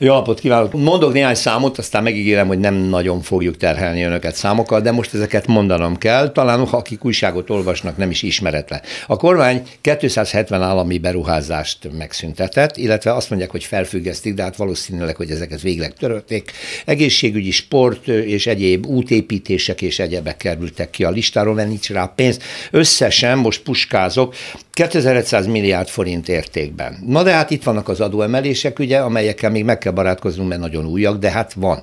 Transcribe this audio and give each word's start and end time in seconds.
Jó 0.00 0.12
napot 0.12 0.40
kívánok! 0.40 0.72
Mondok 0.72 1.12
néhány 1.12 1.34
számot, 1.34 1.78
aztán 1.78 2.02
megígérem, 2.02 2.46
hogy 2.46 2.58
nem 2.58 2.74
nagyon 2.74 3.20
fogjuk 3.20 3.56
terhelni 3.56 4.02
önöket 4.02 4.34
számokkal, 4.34 4.80
de 4.80 4.92
most 4.92 5.14
ezeket 5.14 5.46
mondanom 5.46 5.96
kell. 5.96 6.32
Talán 6.32 6.60
akik 6.60 7.04
újságot 7.04 7.50
olvasnak, 7.50 7.96
nem 7.96 8.10
is 8.10 8.22
ismeretlen. 8.22 8.80
A 9.06 9.16
kormány 9.16 9.62
270 9.80 10.62
állami 10.62 10.98
beruházást 10.98 11.78
megszüntetett, 11.98 12.76
illetve 12.76 13.14
azt 13.14 13.30
mondják, 13.30 13.50
hogy 13.50 13.64
felfüggesztik, 13.64 14.34
de 14.34 14.42
hát 14.42 14.56
valószínűleg, 14.56 15.16
hogy 15.16 15.30
ezeket 15.30 15.60
végleg 15.60 15.94
törölték. 15.94 16.52
Egészségügyi, 16.84 17.50
sport 17.50 18.08
és 18.08 18.46
egyéb 18.46 18.86
útépítések 18.86 19.82
és 19.82 19.98
egyebek 19.98 20.36
kerültek 20.36 20.90
ki 20.90 21.04
a 21.04 21.10
listáról, 21.10 21.54
mert 21.54 21.68
nincs 21.68 21.90
rá 21.90 22.12
pénz. 22.16 22.38
Összesen, 22.70 23.38
most 23.38 23.62
puskázok, 23.62 24.34
2100 24.78 25.46
milliárd 25.46 25.88
forint 25.88 26.28
értékben. 26.28 26.98
Na 27.06 27.22
de 27.22 27.32
hát 27.32 27.50
itt 27.50 27.62
vannak 27.62 27.88
az 27.88 28.00
adóemelések, 28.00 28.78
ugye, 28.78 28.98
amelyekkel 28.98 29.50
még 29.50 29.64
meg 29.64 29.78
kell 29.78 29.87
barátkoznunk, 29.92 30.48
mert 30.48 30.60
nagyon 30.60 30.86
újak, 30.86 31.18
de 31.18 31.30
hát 31.30 31.52
van. 31.52 31.80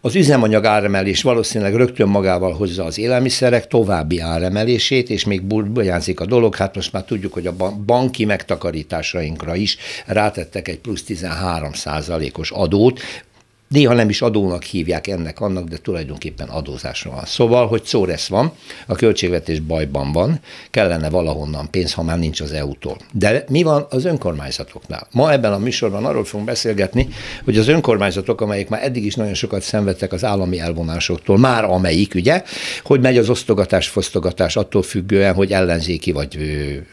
Az 0.00 0.14
üzemanyag 0.14 0.64
áremelés 0.64 1.22
valószínűleg 1.22 1.74
rögtön 1.74 2.08
magával 2.08 2.52
hozza 2.52 2.84
az 2.84 2.98
élelmiszerek 2.98 3.66
további 3.66 4.18
áremelését, 4.18 5.10
és 5.10 5.24
még 5.24 5.42
burjánzik 5.42 6.20
a 6.20 6.26
dolog, 6.26 6.56
hát 6.56 6.74
most 6.74 6.92
már 6.92 7.04
tudjuk, 7.04 7.32
hogy 7.32 7.46
a 7.46 7.54
banki 7.86 8.24
megtakarításainkra 8.24 9.54
is 9.54 9.76
rátettek 10.06 10.68
egy 10.68 10.78
plusz 10.78 11.02
13 11.02 11.72
százalékos 11.72 12.50
adót, 12.50 13.00
néha 13.72 13.94
nem 13.94 14.08
is 14.08 14.22
adónak 14.22 14.62
hívják 14.62 15.06
ennek 15.06 15.40
annak, 15.40 15.68
de 15.68 15.76
tulajdonképpen 15.76 16.48
adózásra 16.48 17.10
van. 17.10 17.24
Szóval, 17.24 17.66
hogy 17.66 17.84
szó 17.84 18.04
lesz 18.04 18.28
van, 18.28 18.52
a 18.86 18.94
költségvetés 18.94 19.60
bajban 19.60 20.12
van, 20.12 20.40
kellene 20.70 21.10
valahonnan 21.10 21.70
pénz, 21.70 21.92
ha 21.92 22.02
már 22.02 22.18
nincs 22.18 22.40
az 22.40 22.52
EU-tól. 22.52 22.96
De 23.12 23.44
mi 23.48 23.62
van 23.62 23.86
az 23.90 24.04
önkormányzatoknál? 24.04 25.06
Ma 25.10 25.32
ebben 25.32 25.52
a 25.52 25.58
műsorban 25.58 26.04
arról 26.04 26.24
fogunk 26.24 26.48
beszélgetni, 26.48 27.08
hogy 27.44 27.58
az 27.58 27.68
önkormányzatok, 27.68 28.40
amelyek 28.40 28.68
már 28.68 28.84
eddig 28.84 29.04
is 29.04 29.14
nagyon 29.14 29.34
sokat 29.34 29.62
szenvedtek 29.62 30.12
az 30.12 30.24
állami 30.24 30.60
elvonásoktól, 30.60 31.38
már 31.38 31.64
amelyik, 31.64 32.14
ugye, 32.14 32.42
hogy 32.82 33.00
megy 33.00 33.18
az 33.18 33.28
osztogatás, 33.28 33.88
fosztogatás 33.88 34.56
attól 34.56 34.82
függően, 34.82 35.34
hogy 35.34 35.52
ellenzéki 35.52 36.12
vagy 36.12 36.38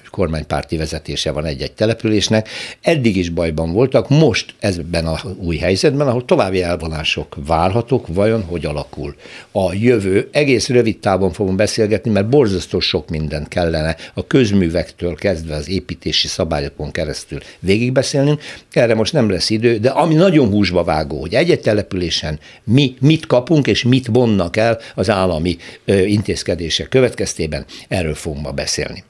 kormánypárti 0.10 0.78
vezetése 0.78 1.32
van 1.32 1.46
egy-egy 1.46 1.72
településnek, 1.72 2.50
eddig 2.82 3.18
is 3.18 3.30
bajban 3.30 3.72
voltak, 3.72 4.10
most 4.10 4.54
ezben 4.60 5.06
a 5.06 5.20
új 5.38 5.58
helyzetben, 5.58 6.08
ahol 6.08 6.26
további 6.26 6.64
elvonások 6.70 7.36
várhatók, 7.46 8.08
vajon 8.08 8.44
hogy 8.44 8.66
alakul 8.66 9.16
a 9.52 9.74
jövő. 9.74 10.30
Egész 10.32 10.70
rövid 10.70 11.00
távon 11.00 11.32
fogunk 11.32 11.58
beszélgetni, 11.58 12.12
mert 12.12 12.30
borzasztó 12.30 12.80
sok 12.80 13.10
mindent 13.10 13.48
kellene 13.48 13.96
a 14.14 14.28
közművektől 14.28 15.16
kezdve 15.16 15.56
az 15.56 15.70
építési 15.70 16.28
szabályokon 16.28 16.92
keresztül 16.92 17.40
végigbeszélnünk. 17.60 18.42
Erre 18.72 18.96
most 18.96 19.14
nem 19.14 19.30
lesz 19.30 19.50
idő, 19.50 19.78
de 19.78 19.90
ami 19.90 20.14
nagyon 20.14 20.50
húsba 20.50 20.84
vágó, 20.84 21.20
hogy 21.20 21.34
egy-egy 21.34 21.62
településen 21.62 22.40
mi 22.64 22.96
mit 23.00 23.26
kapunk 23.26 23.68
és 23.68 23.84
mit 23.84 24.08
vonnak 24.08 24.58
el 24.58 24.80
az 24.96 25.10
állami 25.10 25.58
intézkedések 25.86 26.90
következtében, 26.90 27.66
erről 27.88 28.16
fogunk 28.16 28.46
ma 28.46 28.52
beszélni. 28.52 29.04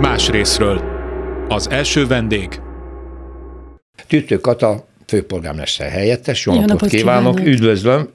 Más 0.00 0.28
részről. 0.28 0.82
Az 1.48 1.70
első 1.70 2.06
vendég. 2.06 2.60
Tüttő 4.06 4.38
Kata, 4.38 4.86
főpolgármester 5.08 5.90
helyettes. 5.90 6.46
Jó, 6.46 6.52
Jó 6.52 6.60
napot, 6.60 6.72
napot 6.80 6.90
kívánok. 6.90 7.34
kívánok, 7.34 7.54
üdvözlöm 7.54 8.08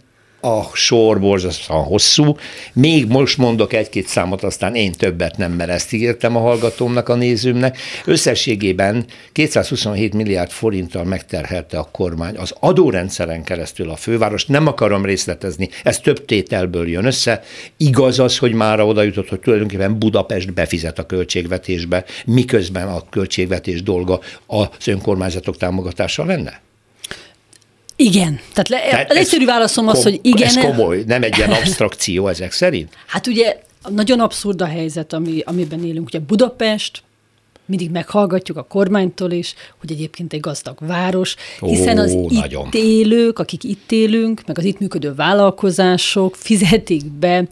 a 0.44 0.70
sor 0.74 1.20
borzasztóan 1.20 1.84
hosszú. 1.84 2.38
Még 2.74 3.08
most 3.08 3.38
mondok 3.38 3.74
egy-két 3.74 4.08
számot, 4.08 4.44
aztán 4.44 4.76
én 4.76 4.92
többet 4.92 5.38
nem, 5.38 5.52
mert 5.52 5.70
ezt 5.70 5.94
ígértem 5.94 6.36
a 6.36 6.40
hallgatómnak, 6.40 7.10
a 7.10 7.16
nézőmnek. 7.16 7.78
Összességében 8.06 9.06
227 9.32 10.14
milliárd 10.14 10.50
forinttal 10.50 11.04
megterhelte 11.04 11.78
a 11.78 11.90
kormány 11.92 12.38
az 12.38 12.54
adórendszeren 12.60 13.44
keresztül 13.44 13.90
a 13.90 13.96
főváros. 13.96 14.46
Nem 14.46 14.68
akarom 14.68 15.06
részletezni, 15.06 15.70
ez 15.84 16.00
több 16.00 16.26
tételből 16.26 16.90
jön 16.90 17.06
össze. 17.06 17.44
Igaz 17.78 18.20
az, 18.20 18.38
hogy 18.38 18.54
már 18.54 18.80
oda 18.80 19.02
jutott, 19.04 19.30
hogy 19.30 19.40
tulajdonképpen 19.40 20.00
Budapest 20.00 20.54
befizet 20.54 21.00
a 21.00 21.06
költségvetésbe, 21.06 22.04
miközben 22.26 22.88
a 22.88 23.04
költségvetés 23.10 23.84
dolga 23.84 24.20
az 24.46 24.88
önkormányzatok 24.88 25.58
támogatása 25.58 26.26
lenne? 26.26 26.62
Igen. 28.04 28.40
Tehát, 28.54 28.70
le, 28.70 28.90
Tehát 28.90 29.12
az 29.12 29.18
egyszerű 29.18 29.46
válaszom 29.46 29.88
az, 29.88 30.04
hogy 30.04 30.20
igen. 30.22 30.48
Ez 30.48 30.58
komoly, 30.58 31.04
nem 31.08 31.24
egy 31.24 31.38
ilyen 31.38 31.52
abstrakció 31.52 32.28
ezek 32.28 32.52
szerint? 32.52 32.94
Hát 33.08 33.28
ugye 33.28 33.62
nagyon 33.90 34.20
abszurd 34.20 34.62
a 34.62 34.66
helyzet, 34.66 35.14
ami, 35.14 35.42
amiben 35.46 35.86
élünk. 35.86 36.08
Ugye 36.08 36.20
Budapest, 36.20 37.04
mindig 37.66 37.92
meghallgatjuk 37.92 38.58
a 38.58 38.64
kormánytól 38.64 39.32
is, 39.32 39.54
hogy 39.80 39.92
egyébként 39.92 40.34
egy 40.34 40.40
gazdag 40.40 40.78
város, 40.80 41.36
hiszen 41.60 41.98
az 41.98 42.14
Ó, 42.14 42.28
itt 42.30 42.40
nagyon. 42.40 42.70
élők, 42.72 43.40
akik 43.40 43.64
itt 43.64 43.92
élünk, 43.92 44.42
meg 44.46 44.58
az 44.58 44.64
itt 44.64 44.80
működő 44.80 45.14
vállalkozások 45.16 46.36
fizetik 46.36 47.06
be 47.06 47.48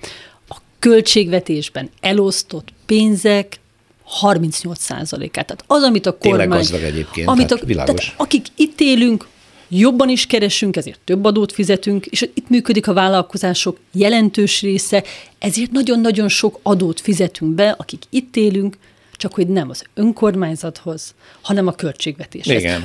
a 0.49 0.55
költségvetésben 0.79 1.89
elosztott 1.99 2.67
pénzek 2.85 3.59
38 4.03 4.79
százalékát. 4.79 5.45
Tehát 5.45 5.63
az, 5.67 5.83
amit 5.83 6.05
a 6.05 6.17
kormány... 6.17 6.39
Tényleg 6.39 6.57
gazdag 6.57 6.81
egyébként, 6.81 7.27
amit 7.27 7.51
a, 7.51 7.57
világos. 7.65 8.05
Tehát 8.05 8.13
akik 8.17 8.45
itt 8.55 8.79
élünk, 8.81 9.27
jobban 9.79 10.09
is 10.09 10.25
keresünk, 10.25 10.75
ezért 10.75 10.99
több 11.03 11.25
adót 11.25 11.51
fizetünk, 11.51 12.05
és 12.05 12.21
itt 12.33 12.49
működik 12.49 12.87
a 12.87 12.93
vállalkozások 12.93 13.77
jelentős 13.91 14.61
része, 14.61 15.03
ezért 15.39 15.71
nagyon-nagyon 15.71 16.27
sok 16.29 16.59
adót 16.61 17.01
fizetünk 17.01 17.51
be, 17.51 17.75
akik 17.77 18.01
itt 18.09 18.35
élünk, 18.35 18.77
csak 19.11 19.33
hogy 19.33 19.47
nem 19.47 19.69
az 19.69 19.83
önkormányzathoz, 19.93 21.13
hanem 21.41 21.67
a 21.67 21.71
költségvetéshez. 21.71 22.59
Igen. 22.59 22.83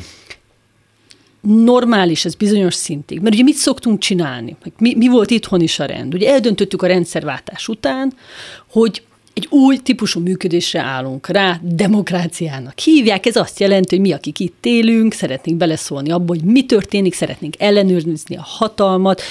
Normális 1.40 2.24
ez 2.24 2.34
bizonyos 2.34 2.74
szintig. 2.74 3.20
Mert 3.20 3.34
ugye 3.34 3.44
mit 3.44 3.54
szoktunk 3.54 3.98
csinálni? 3.98 4.56
Mi, 4.78 4.94
mi 4.94 5.08
volt 5.08 5.30
itthon 5.30 5.60
is 5.60 5.78
a 5.78 5.84
rend? 5.84 6.14
Ugye 6.14 6.30
eldöntöttük 6.30 6.82
a 6.82 6.86
rendszerváltás 6.86 7.68
után, 7.68 8.14
hogy 8.70 9.02
egy 9.36 9.46
új 9.50 9.76
típusú 9.76 10.20
működésre 10.20 10.80
állunk 10.80 11.26
rá, 11.26 11.60
demokráciának 11.62 12.78
hívják. 12.78 13.26
Ez 13.26 13.36
azt 13.36 13.60
jelenti, 13.60 13.94
hogy 13.94 14.04
mi, 14.04 14.12
akik 14.12 14.38
itt 14.38 14.66
élünk, 14.66 15.12
szeretnénk 15.12 15.58
beleszólni 15.58 16.10
abba, 16.10 16.26
hogy 16.26 16.42
mi 16.42 16.66
történik, 16.66 17.14
szeretnénk 17.14 17.54
ellenőrizni 17.58 18.36
a 18.36 18.42
hatalmat, 18.42 19.22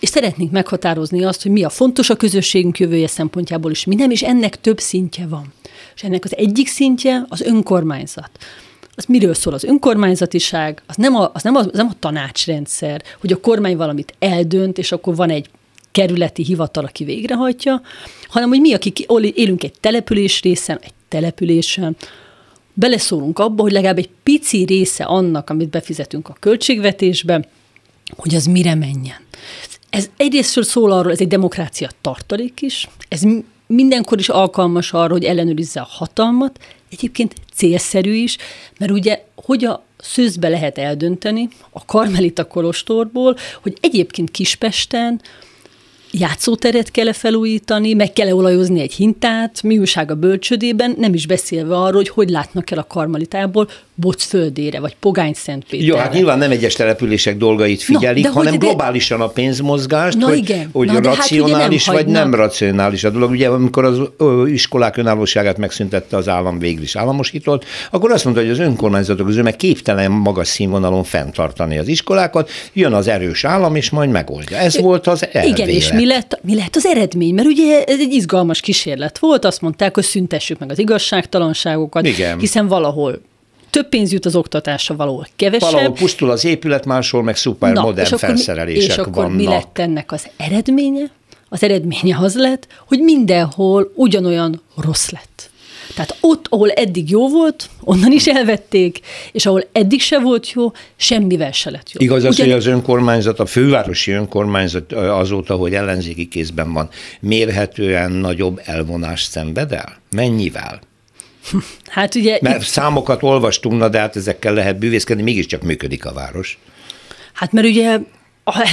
és 0.00 0.08
szeretnénk 0.08 0.50
meghatározni 0.50 1.24
azt, 1.24 1.42
hogy 1.42 1.52
mi 1.52 1.62
a 1.62 1.68
fontos 1.68 2.10
a 2.10 2.16
közösségünk 2.16 2.78
jövője 2.78 3.06
szempontjából, 3.06 3.70
és 3.70 3.84
mi 3.84 3.94
nem, 3.94 4.10
és 4.10 4.22
ennek 4.22 4.60
több 4.60 4.80
szintje 4.80 5.26
van. 5.26 5.52
És 5.94 6.02
ennek 6.02 6.24
az 6.24 6.36
egyik 6.36 6.68
szintje 6.68 7.24
az 7.28 7.40
önkormányzat 7.40 8.30
az 8.96 9.04
miről 9.04 9.34
szól 9.34 9.54
az 9.54 9.64
önkormányzatiság, 9.64 10.82
az 10.86 10.96
nem 10.96 11.16
a, 11.16 11.30
az 11.34 11.42
nem 11.42 11.54
a, 11.54 11.58
az 11.58 11.68
nem 11.72 11.86
a 11.86 11.98
tanácsrendszer, 11.98 13.02
hogy 13.20 13.32
a 13.32 13.40
kormány 13.40 13.76
valamit 13.76 14.14
eldönt, 14.18 14.78
és 14.78 14.92
akkor 14.92 15.16
van 15.16 15.30
egy 15.30 15.48
kerületi 15.94 16.42
hivatal, 16.44 16.84
aki 16.84 17.04
végrehajtja, 17.04 17.80
hanem 18.28 18.48
hogy 18.48 18.60
mi, 18.60 18.74
akik 18.74 18.98
élünk 19.34 19.64
egy 19.64 19.72
település 19.80 20.42
részen, 20.42 20.78
egy 20.82 20.92
településen, 21.08 21.96
beleszólunk 22.72 23.38
abba, 23.38 23.62
hogy 23.62 23.72
legalább 23.72 23.98
egy 23.98 24.10
pici 24.22 24.64
része 24.64 25.04
annak, 25.04 25.50
amit 25.50 25.68
befizetünk 25.68 26.28
a 26.28 26.36
költségvetésbe, 26.40 27.48
hogy 28.16 28.34
az 28.34 28.46
mire 28.46 28.74
menjen. 28.74 29.16
Ez 29.90 30.10
egyrésztről 30.16 30.64
szól 30.64 30.92
arról, 30.92 31.12
ez 31.12 31.20
egy 31.20 31.28
demokrácia 31.28 31.90
tartalék 32.00 32.62
is, 32.62 32.88
ez 33.08 33.22
mindenkor 33.66 34.18
is 34.18 34.28
alkalmas 34.28 34.92
arra, 34.92 35.12
hogy 35.12 35.24
ellenőrizze 35.24 35.80
a 35.80 35.88
hatalmat, 35.90 36.58
egyébként 36.90 37.34
célszerű 37.54 38.14
is, 38.14 38.36
mert 38.78 38.92
ugye 38.92 39.24
hogy 39.34 39.64
a 39.64 39.84
szőzbe 39.98 40.48
lehet 40.48 40.78
eldönteni 40.78 41.48
a 41.70 41.84
Karmelita 41.84 42.46
Kolostorból, 42.46 43.36
hogy 43.62 43.76
egyébként 43.80 44.30
Kispesten 44.30 45.20
játszóteret 46.18 46.90
kell 46.90 47.08
-e 47.08 47.12
felújítani, 47.12 47.94
meg 47.94 48.12
kell 48.12 48.28
-e 48.28 48.34
olajozni 48.34 48.80
egy 48.80 48.92
hintát, 48.92 49.62
mi 49.62 49.78
újság 49.78 50.10
a 50.10 50.14
bölcsödében, 50.14 50.94
nem 50.98 51.14
is 51.14 51.26
beszélve 51.26 51.76
arról, 51.76 51.92
hogy 51.92 52.08
hogy 52.08 52.28
látnak 52.28 52.70
el 52.70 52.78
a 52.78 52.86
karmalitából 52.86 53.68
földére, 54.18 54.80
vagy 54.80 54.96
Pogány 55.00 55.32
Szentpéterre. 55.34 55.92
Jó, 55.92 55.96
hát 55.96 56.12
nyilván 56.12 56.38
nem 56.38 56.50
egyes 56.50 56.74
települések 56.74 57.36
dolgait 57.36 57.82
figyelik, 57.82 58.24
no, 58.24 58.30
hanem 58.30 58.52
hogy 58.52 58.60
globálisan 58.60 59.20
a 59.20 59.28
pénzmozgást, 59.28 60.18
na, 60.18 60.26
hogy, 60.26 60.36
igen. 60.36 60.68
hogy 60.72 60.86
na, 60.86 61.00
racionális 61.00 61.86
hát 61.86 61.94
vagy 61.94 62.06
nem 62.06 62.34
racionális 62.34 63.04
a 63.04 63.10
dolog. 63.10 63.30
Ugye 63.30 63.48
amikor 63.48 63.84
az 63.84 64.00
iskolák 64.46 64.96
önállóságát 64.96 65.58
megszüntette 65.58 66.16
az 66.16 66.28
állam 66.28 66.58
végül 66.58 66.82
is 66.82 66.96
államosított, 66.96 67.64
akkor 67.90 68.12
azt 68.12 68.24
mondta, 68.24 68.42
hogy 68.42 68.50
az 68.50 68.58
önkormányzatok 68.58 69.26
közül 69.26 69.42
meg 69.42 69.56
képtelen 69.56 70.10
magas 70.10 70.48
színvonalon 70.48 71.04
fenntartani 71.04 71.78
az 71.78 71.88
iskolákat, 71.88 72.50
jön 72.72 72.92
az 72.92 73.08
erős 73.08 73.44
állam, 73.44 73.76
és 73.76 73.90
majd 73.90 74.10
megoldja. 74.10 74.56
Ez 74.56 74.80
volt 74.80 75.06
az 75.06 75.26
elvélet. 75.32 75.58
Igen, 75.58 75.68
és 75.68 75.92
mi 75.92 76.06
lett, 76.06 76.38
mi 76.42 76.54
lett 76.54 76.76
az 76.76 76.86
eredmény? 76.86 77.34
Mert 77.34 77.48
ugye 77.48 77.84
ez 77.84 78.00
egy 78.00 78.12
izgalmas 78.12 78.60
kísérlet 78.60 79.18
volt, 79.18 79.44
azt 79.44 79.60
mondták, 79.60 79.94
hogy 79.94 80.04
szüntessük 80.04 80.58
meg 80.58 80.70
az 80.70 80.78
igazságtalanságokat, 80.78 82.06
Igen. 82.06 82.38
hiszen 82.38 82.68
valahol 82.68 83.20
több 83.74 83.88
pénz 83.88 84.12
jut 84.12 84.26
az 84.26 84.36
oktatásra 84.36 84.96
valahol, 84.96 85.26
kevesebb. 85.36 85.70
Valahol 85.70 85.92
pusztul 85.92 86.30
az 86.30 86.44
épület, 86.44 86.84
máshol 86.84 87.22
meg 87.22 87.36
szuper 87.36 87.72
Na, 87.72 87.82
modern 87.82 88.14
és 88.14 88.20
felszerelések 88.20 88.90
és 88.90 88.98
akkor 88.98 89.12
vannak. 89.12 89.36
mi 89.36 89.44
lett 89.44 89.78
ennek 89.78 90.12
az 90.12 90.26
eredménye? 90.36 91.10
Az 91.48 91.62
eredménye 91.62 92.18
az 92.20 92.36
lett, 92.36 92.66
hogy 92.86 92.98
mindenhol 92.98 93.92
ugyanolyan 93.94 94.62
rossz 94.76 95.10
lett. 95.10 95.50
Tehát 95.94 96.16
ott, 96.20 96.46
ahol 96.48 96.70
eddig 96.70 97.10
jó 97.10 97.28
volt, 97.28 97.70
onnan 97.80 98.12
is 98.12 98.26
elvették, 98.26 99.00
és 99.32 99.46
ahol 99.46 99.64
eddig 99.72 100.00
se 100.00 100.18
volt 100.18 100.50
jó, 100.50 100.72
semmivel 100.96 101.52
se 101.52 101.70
lett 101.70 101.92
jó. 101.92 102.00
Igaz 102.00 102.24
az, 102.24 102.34
Ugyan... 102.34 102.46
hogy 102.46 102.56
az 102.56 102.66
önkormányzat, 102.66 103.40
a 103.40 103.46
fővárosi 103.46 104.10
önkormányzat 104.10 104.92
azóta, 104.92 105.54
hogy 105.54 105.74
ellenzéki 105.74 106.28
kézben 106.28 106.72
van, 106.72 106.88
mérhetően 107.20 108.12
nagyobb 108.12 108.60
elvonást 108.64 109.30
szenved 109.30 109.72
el? 109.72 109.96
Mennyivel? 110.10 110.80
Hát 111.86 112.14
ugye... 112.14 112.38
Mert 112.42 112.62
itt... 112.62 112.68
számokat 112.68 113.22
olvastunk, 113.22 113.78
na 113.78 113.88
de 113.88 113.98
hát 113.98 114.16
ezekkel 114.16 114.54
lehet 114.54 114.78
bűvészkedni, 114.78 115.22
mégiscsak 115.22 115.62
működik 115.62 116.04
a 116.04 116.12
város. 116.12 116.58
Hát 117.32 117.52
mert 117.52 117.66
ugye 117.66 117.98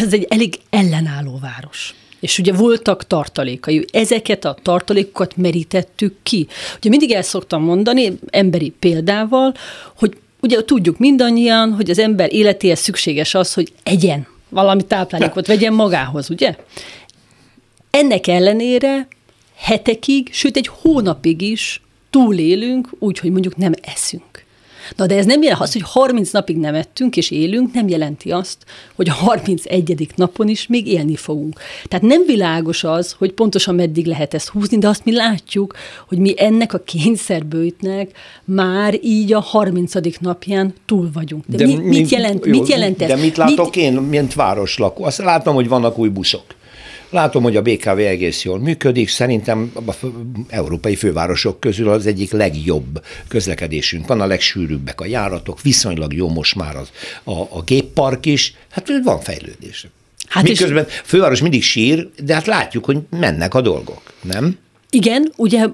ez 0.01 0.13
egy 0.13 0.25
elég 0.29 0.55
ellenálló 0.69 1.39
város. 1.41 1.93
És 2.19 2.39
ugye 2.39 2.53
voltak 2.53 3.07
tartalékai. 3.07 3.85
Ezeket 3.91 4.45
a 4.45 4.57
tartalékokat 4.61 5.37
merítettük 5.37 6.15
ki. 6.23 6.47
Ugye 6.77 6.89
mindig 6.89 7.11
el 7.11 7.21
szoktam 7.21 7.63
mondani, 7.63 8.13
emberi 8.29 8.73
példával, 8.79 9.53
hogy 9.97 10.17
ugye 10.39 10.63
tudjuk 10.65 10.97
mindannyian, 10.97 11.73
hogy 11.73 11.89
az 11.89 11.99
ember 11.99 12.33
életéhez 12.33 12.79
szükséges 12.79 13.33
az, 13.33 13.53
hogy 13.53 13.73
egyen 13.83 14.27
valami 14.49 14.85
táplálékot 14.85 15.47
vegyen 15.53 15.73
magához, 15.73 16.29
ugye? 16.29 16.55
Ennek 17.89 18.27
ellenére 18.27 19.07
hetekig, 19.55 20.29
sőt 20.31 20.57
egy 20.57 20.69
hónapig 20.81 21.41
is 21.41 21.81
túlélünk, 22.11 22.89
úgy, 22.99 23.19
hogy 23.19 23.31
mondjuk 23.31 23.55
nem 23.55 23.71
eszünk. 23.81 24.49
Na 24.95 25.05
de 25.05 25.17
ez 25.17 25.25
nem 25.25 25.41
jelent 25.41 25.61
az, 25.61 25.73
hogy 25.73 25.81
30 25.85 26.31
napig 26.31 26.57
nem 26.57 26.75
ettünk 26.75 27.17
és 27.17 27.31
élünk, 27.31 27.73
nem 27.73 27.87
jelenti 27.87 28.31
azt, 28.31 28.57
hogy 28.95 29.09
a 29.09 29.13
31. 29.13 30.07
napon 30.15 30.47
is 30.47 30.67
még 30.67 30.87
élni 30.87 31.15
fogunk. 31.15 31.59
Tehát 31.83 32.05
nem 32.05 32.23
világos 32.25 32.83
az, 32.83 33.15
hogy 33.17 33.31
pontosan 33.31 33.75
meddig 33.75 34.05
lehet 34.05 34.33
ezt 34.33 34.49
húzni, 34.49 34.77
de 34.77 34.87
azt 34.87 35.05
mi 35.05 35.13
látjuk, 35.13 35.75
hogy 36.07 36.17
mi 36.17 36.33
ennek 36.37 36.73
a 36.73 36.79
kényszerbőjtnek 36.79 38.17
már 38.43 38.99
így 39.03 39.33
a 39.33 39.39
30. 39.39 39.93
napján 40.19 40.73
túl 40.85 41.09
vagyunk. 41.13 41.43
De, 41.47 41.57
de 41.57 41.65
mi, 41.65 41.75
mit, 41.75 42.09
jelent, 42.09 42.45
jó, 42.45 42.51
mit 42.51 42.67
jelent 42.67 43.01
ez? 43.01 43.07
De 43.07 43.15
mit 43.15 43.37
látok 43.37 43.65
mit, 43.65 43.83
én, 43.83 43.93
mint 43.93 44.33
városlakó? 44.33 45.03
Azt 45.03 45.17
látom, 45.17 45.55
hogy 45.55 45.67
vannak 45.67 45.97
új 45.97 46.09
buszok. 46.09 46.43
Látom, 47.11 47.43
hogy 47.43 47.55
a 47.55 47.61
BKV 47.61 47.97
egész 47.97 48.43
jól 48.43 48.59
működik, 48.59 49.09
szerintem 49.09 49.71
a 49.85 49.93
európai 50.47 50.95
fővárosok 50.95 51.59
közül 51.59 51.89
az 51.89 52.05
egyik 52.05 52.31
legjobb 52.31 53.03
közlekedésünk 53.27 54.07
van, 54.07 54.21
a 54.21 54.25
legsűrűbbek 54.25 55.01
a 55.01 55.05
járatok, 55.05 55.61
viszonylag 55.61 56.13
jó 56.13 56.29
most 56.29 56.55
már 56.55 56.75
az, 56.75 56.91
a, 57.23 57.31
a 57.31 57.61
géppark 57.65 58.25
is, 58.25 58.53
hát 58.69 58.91
van 59.03 59.19
fejlődés. 59.19 59.87
Hát 60.27 60.43
Miközben 60.43 60.85
és... 60.87 61.01
főváros 61.03 61.41
mindig 61.41 61.63
sír, 61.63 62.09
de 62.23 62.33
hát 62.33 62.45
látjuk, 62.45 62.85
hogy 62.85 62.97
mennek 63.09 63.53
a 63.53 63.61
dolgok, 63.61 64.13
nem? 64.21 64.57
Igen, 64.93 65.31
ugye 65.35 65.67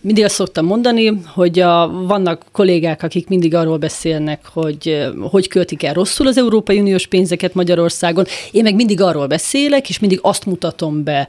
mindig 0.00 0.24
azt 0.24 0.34
szoktam 0.34 0.64
mondani, 0.64 1.20
hogy 1.26 1.58
a, 1.58 1.88
vannak 2.06 2.44
kollégák, 2.52 3.02
akik 3.02 3.28
mindig 3.28 3.54
arról 3.54 3.78
beszélnek, 3.78 4.46
hogy 4.52 5.08
hogy 5.30 5.48
költik 5.48 5.82
el 5.82 5.94
rosszul 5.94 6.26
az 6.26 6.38
Európai 6.38 6.80
Uniós 6.80 7.06
pénzeket 7.06 7.54
Magyarországon. 7.54 8.24
Én 8.50 8.62
meg 8.62 8.74
mindig 8.74 9.00
arról 9.00 9.26
beszélek, 9.26 9.88
és 9.88 9.98
mindig 9.98 10.18
azt 10.22 10.46
mutatom 10.46 11.04
be, 11.04 11.28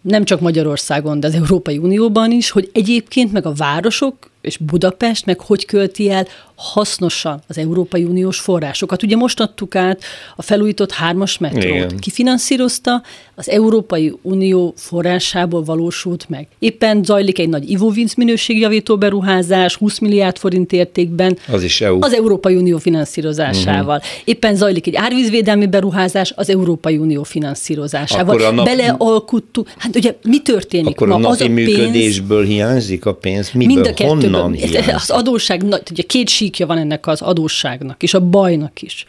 nem 0.00 0.24
csak 0.24 0.40
Magyarországon, 0.40 1.20
de 1.20 1.26
az 1.26 1.34
Európai 1.34 1.78
Unióban 1.78 2.30
is, 2.30 2.50
hogy 2.50 2.70
egyébként 2.72 3.32
meg 3.32 3.46
a 3.46 3.52
városok 3.52 4.30
és 4.40 4.56
Budapest 4.56 5.26
meg 5.26 5.40
hogy 5.40 5.64
költi 5.64 6.10
el 6.10 6.26
hasznosan 6.54 7.40
az 7.48 7.58
Európai 7.58 8.04
Uniós 8.04 8.38
forrásokat. 8.38 9.02
Ugye 9.02 9.16
most 9.16 9.40
adtuk 9.40 9.74
át 9.74 10.02
a 10.36 10.42
felújított 10.42 10.92
hármas 10.92 11.38
metrót. 11.38 11.64
Igen. 11.64 11.96
Kifinanszírozta, 11.98 13.02
az 13.34 13.48
Európai 13.48 14.12
Unió 14.22 14.74
forrásából 14.76 15.62
valósult 15.62 16.28
meg. 16.28 16.46
Éppen 16.58 17.04
zajlik 17.04 17.38
egy 17.38 17.48
nagy 17.48 17.70
ivóvinc 17.70 18.14
minőségjavító 18.14 18.96
beruházás, 18.96 19.74
20 19.74 19.98
milliárd 19.98 20.36
forint 20.36 20.72
értékben. 20.72 21.38
Az 21.52 21.62
is 21.62 21.80
EU. 21.80 21.98
Az 22.00 22.12
Európai 22.12 22.56
Unió 22.56 22.78
finanszírozásával. 22.78 23.96
Uh-huh. 23.96 24.12
Éppen 24.24 24.54
zajlik 24.54 24.86
egy 24.86 24.96
árvízvédelmi 24.96 25.66
beruházás 25.66 26.32
az 26.36 26.50
Európai 26.50 26.96
Unió 26.96 27.22
finanszírozásával. 27.22 28.34
Akkor 28.34 28.46
a 28.46 28.50
nap... 28.50 28.64
Belealkuttuk. 28.64 29.68
Hát 29.76 29.96
ugye 29.96 30.16
mi 30.22 30.42
történik 30.42 30.86
Akkor 30.86 31.08
ma? 31.08 31.14
a 31.14 31.18
napi 31.18 31.32
az 31.32 31.40
a 31.40 31.44
pénz... 31.44 31.68
működésből 31.68 32.44
hiányzik 32.44 33.06
a 33.06 33.14
pénz? 33.14 33.50
Miből? 33.52 33.74
Mind 33.74 33.86
a 33.86 33.94
kettőből. 34.32 34.94
Az 34.94 35.10
adósság, 35.10 35.62
ugye 35.90 36.02
két 36.02 36.28
síkja 36.28 36.66
van 36.66 36.78
ennek 36.78 37.06
az 37.06 37.22
adósságnak, 37.22 38.02
és 38.02 38.14
a 38.14 38.20
bajnak 38.20 38.82
is. 38.82 39.04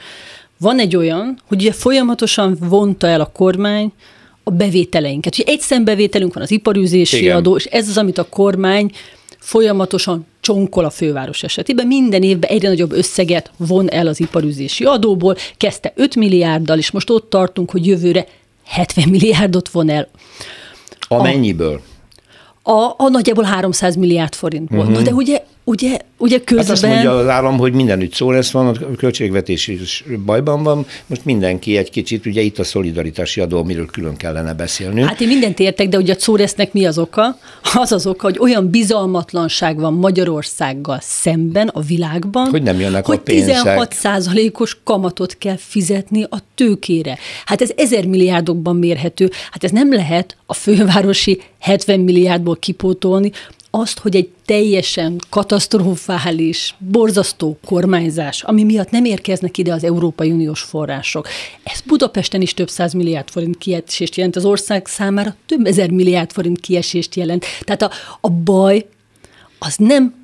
Van 0.57 0.80
egy 0.80 0.95
olyan, 0.95 1.39
hogy 1.48 1.62
ugye 1.62 1.71
folyamatosan 1.71 2.57
vonta 2.60 3.07
el 3.07 3.21
a 3.21 3.25
kormány 3.25 3.92
a 4.44 4.51
bevételeinket. 4.51 5.33
Ugye 5.33 5.51
egy 5.51 5.60
szembevételünk 5.60 6.33
van 6.33 6.44
az 6.44 6.51
iparűzési 6.51 7.21
Igen. 7.21 7.36
adó, 7.36 7.56
és 7.56 7.66
ez 7.66 7.89
az, 7.89 7.98
amit 7.98 8.18
a 8.18 8.30
kormány 8.30 8.92
folyamatosan 9.39 10.25
csonkol 10.39 10.86
a 10.86 10.89
főváros 10.89 11.44
esetében. 11.44 11.88
Minden 11.88 12.24
évben 12.24 12.50
egyre 12.50 12.68
nagyobb 12.68 12.92
összeget 12.92 13.51
von 13.57 13.92
el 13.92 14.07
az 14.07 14.19
iparűzési 14.19 14.83
adóból, 14.83 15.36
kezdte 15.57 15.94
5 15.95 16.16
milliárddal, 16.16 16.77
és 16.77 16.92
most 16.92 17.10
ott 17.10 17.30
tartunk, 17.30 17.71
hogy 17.71 17.86
jövőre 17.86 18.27
70 18.66 19.10
milliárdot 19.10 19.69
von 19.69 19.89
el. 19.89 20.07
Amennyiből? 21.07 21.81
A, 22.61 22.94
a, 22.97 23.09
nagyjából 23.09 23.44
300 23.44 23.95
milliárd 23.95 24.35
forintból. 24.35 24.79
Uh-huh. 24.79 24.94
Na 24.94 25.01
de 25.01 25.13
ugye 25.13 25.44
ugye, 25.69 25.98
ugye 26.18 26.39
közben... 26.39 26.66
Hát 26.66 26.74
azt 26.74 26.86
mondja 26.86 27.18
az 27.18 27.27
állam, 27.27 27.57
hogy 27.57 27.74
mindenütt 27.74 28.13
szó 28.13 28.31
lesz 28.31 28.51
van, 28.51 28.68
a 28.68 28.95
költségvetés 28.98 29.68
is 29.68 30.04
bajban 30.25 30.63
van, 30.63 30.86
most 31.06 31.25
mindenki 31.25 31.77
egy 31.77 31.89
kicsit, 31.89 32.25
ugye 32.25 32.42
itt 32.42 32.60
a 32.60 32.63
szolidaritási 32.63 33.42
adó, 33.42 33.57
amiről 33.57 33.86
külön 33.86 34.16
kellene 34.16 34.54
beszélnünk. 34.54 35.07
Hát 35.07 35.21
én 35.21 35.27
mindent 35.27 35.60
értek, 35.60 35.89
de 35.89 35.98
ugye 35.98 36.13
a 36.13 36.16
Czóresznek 36.16 36.74
mi 36.74 36.86
az 36.86 36.98
oka? 36.98 37.38
Az 37.74 37.92
az 37.92 38.07
oka, 38.07 38.24
hogy 38.24 38.38
olyan 38.39 38.69
bizalmatlanság 38.69 39.80
van 39.80 39.94
Magyarországgal 39.94 41.00
szemben 41.01 41.68
a 41.68 41.81
világban, 41.81 42.50
hogy 42.50 42.63
nem 42.63 42.80
jönnek 42.80 43.06
hogy 43.06 43.18
a 43.18 43.21
pénzek. 43.21 43.56
16 43.56 43.94
százalékos 43.94 44.77
kamatot 44.83 45.38
kell 45.38 45.57
fizetni 45.57 46.24
a 46.24 46.38
tőkére. 46.56 47.18
Hát 47.45 47.62
ez 47.62 47.71
ezer 47.75 48.06
milliárdokban 48.06 48.75
mérhető. 48.75 49.30
Hát 49.51 49.63
ez 49.63 49.71
nem 49.71 49.94
lehet 49.94 50.38
a 50.45 50.54
fővárosi 50.54 51.42
70 51.60 52.00
milliárdból 52.00 52.56
kipótolni, 52.56 53.31
azt, 53.71 54.00
hogy 54.00 54.16
egy 54.16 54.30
teljesen 54.45 55.19
katasztrofális, 55.30 56.75
borzasztó 56.77 57.57
kormányzás, 57.66 58.44
ami 58.44 58.63
miatt 58.63 58.89
nem 58.89 59.06
érkeznek 59.06 59.57
ide 59.57 59.74
az 59.74 59.83
Európai 59.83 60.31
Uniós 60.31 60.62
források. 60.62 61.27
Ez 61.63 61.81
Budapesten 61.81 62.42
is 62.42 62.54
több 62.54 62.69
száz 62.69 62.94
milliárd 62.94 63.30
forint 63.30 63.57
kiesést 63.57 64.16
jelent, 64.16 64.35
az 64.35 64.45
ország 64.45 64.88
számára 64.88 65.35
több 65.45 65.66
ezer 65.66 65.90
milliárd 65.90 66.31
forint 66.31 66.59
kiesést 66.59 67.16
jelent. 67.16 67.45
Tehát 67.59 67.81
a, 67.81 67.92
a 68.21 68.30
baj 68.30 68.85
az 69.59 69.76
nem 69.78 70.16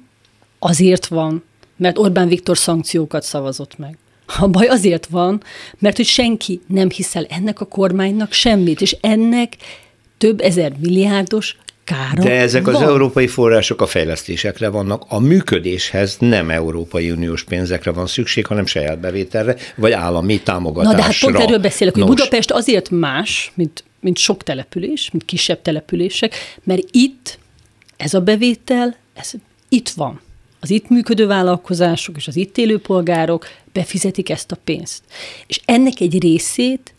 azért 0.60 1.08
van, 1.08 1.44
mert 1.78 1.98
Orbán 1.98 2.28
Viktor 2.28 2.58
szankciókat 2.58 3.24
szavazott 3.24 3.78
meg. 3.78 3.98
A 4.40 4.48
baj 4.48 4.68
azért 4.68 5.06
van, 5.06 5.44
mert 5.80 5.96
hogy 5.96 6.06
senki 6.06 6.62
nem 6.68 6.90
hiszel 6.90 7.26
ennek 7.26 7.62
a 7.62 7.66
kormánynak 7.66 8.32
semmit, 8.32 8.82
és 8.82 8.98
ennek 9.02 9.58
több 10.18 10.42
ezer 10.42 10.74
milliárdos 10.80 11.58
kára 11.86 12.24
De 12.24 12.32
ezek 12.32 12.66
van. 12.66 12.76
az 12.76 12.82
európai 12.82 13.28
források 13.28 13.82
a 13.82 13.86
fejlesztésekre 13.86 14.70
vannak. 14.70 15.04
A 15.08 15.20
működéshez 15.20 16.18
nem 16.20 16.50
Európai 16.50 17.12
Uniós 17.12 17.44
pénzekre 17.44 17.92
van 17.92 18.08
szükség, 18.08 18.46
hanem 18.46 18.66
saját 18.66 19.00
bevételre, 19.00 19.56
vagy 19.76 19.92
állami 19.92 20.42
támogatásra. 20.42 20.92
Na 20.92 20.98
de 20.98 21.04
hát 21.04 21.20
pont 21.20 21.38
erről 21.40 21.60
beszélek, 21.60 21.94
hogy 21.94 22.04
Nos. 22.04 22.16
Budapest 22.16 22.52
azért 22.52 22.90
más, 22.90 23.52
mint, 23.54 23.84
mint 24.00 24.18
sok 24.18 24.44
település, 24.44 25.10
mint 25.12 25.26
kisebb 25.26 25.62
települések, 25.62 26.36
mert 26.64 26.82
itt 26.92 27.40
ez 27.98 28.14
a 28.14 28.22
bevétel, 28.22 28.96
ez 29.14 29.32
itt 29.70 29.90
van. 29.90 30.22
Az 30.60 30.70
itt 30.70 30.90
működő 30.90 31.28
vállalkozások 31.28 32.16
és 32.16 32.28
az 32.28 32.36
itt 32.36 32.58
élő 32.58 32.80
polgárok 32.80 33.48
befizetik 33.74 34.30
ezt 34.30 34.52
a 34.52 34.58
pénzt. 34.64 35.04
És 35.48 35.62
ennek 35.66 36.00
egy 36.00 36.22
részét 36.22 36.95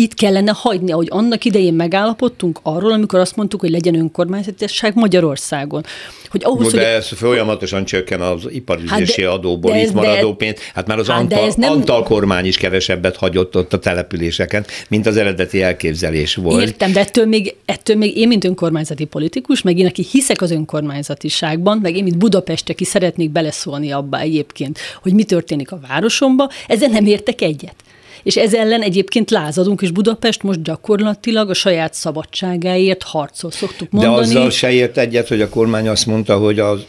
itt 0.00 0.14
kellene 0.14 0.52
hagyni, 0.54 0.92
ahogy 0.92 1.06
annak 1.10 1.44
idején 1.44 1.74
megállapodtunk 1.74 2.58
arról, 2.62 2.92
amikor 2.92 3.18
azt 3.18 3.36
mondtuk, 3.36 3.60
hogy 3.60 3.70
legyen 3.70 3.94
önkormányzatiság 3.94 4.94
Magyarországon. 4.94 5.84
Hogy 6.30 6.40
ahhoz, 6.44 6.72
de 6.72 6.78
hogy... 6.78 6.94
ez 6.94 7.08
folyamatosan 7.08 7.84
csökken 7.84 8.20
az 8.20 8.42
iparüzési 8.48 9.22
hát 9.22 9.32
adóból, 9.32 9.74
itt 9.74 9.92
maradó 9.92 10.34
pénz. 10.34 10.58
Hát 10.74 10.86
már 10.86 10.98
az 10.98 11.08
hát 11.08 11.20
Antal, 11.20 11.46
ez 11.46 11.54
nem... 11.54 11.72
Antal 11.72 12.02
kormány 12.02 12.44
is 12.44 12.56
kevesebbet 12.56 13.16
hagyott 13.16 13.56
ott 13.56 13.72
a 13.72 13.78
településeken, 13.78 14.64
mint 14.88 15.06
az 15.06 15.16
eredeti 15.16 15.62
elképzelés 15.62 16.34
volt. 16.34 16.62
Értem, 16.62 16.92
de 16.92 17.00
ettől 17.00 17.26
még, 17.26 17.54
ettől 17.64 17.96
még 17.96 18.16
én, 18.16 18.28
mint 18.28 18.44
önkormányzati 18.44 19.04
politikus, 19.04 19.62
meg 19.62 19.78
én, 19.78 19.86
aki 19.86 20.06
hiszek 20.10 20.42
az 20.42 20.50
önkormányzatiságban, 20.50 21.78
meg 21.82 21.96
én, 21.96 22.02
mint 22.02 22.18
Budapest, 22.18 22.68
aki 22.68 22.84
szeretnék 22.84 23.30
beleszólni 23.30 23.90
abba 23.90 24.18
egyébként, 24.18 24.78
hogy 25.02 25.14
mi 25.14 25.24
történik 25.24 25.72
a 25.72 25.80
városomba, 25.88 26.50
ezzel 26.66 26.88
nem 26.88 27.06
értek 27.06 27.40
egyet 27.40 27.74
és 28.22 28.36
ez 28.36 28.54
ellen 28.54 28.82
egyébként 28.82 29.30
lázadunk, 29.30 29.82
és 29.82 29.90
Budapest 29.90 30.42
most 30.42 30.62
gyakorlatilag 30.62 31.50
a 31.50 31.54
saját 31.54 31.94
szabadságáért 31.94 33.02
harcol, 33.02 33.50
szoktuk 33.50 33.90
mondani. 33.90 34.14
De 34.14 34.20
azzal 34.20 34.50
se 34.50 34.72
ért 34.72 34.98
egyet, 34.98 35.28
hogy 35.28 35.40
a 35.40 35.48
kormány 35.48 35.88
azt 35.88 36.06
mondta, 36.06 36.38
hogy 36.38 36.58
az 36.58 36.84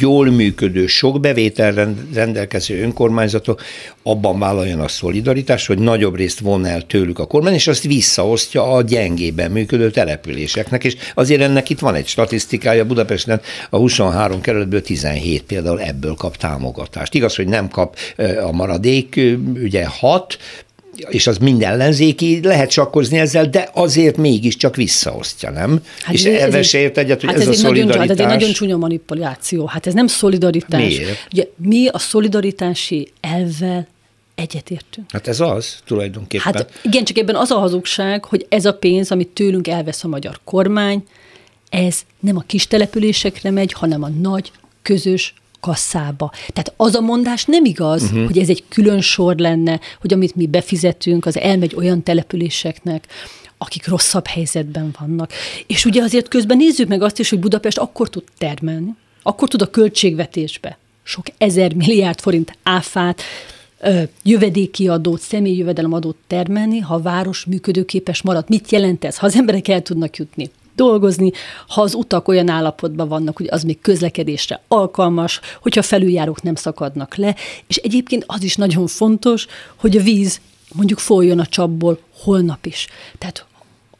jól 0.00 0.26
működő, 0.30 0.86
sok 0.86 1.20
bevétel 1.20 1.94
rendelkező 2.14 2.82
önkormányzatok 2.82 3.62
abban 4.02 4.38
vállaljanak 4.38 4.88
szolidaritást, 4.88 5.66
hogy 5.66 5.78
nagyobb 5.78 6.16
részt 6.16 6.40
von 6.40 6.64
el 6.64 6.86
tőlük 6.86 7.18
a 7.18 7.26
kormány, 7.26 7.54
és 7.54 7.66
azt 7.66 7.82
visszaosztja 7.82 8.72
a 8.72 8.82
gyengében 8.82 9.50
működő 9.50 9.90
településeknek, 9.90 10.84
és 10.84 10.96
azért 11.14 11.40
ennek 11.40 11.70
itt 11.70 11.78
van 11.78 11.94
egy 11.94 12.06
statisztikája, 12.06 12.86
Budapesten 12.86 13.40
a 13.70 13.76
23 13.76 14.40
kerületből 14.40 14.82
17 14.82 15.42
például 15.42 15.80
ebből 15.80 16.14
kap 16.14 16.36
támogatást. 16.36 17.14
Igaz, 17.14 17.36
hogy 17.36 17.46
nem 17.46 17.68
kap 17.68 17.96
a 18.42 18.52
maradék, 18.52 19.20
ugye 19.62 19.86
6, 19.86 20.38
és 20.96 21.26
az 21.26 21.38
minden 21.38 21.70
ellenzéki, 21.72 22.40
lehet 22.42 22.70
sakkozni 22.70 23.18
ezzel, 23.18 23.46
de 23.46 23.70
azért 23.72 24.16
mégiscsak 24.16 24.76
visszaosztja, 24.76 25.50
nem? 25.50 25.80
Hát 26.02 26.14
és 26.14 26.24
ebben 26.24 26.62
se 26.62 26.78
ért 26.78 26.98
egyet, 26.98 27.20
hogy 27.20 27.30
hát 27.30 27.38
ez, 27.38 27.48
ez 27.48 27.48
a 27.48 27.52
szolidaritás... 27.52 27.96
Nagyon, 27.96 28.10
ez 28.10 28.18
egy 28.18 28.38
nagyon 28.38 28.52
csúnya 28.52 28.76
manipuláció. 28.76 29.66
Hát 29.66 29.86
ez 29.86 29.94
nem 29.94 30.06
szolidaritás. 30.06 30.96
Miért? 30.96 31.26
Ugye, 31.32 31.44
mi 31.56 31.86
a 31.86 31.98
szolidaritási 31.98 33.08
elvvel 33.20 33.86
egyetértünk. 34.34 35.10
Hát 35.12 35.28
ez 35.28 35.40
az, 35.40 35.76
tulajdonképpen. 35.86 36.52
Hát 36.52 36.80
igen, 36.82 37.04
csak 37.04 37.18
ebben 37.18 37.36
az 37.36 37.50
a 37.50 37.58
hazugság, 37.58 38.24
hogy 38.24 38.46
ez 38.48 38.64
a 38.64 38.74
pénz, 38.74 39.10
amit 39.10 39.28
tőlünk 39.28 39.68
elvesz 39.68 40.04
a 40.04 40.08
magyar 40.08 40.38
kormány, 40.44 41.04
ez 41.70 42.00
nem 42.20 42.36
a 42.36 42.42
kis 42.46 42.66
településekre 42.66 43.50
megy, 43.50 43.72
hanem 43.72 44.02
a 44.02 44.08
nagy, 44.08 44.50
közös 44.82 45.34
kasszába. 45.62 46.30
Tehát 46.48 46.72
az 46.76 46.94
a 46.94 47.00
mondás 47.00 47.44
nem 47.44 47.64
igaz, 47.64 48.02
uh-huh. 48.02 48.24
hogy 48.24 48.38
ez 48.38 48.48
egy 48.48 48.64
külön 48.68 49.00
sor 49.00 49.36
lenne, 49.36 49.80
hogy 50.00 50.12
amit 50.12 50.34
mi 50.34 50.46
befizetünk, 50.46 51.26
az 51.26 51.38
elmegy 51.38 51.74
olyan 51.74 52.02
településeknek, 52.02 53.06
akik 53.58 53.86
rosszabb 53.86 54.26
helyzetben 54.26 54.94
vannak. 54.98 55.32
És 55.66 55.84
ugye 55.84 56.02
azért 56.02 56.28
közben 56.28 56.56
nézzük 56.56 56.88
meg 56.88 57.02
azt 57.02 57.18
is, 57.18 57.30
hogy 57.30 57.38
Budapest 57.38 57.78
akkor 57.78 58.10
tud 58.10 58.24
termelni, 58.38 58.94
akkor 59.22 59.48
tud 59.48 59.62
a 59.62 59.70
költségvetésbe 59.70 60.78
sok 61.02 61.26
ezer 61.38 61.74
milliárd 61.74 62.20
forint 62.20 62.58
áfát, 62.62 63.22
jövedéki 64.22 64.88
adót, 64.88 65.20
személyi 65.20 65.56
jövedelemadót 65.56 66.16
termelni, 66.26 66.78
ha 66.78 66.94
a 66.94 67.02
város 67.02 67.44
működőképes 67.44 68.22
marad. 68.22 68.44
Mit 68.48 68.70
jelent 68.70 69.04
ez? 69.04 69.18
Ha 69.18 69.26
az 69.26 69.36
emberek 69.36 69.68
el 69.68 69.82
tudnak 69.82 70.16
jutni 70.16 70.50
dolgozni, 70.76 71.32
ha 71.68 71.82
az 71.82 71.94
utak 71.94 72.28
olyan 72.28 72.48
állapotban 72.48 73.08
vannak, 73.08 73.36
hogy 73.36 73.46
az 73.50 73.62
még 73.62 73.80
közlekedésre 73.80 74.62
alkalmas, 74.68 75.40
hogyha 75.60 75.82
felüljárók 75.82 76.42
nem 76.42 76.54
szakadnak 76.54 77.16
le, 77.16 77.36
és 77.66 77.76
egyébként 77.76 78.24
az 78.26 78.42
is 78.42 78.56
nagyon 78.56 78.86
fontos, 78.86 79.46
hogy 79.76 79.96
a 79.96 80.02
víz 80.02 80.40
mondjuk 80.74 80.98
folyjon 80.98 81.38
a 81.38 81.46
csapból 81.46 81.98
holnap 82.22 82.66
is. 82.66 82.86
Tehát 83.18 83.46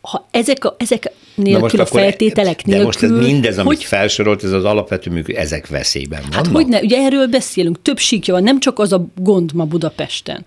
ha 0.03 0.29
ezek 0.31 0.65
a, 0.65 0.77
ezek 0.79 1.13
nélkül 1.35 1.81
a 1.81 1.87
feltételek 1.87 2.65
nélkül... 2.65 2.79
De 2.79 2.85
most 2.85 3.03
ez 3.03 3.11
mindez, 3.11 3.59
amit 3.59 3.77
hogy, 3.77 3.85
felsorolt, 3.85 4.45
ez 4.45 4.53
az 4.53 4.65
alapvető 4.65 5.11
működés, 5.11 5.41
ezek 5.43 5.67
veszélyben 5.67 6.21
vannak? 6.21 6.35
Hát 6.35 6.47
hogy 6.47 6.67
ne, 6.67 6.81
ugye 6.81 6.97
erről 6.97 7.27
beszélünk, 7.27 7.83
több 7.83 7.99
síkja 7.99 8.35
van, 8.35 8.43
nem 8.43 8.61
csak 8.61 8.79
az 8.79 8.93
a 8.93 9.07
gond 9.17 9.53
ma 9.53 9.65
Budapesten, 9.65 10.45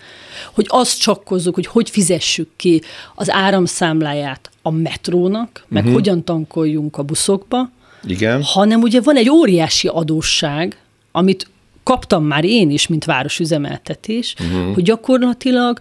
hogy 0.54 0.66
azt 0.70 1.00
csakkozzuk, 1.00 1.56
hogy 1.56 1.68
hogy 1.68 1.90
fizessük 1.90 2.50
ki 2.56 2.82
az 3.16 3.30
áramszámláját 3.30 4.50
a 4.62 4.72
metrónak, 4.72 5.66
meg 5.68 5.82
uh-huh. 5.82 5.98
hogyan 5.98 6.24
tankoljunk 6.24 6.98
a 6.98 7.04
buszokba, 7.04 7.72
Igen. 8.08 8.44
hanem 8.44 8.82
ugye 8.82 9.02
van 9.02 9.16
egy 9.16 9.30
óriási 9.30 9.88
adósság, 9.88 10.78
amit 11.12 11.48
kaptam 11.84 12.24
már 12.24 12.44
én 12.44 12.70
is, 12.70 12.88
mint 12.88 13.06
városüzemeltetés, 13.06 14.36
uh-huh. 14.40 14.74
hogy 14.74 14.84
gyakorlatilag 14.84 15.80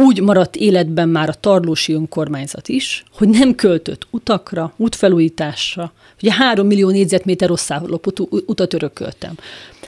úgy 0.00 0.20
maradt 0.20 0.56
életben 0.56 1.08
már 1.08 1.28
a 1.28 1.34
tarlósi 1.34 1.92
önkormányzat 1.92 2.68
is, 2.68 3.04
hogy 3.12 3.28
nem 3.28 3.54
költött 3.54 4.06
utakra, 4.10 4.72
útfelújításra. 4.76 5.92
Ugye 6.22 6.32
három 6.32 6.66
millió 6.66 6.90
négyzetméter 6.90 7.48
rosszállapotú 7.48 8.28
utat 8.46 8.74
örököltem. 8.74 9.34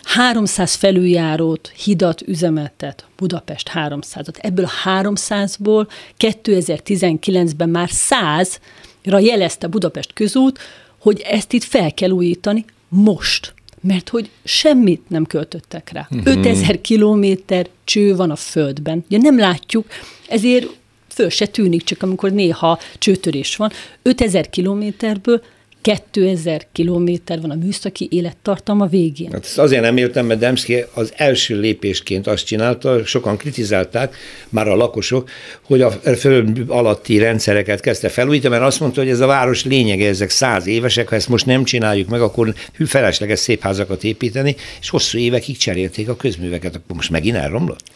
300 0.03 0.75
felüljárót, 0.75 1.73
hidat 1.85 2.23
üzemeltet, 2.23 3.07
Budapest 3.17 3.71
300-at. 3.75 4.37
Ebből 4.39 4.65
a 4.65 5.03
300-ból 5.03 5.89
2019-ben 6.19 7.69
már 7.69 7.89
100-ra 7.93 9.23
jelezte 9.25 9.67
Budapest 9.67 10.13
közút, 10.13 10.59
hogy 10.99 11.21
ezt 11.21 11.53
itt 11.53 11.65
fel 11.65 11.95
kell 11.95 12.11
újítani 12.11 12.65
most 12.89 13.55
mert 13.83 14.09
hogy 14.09 14.31
semmit 14.45 15.09
nem 15.09 15.25
költöttek 15.25 15.91
rá. 15.93 16.09
Uh-huh. 16.11 16.37
5000 16.37 16.81
kilométer 16.81 17.69
cső 17.85 18.17
van 18.17 18.31
a 18.31 18.37
földben. 18.37 19.05
Ugye 19.07 19.19
nem 19.19 19.39
látjuk, 19.39 19.87
ezért 20.29 20.67
föl 21.09 21.29
se 21.29 21.47
tűnik, 21.47 21.85
csak 21.85 22.03
amikor 22.03 22.31
néha 22.33 22.79
csőtörés 22.99 23.57
van. 23.57 23.71
5000 24.03 24.51
kilométerből 24.51 25.43
2000 25.83 26.67
kilométer 26.73 27.41
van 27.41 27.51
a 27.51 27.55
műszaki 27.55 28.09
élettartama 28.11 28.87
végén. 28.87 29.31
Hát 29.33 29.45
ezt 29.45 29.59
azért 29.59 29.83
nem 29.83 29.97
értem, 29.97 30.27
mert 30.27 30.41
Demszki 30.41 30.85
az 30.95 31.13
első 31.17 31.61
lépésként 31.61 32.27
azt 32.27 32.47
csinálta, 32.47 33.05
sokan 33.05 33.37
kritizálták, 33.37 34.17
már 34.49 34.69
a 34.69 34.77
lakosok, 34.77 35.31
hogy 35.63 35.81
a 35.81 35.91
föld 35.91 36.65
alatti 36.67 37.19
rendszereket 37.19 37.81
kezdte 37.81 38.09
felújítani, 38.09 38.55
mert 38.55 38.67
azt 38.67 38.81
mondta, 38.81 39.01
hogy 39.01 39.11
ez 39.11 39.21
a 39.21 39.27
város 39.27 39.65
lényege, 39.65 40.07
ezek 40.09 40.31
száz 40.31 40.67
évesek, 40.67 41.09
ha 41.09 41.15
ezt 41.15 41.29
most 41.29 41.47
nem 41.47 41.65
csináljuk 41.65 42.09
meg, 42.09 42.21
akkor 42.21 42.55
felesleges 42.87 43.39
szép 43.39 43.63
házakat 43.63 44.05
építeni, 44.05 44.57
és 44.81 44.89
hosszú 44.89 45.19
évekig 45.19 45.57
cserélték 45.57 46.09
a 46.09 46.17
közműveket, 46.17 46.75
akkor 46.75 46.97
most 46.97 47.11
megint 47.11 47.37
elromlott? 47.37 47.91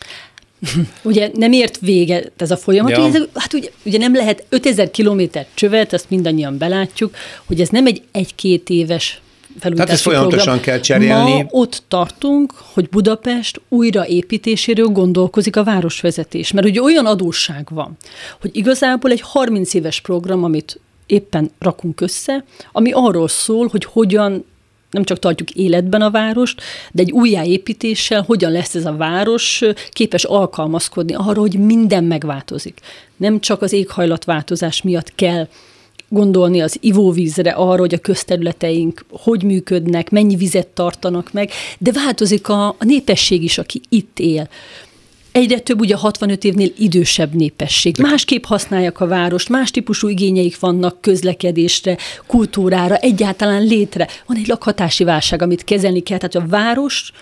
Ugye 1.02 1.30
nem 1.34 1.52
ért 1.52 1.78
véget 1.78 2.32
ez 2.36 2.50
a 2.50 2.56
folyamat, 2.56 2.90
ja. 2.90 3.06
ez, 3.06 3.22
hát 3.34 3.52
ugye, 3.52 3.68
ugye 3.84 3.98
nem 3.98 4.14
lehet 4.14 4.44
5000 4.48 4.90
kilométer 4.90 5.46
csövet, 5.54 5.92
azt 5.92 6.10
mindannyian 6.10 6.58
belátjuk, 6.58 7.16
hogy 7.44 7.60
ez 7.60 7.68
nem 7.68 7.86
egy 7.86 8.02
egy-két 8.12 8.70
éves 8.70 9.20
felújítási 9.58 9.74
Tehát 9.74 9.90
ezt 9.90 10.02
folyamatosan 10.02 10.44
program. 10.44 10.64
kell 10.64 10.80
cserélni. 10.80 11.32
Ma 11.32 11.46
ott 11.50 11.82
tartunk, 11.88 12.52
hogy 12.72 12.88
Budapest 12.88 13.60
újraépítéséről 13.68 14.86
gondolkozik 14.86 15.56
a 15.56 15.64
városvezetés, 15.64 16.52
mert 16.52 16.66
ugye 16.66 16.82
olyan 16.82 17.06
adósság 17.06 17.66
van, 17.70 17.96
hogy 18.40 18.50
igazából 18.52 19.10
egy 19.10 19.20
30 19.20 19.74
éves 19.74 20.00
program, 20.00 20.44
amit 20.44 20.80
éppen 21.06 21.50
rakunk 21.58 22.00
össze, 22.00 22.44
ami 22.72 22.90
arról 22.92 23.28
szól, 23.28 23.68
hogy 23.68 23.84
hogyan 23.84 24.44
nem 24.90 25.04
csak 25.04 25.18
tartjuk 25.18 25.50
életben 25.50 26.02
a 26.02 26.10
várost, 26.10 26.60
de 26.92 27.02
egy 27.02 27.12
újjáépítéssel 27.12 28.22
hogyan 28.22 28.52
lesz 28.52 28.74
ez 28.74 28.84
a 28.84 28.96
város 28.96 29.62
képes 29.90 30.24
alkalmazkodni 30.24 31.14
arra, 31.14 31.40
hogy 31.40 31.58
minden 31.58 32.04
megváltozik. 32.04 32.80
Nem 33.16 33.40
csak 33.40 33.62
az 33.62 33.72
éghajlatváltozás 33.72 34.82
miatt 34.82 35.14
kell 35.14 35.48
gondolni 36.08 36.60
az 36.60 36.76
ivóvízre, 36.80 37.50
arra, 37.50 37.80
hogy 37.80 37.94
a 37.94 37.98
közterületeink 37.98 39.04
hogy 39.10 39.42
működnek, 39.42 40.10
mennyi 40.10 40.36
vizet 40.36 40.66
tartanak 40.66 41.32
meg, 41.32 41.50
de 41.78 41.92
változik 41.92 42.48
a, 42.48 42.66
a 42.68 42.84
népesség 42.84 43.42
is, 43.42 43.58
aki 43.58 43.80
itt 43.88 44.18
él 44.18 44.48
egyre 45.36 45.58
több 45.58 45.80
ugye 45.80 45.94
65 45.94 46.44
évnél 46.44 46.70
idősebb 46.78 47.34
népesség. 47.34 47.96
Másképp 47.98 48.44
használják 48.44 49.00
a 49.00 49.06
várost, 49.06 49.48
más 49.48 49.70
típusú 49.70 50.08
igényeik 50.08 50.58
vannak 50.58 51.00
közlekedésre, 51.00 51.96
kultúrára, 52.26 52.96
egyáltalán 52.96 53.62
létre. 53.62 54.08
Van 54.26 54.36
egy 54.36 54.46
lakhatási 54.46 55.04
válság, 55.04 55.42
amit 55.42 55.64
kezelni 55.64 56.00
kell, 56.00 56.18
tehát 56.18 56.34
a 56.34 56.50
város 56.50 57.12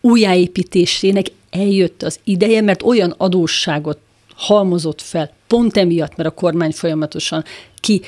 újjáépítésének 0.00 1.26
eljött 1.50 2.02
az 2.02 2.18
ideje, 2.24 2.60
mert 2.60 2.82
olyan 2.82 3.14
adósságot 3.16 3.98
halmozott 4.34 5.00
fel, 5.00 5.30
pont 5.46 5.76
emiatt, 5.76 6.16
mert 6.16 6.28
a 6.28 6.32
kormány 6.32 6.72
folyamatosan 6.72 7.44
ki 7.80 8.00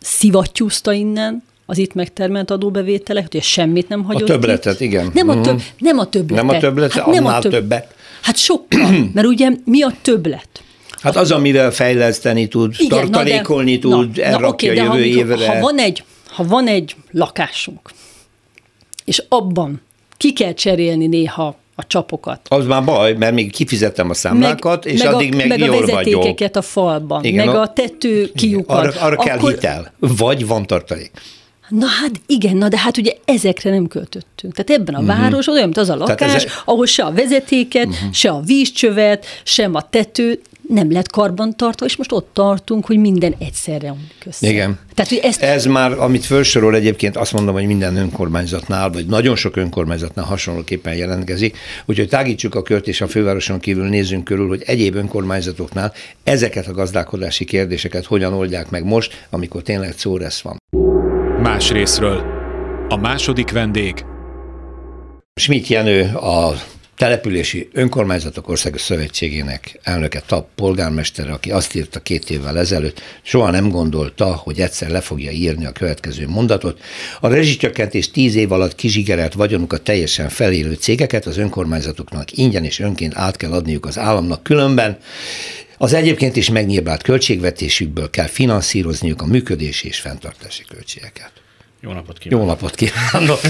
szivattyúzta 0.00 0.92
innen, 0.92 1.42
az 1.66 1.78
itt 1.78 1.94
megtermelt 1.94 2.50
adóbevételek, 2.50 3.26
hogy 3.30 3.42
semmit 3.42 3.88
nem 3.88 4.04
hagyott 4.04 4.22
A 4.22 4.32
többletet, 4.32 4.74
itt. 4.74 4.80
igen. 4.80 5.10
Nem 5.14 5.28
a, 5.28 5.40
több, 5.40 5.62
nem 5.78 5.98
a 5.98 6.06
többletet. 6.06 6.46
Nem 6.46 6.56
a 6.56 6.58
többletet, 6.58 7.02
hát 7.02 7.14
nem 7.14 7.26
a 7.26 7.38
több, 7.38 7.52
többet. 7.52 7.94
Hát 8.26 8.36
sokkal, 8.36 8.90
mert 9.14 9.26
ugye 9.26 9.50
mi 9.64 9.82
a 9.82 9.92
többlet? 10.02 10.48
Hát 11.00 11.16
az, 11.16 11.30
amivel 11.30 11.70
fejleszteni 11.70 12.48
tud, 12.48 12.74
Igen, 12.78 12.88
tartalékolni 12.88 13.78
na 13.82 13.88
de, 13.88 13.96
tud, 13.96 14.16
na, 14.16 14.22
elrakja 14.22 14.72
na, 14.72 14.88
okay, 14.88 14.98
jövő 14.98 15.18
évre. 15.20 15.48
Ha 15.48 15.60
van, 15.60 15.78
egy, 15.78 16.04
ha 16.26 16.44
van 16.44 16.66
egy 16.66 16.96
lakásunk, 17.10 17.90
és 19.04 19.22
abban 19.28 19.80
ki 20.16 20.32
kell 20.32 20.52
cserélni 20.52 21.06
néha 21.06 21.56
a 21.74 21.86
csapokat. 21.86 22.40
Az 22.48 22.66
már 22.66 22.84
baj, 22.84 23.12
mert 23.12 23.34
még 23.34 23.52
kifizettem 23.52 24.10
a 24.10 24.14
számlákat, 24.14 24.84
meg, 24.84 24.94
és 24.94 25.02
meg 25.02 25.14
addig 25.14 25.32
a, 25.32 25.36
meg, 25.36 25.48
meg 25.48 25.58
jól 25.58 25.68
a 25.68 25.80
vezetékeket 25.80 26.38
vagyok. 26.38 26.56
a 26.56 26.62
falban, 26.62 27.24
Igen, 27.24 27.46
meg 27.46 27.54
a 27.54 27.72
tető 27.72 28.30
kiukat. 28.34 28.76
Arra, 28.76 29.00
arra 29.00 29.16
kell 29.16 29.36
Akkor... 29.38 29.50
hitel, 29.50 29.92
vagy 29.98 30.46
van 30.46 30.66
tartalék. 30.66 31.10
Na 31.68 31.86
hát 31.86 32.20
igen, 32.26 32.56
na 32.56 32.68
de 32.68 32.78
hát 32.78 32.96
ugye 32.96 33.12
ezekre 33.24 33.70
nem 33.70 33.86
költöttünk. 33.86 34.54
Tehát 34.54 34.80
ebben 34.80 34.94
a 34.94 35.00
uh-huh. 35.00 35.16
város 35.18 35.46
olyan, 35.46 35.64
mint 35.64 35.76
az 35.76 35.88
a 35.88 35.96
lakás, 35.96 36.44
ez... 36.44 36.52
ahol 36.64 36.86
se 36.86 37.02
a 37.02 37.12
vezetéket, 37.12 37.86
uh-huh. 37.86 38.12
se 38.12 38.30
a 38.30 38.40
vízcsövet, 38.40 39.26
sem 39.44 39.74
a 39.74 39.88
tető 39.88 40.40
nem 40.68 40.92
lett 40.92 41.10
karbantartva, 41.10 41.86
és 41.86 41.96
most 41.96 42.12
ott 42.12 42.28
tartunk, 42.32 42.86
hogy 42.86 42.98
minden 42.98 43.34
egyszerre 43.38 43.90
omlik 43.90 44.24
össze. 44.26 44.48
Igen. 44.48 44.78
Tehát, 44.94 45.10
hogy 45.10 45.20
ezt... 45.22 45.42
Ez 45.42 45.64
már, 45.64 45.92
amit 45.92 46.24
felsorol 46.24 46.74
egyébként, 46.74 47.16
azt 47.16 47.32
mondom, 47.32 47.54
hogy 47.54 47.66
minden 47.66 47.96
önkormányzatnál, 47.96 48.90
vagy 48.90 49.06
nagyon 49.06 49.36
sok 49.36 49.56
önkormányzatnál 49.56 50.24
hasonlóképpen 50.24 50.94
jelentkezik, 50.94 51.56
úgyhogy 51.84 52.08
tágítsuk 52.08 52.54
a 52.54 52.62
kört, 52.62 52.88
és 52.88 53.00
a 53.00 53.08
fővároson 53.08 53.60
kívül 53.60 53.88
nézzünk 53.88 54.24
körül, 54.24 54.48
hogy 54.48 54.62
egyéb 54.66 54.94
önkormányzatoknál 54.94 55.92
ezeket 56.24 56.66
a 56.66 56.72
gazdálkodási 56.72 57.44
kérdéseket 57.44 58.04
hogyan 58.04 58.32
oldják 58.32 58.70
meg 58.70 58.84
most, 58.84 59.26
amikor 59.30 59.62
tényleg 59.62 59.94
szó 59.96 60.16
lesz 60.16 60.40
van. 60.40 60.56
Más 61.46 61.70
részről. 61.70 62.24
A 62.88 62.96
második 62.96 63.50
vendég 63.50 64.04
Schmidt 65.34 65.66
Jenő, 65.66 66.14
a 66.14 66.52
Települési 66.96 67.68
Önkormányzatok 67.72 68.48
Országos 68.48 68.80
Szövetségének 68.80 69.78
elnöke, 69.82 70.22
TAP 70.26 70.48
polgármester, 70.54 71.30
aki 71.30 71.50
azt 71.50 71.74
írta 71.74 72.00
két 72.00 72.30
évvel 72.30 72.58
ezelőtt, 72.58 73.00
soha 73.22 73.50
nem 73.50 73.68
gondolta, 73.68 74.34
hogy 74.34 74.60
egyszer 74.60 74.90
le 74.90 75.00
fogja 75.00 75.30
írni 75.30 75.66
a 75.66 75.72
következő 75.72 76.28
mondatot. 76.28 76.80
A 77.20 77.28
rezsicsökkentés 77.28 78.10
tíz 78.10 78.34
év 78.34 78.52
alatt 78.52 78.74
kizsigerelt 78.74 79.34
vagyonukat 79.34 79.82
teljesen 79.82 80.28
felélő 80.28 80.72
cégeket 80.72 81.26
az 81.26 81.36
önkormányzatoknak 81.36 82.32
ingyen 82.32 82.64
és 82.64 82.78
önként 82.78 83.16
át 83.16 83.36
kell 83.36 83.52
adniuk 83.52 83.86
az 83.86 83.98
államnak 83.98 84.42
különben. 84.42 84.98
Az 85.78 85.92
egyébként 85.92 86.36
is 86.36 86.50
megnyírbált 86.50 87.02
költségvetésükből 87.02 88.10
kell 88.10 88.26
finanszírozniuk 88.26 89.22
a 89.22 89.26
működési 89.26 89.88
és 89.88 89.98
fenntartási 89.98 90.64
költségeket. 90.68 91.30
Jó 91.80 91.92
napot 91.92 92.18
kívánok! 92.18 92.40
Jó 92.40 92.52
napot 92.52 92.74
kívánok! 92.74 93.40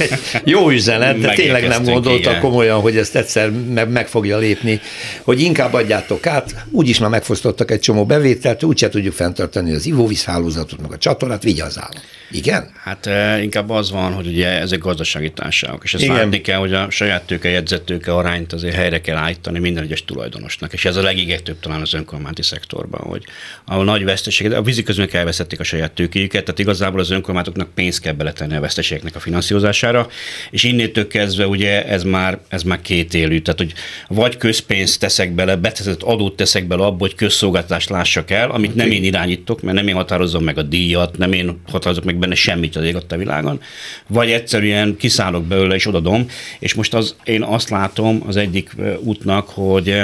Jó 0.45 0.71
üzenet, 0.71 1.18
de 1.18 1.33
tényleg 1.33 1.66
nem 1.66 1.85
gondolta 1.85 2.30
igen. 2.30 2.40
komolyan, 2.40 2.80
hogy 2.80 2.97
ezt 2.97 3.16
egyszer 3.16 3.50
meg, 3.50 3.88
meg 3.88 4.09
fogja 4.09 4.38
lépni, 4.38 4.80
hogy 5.23 5.40
inkább 5.40 5.73
adjátok 5.73 6.26
át, 6.26 6.54
úgyis 6.71 6.99
már 6.99 7.11
megfosztottak 7.11 7.71
egy 7.71 7.80
csomó 7.80 8.06
bevételt, 8.06 8.62
úgyse 8.62 8.88
tudjuk 8.88 9.14
fenntartani 9.14 9.73
az 9.73 9.87
ivóvízhálózatot, 9.87 10.80
meg 10.80 10.92
a 10.92 10.99
csatornát, 10.99 11.42
vigyázz 11.42 11.78
állam. 11.78 12.02
Igen? 12.30 12.71
Hát 12.75 13.09
inkább 13.42 13.71
az 13.71 13.90
van, 13.90 14.12
hogy 14.12 14.26
ugye 14.26 14.49
ezek 14.49 14.78
gazdasági 14.78 15.30
társaságok, 15.30 15.85
és 15.85 15.95
ezt 15.95 16.02
Igen. 16.02 16.16
látni 16.16 16.40
kell, 16.40 16.59
hogy 16.59 16.73
a 16.73 16.90
saját 16.90 17.26
tőke, 17.26 17.49
jegyzettőke 17.49 18.14
arányt 18.14 18.52
azért 18.52 18.75
helyre 18.75 19.00
kell 19.00 19.16
állítani 19.16 19.59
minden 19.59 19.83
egyes 19.83 20.04
tulajdonosnak, 20.04 20.73
és 20.73 20.85
ez 20.85 20.97
a 20.97 21.02
legégetőbb 21.02 21.61
talán 21.61 21.80
az 21.80 21.95
önkormányzati 21.95 22.42
szektorban, 22.42 23.00
hogy 23.00 23.25
ahol 23.64 23.85
nagy 23.85 24.04
veszteségek, 24.04 24.59
a 24.59 24.62
vízi 24.62 24.83
közben 24.83 25.09
elveszették 25.12 25.61
a 25.61 25.64
saját 25.64 25.92
tőkéjüket, 25.92 26.45
tehát 26.45 26.59
igazából 26.59 27.00
az 27.00 27.11
önkormányzatoknak 27.11 27.75
pénzt 27.75 28.00
kell 28.00 28.12
beletenni 28.12 28.56
a 28.56 28.61
veszteségeknek 28.61 29.14
a 29.14 29.21
finanszírozására, 29.21 30.09
és 30.50 30.62
innétől 30.62 31.06
kezdve 31.06 31.47
ugye 31.47 31.87
ez 31.87 32.02
már, 32.02 32.38
ez 32.49 32.62
már 32.62 32.83
két 32.83 33.14
élő, 33.14 33.40
tehát 33.40 33.61
hogy 33.61 33.73
vagy 34.09 34.37
közpénzt 34.37 35.00
teszek 35.00 35.33
bele, 35.33 35.56
beteszett 35.56 36.02
adót 36.02 36.37
teszek 36.37 36.66
bele 36.66 36.85
abba, 36.85 36.99
hogy 36.99 37.14
közszolgáltást 37.14 37.88
lássak 37.88 38.30
el, 38.30 38.50
amit 38.50 38.75
nem 38.75 38.90
én 38.90 39.04
irányítok, 39.04 39.62
mert 39.62 39.76
nem 39.76 39.88
én 39.88 39.95
határozom 39.95 40.45
meg 40.45 40.59
a 40.59 40.62
díjat, 40.62 41.18
nem 41.18 41.33
én 41.33 41.61
határozok 41.71 42.04
meg 42.04 42.16
benne 42.19 42.35
semmit 42.35 42.77
az 42.77 42.85
ég 42.85 42.97
a 43.09 43.17
világon, 43.17 43.61
vagy 44.07 44.31
egyszerűen 44.31 44.97
kiszállok 44.97 45.45
belőle 45.45 45.75
és 45.75 45.87
odadom, 45.87 46.27
és 46.59 46.75
most 46.75 46.95
az, 46.95 47.15
én 47.25 47.43
azt 47.43 47.71
látom 47.71 48.23
az 48.27 48.37
egyik 48.37 48.71
útnak, 49.01 49.49
hogy 49.49 50.03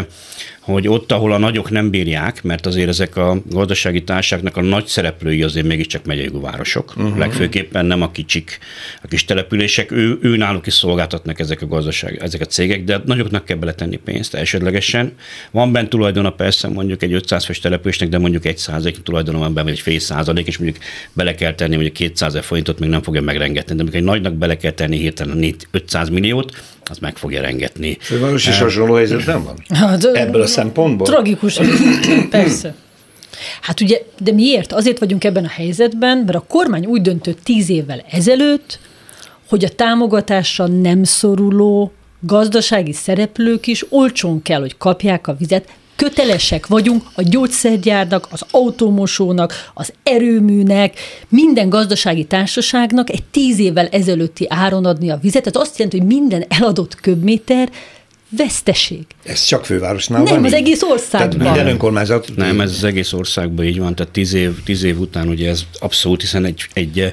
hogy 0.63 0.89
ott, 0.89 1.13
ahol 1.13 1.33
a 1.33 1.39
nagyok 1.39 1.71
nem 1.71 1.91
bírják, 1.91 2.43
mert 2.43 2.67
azért 2.67 2.89
ezek 2.89 3.17
a 3.17 3.43
gazdasági 3.51 4.05
társaságnak 4.05 4.57
a 4.57 4.61
nagy 4.61 4.87
szereplői 4.87 5.43
azért 5.43 5.67
mégiscsak 5.67 6.05
megyei 6.05 6.31
városok, 6.33 6.93
uh-huh. 6.97 7.19
legfőképpen 7.19 7.87
nem 7.87 8.03
a 8.03 8.11
kicsik, 8.11 8.59
a 9.03 9.07
kis 9.07 9.25
települések, 9.25 9.91
ő, 9.91 10.19
ő 10.23 10.37
náluk 10.37 10.67
is 10.67 10.75
szolgáltatnak 10.75 11.39
ezek 11.39 11.63
a 11.63 11.67
gazdaság, 11.67 12.23
ezek 12.23 12.41
a 12.41 12.45
cégek, 12.45 12.85
de 12.85 13.03
nagyoknak 13.05 13.45
kell 13.45 13.57
beletenni 13.57 13.97
pénzt 13.97 14.35
elsődlegesen. 14.35 15.13
Van 15.51 15.73
bent 15.73 15.89
tulajdona 15.89 16.31
persze 16.31 16.69
mondjuk 16.69 17.03
egy 17.03 17.13
500 17.13 17.45
fős 17.45 17.59
településnek, 17.59 18.09
de 18.09 18.19
mondjuk 18.19 18.45
egy 18.45 18.59
százalék 18.59 19.03
tulajdona 19.03 19.39
van 19.39 19.55
benne, 19.55 19.67
vagy 19.67 19.77
egy 19.77 19.81
fél 19.81 19.99
százalék, 19.99 20.47
és 20.47 20.59
mondjuk 20.59 20.85
bele 21.13 21.35
kell 21.35 21.55
tenni 21.55 21.75
mondjuk 21.75 21.95
200 21.95 22.39
forintot, 22.41 22.79
még 22.79 22.89
nem 22.89 23.03
fogja 23.03 23.21
megrengetni. 23.21 23.75
De 23.75 23.81
amikor 23.81 23.99
egy 23.99 24.05
nagynak 24.05 24.35
bele 24.35 24.57
kell 24.57 24.73
tenni 24.73 24.97
hirtelen 24.97 25.55
500 25.71 26.09
milliót, 26.09 26.53
az 26.91 26.99
meg 26.99 27.17
fogja 27.17 27.41
rengetni. 27.41 27.97
Főváros 28.01 28.49
is 28.49 28.59
hasonló 28.59 28.95
helyzetben 28.95 29.45
van? 29.45 29.79
Hát, 29.79 30.05
Ebből 30.05 30.43
a 30.43 30.47
szempontból? 30.47 31.07
Tragikus, 31.07 31.61
persze. 32.31 32.75
Hát 33.61 33.81
ugye, 33.81 33.99
de 34.19 34.33
miért? 34.33 34.73
Azért 34.73 34.99
vagyunk 34.99 35.25
ebben 35.25 35.45
a 35.45 35.49
helyzetben, 35.49 36.19
mert 36.19 36.35
a 36.35 36.45
kormány 36.49 36.87
úgy 36.87 37.03
döntött 37.03 37.39
tíz 37.45 37.69
évvel 37.71 38.05
ezelőtt, 38.11 38.79
hogy 39.49 39.65
a 39.65 39.69
támogatásra 39.69 40.67
nem 40.67 41.05
szoruló 41.05 41.93
gazdasági 42.21 42.93
szereplők 42.93 43.67
is 43.67 43.85
olcsón 43.89 44.43
kell, 44.43 44.61
hogy 44.61 44.77
kapják 44.77 45.27
a 45.27 45.35
vizet, 45.39 45.69
kötelesek 45.97 46.67
vagyunk 46.67 47.03
a 47.15 47.23
gyógyszergyárnak, 47.23 48.27
az 48.31 48.45
automosónak, 48.51 49.71
az 49.75 49.93
erőműnek, 50.03 50.99
minden 51.29 51.69
gazdasági 51.69 52.25
társaságnak 52.25 53.11
egy 53.11 53.23
tíz 53.23 53.59
évvel 53.59 53.87
ezelőtti 53.87 54.47
áron 54.49 54.85
adni 54.85 55.11
a 55.11 55.19
vizet. 55.23 55.47
Ez 55.47 55.55
azt 55.55 55.79
jelenti, 55.79 55.99
hogy 55.99 56.07
minden 56.07 56.45
eladott 56.49 56.95
köbméter 56.95 57.71
veszteség. 58.37 59.05
Ez 59.25 59.45
csak 59.45 59.65
fővárosnál 59.65 60.23
Nem, 60.23 60.35
van 60.35 60.45
az 60.45 60.51
így? 60.51 60.59
egész 60.59 60.83
országban. 60.83 61.39
Tehát 61.39 61.55
minden 61.55 61.73
önkormányzat? 61.73 62.29
Nem, 62.37 62.61
ez 62.61 62.71
az 62.71 62.85
egész 62.85 63.13
országban 63.13 63.65
így 63.65 63.79
van, 63.79 63.95
tehát 63.95 64.13
tíz 64.13 64.33
év, 64.33 64.63
tíz 64.65 64.83
év 64.83 65.01
után 65.01 65.29
ugye 65.29 65.49
ez 65.49 65.63
abszolút, 65.81 66.21
hiszen 66.21 66.45
egy, 66.45 66.67
egy, 66.73 67.13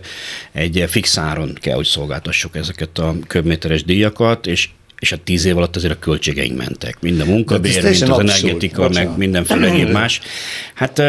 egy 0.52 0.84
fix 0.88 1.18
áron 1.18 1.58
kell, 1.62 1.76
hogy 1.76 1.86
szolgáltassuk 1.86 2.56
ezeket 2.56 2.98
a 2.98 3.16
köbméteres 3.28 3.84
díjakat, 3.84 4.48
és 4.48 4.70
és 5.00 5.12
a 5.12 5.18
tíz 5.24 5.46
év 5.46 5.58
alatt 5.58 5.76
azért 5.76 5.94
a 5.94 6.00
költségeink 6.00 6.58
mentek. 6.58 6.98
Mind 7.02 7.20
a 7.20 7.26
munkabér, 7.26 7.84
mind 7.84 8.10
az 8.10 8.20
energetika, 8.20 8.90
meg 8.90 9.18
mindenféle 9.18 9.68
egyéb 9.68 9.90
más. 9.90 10.22
Hát 10.74 11.02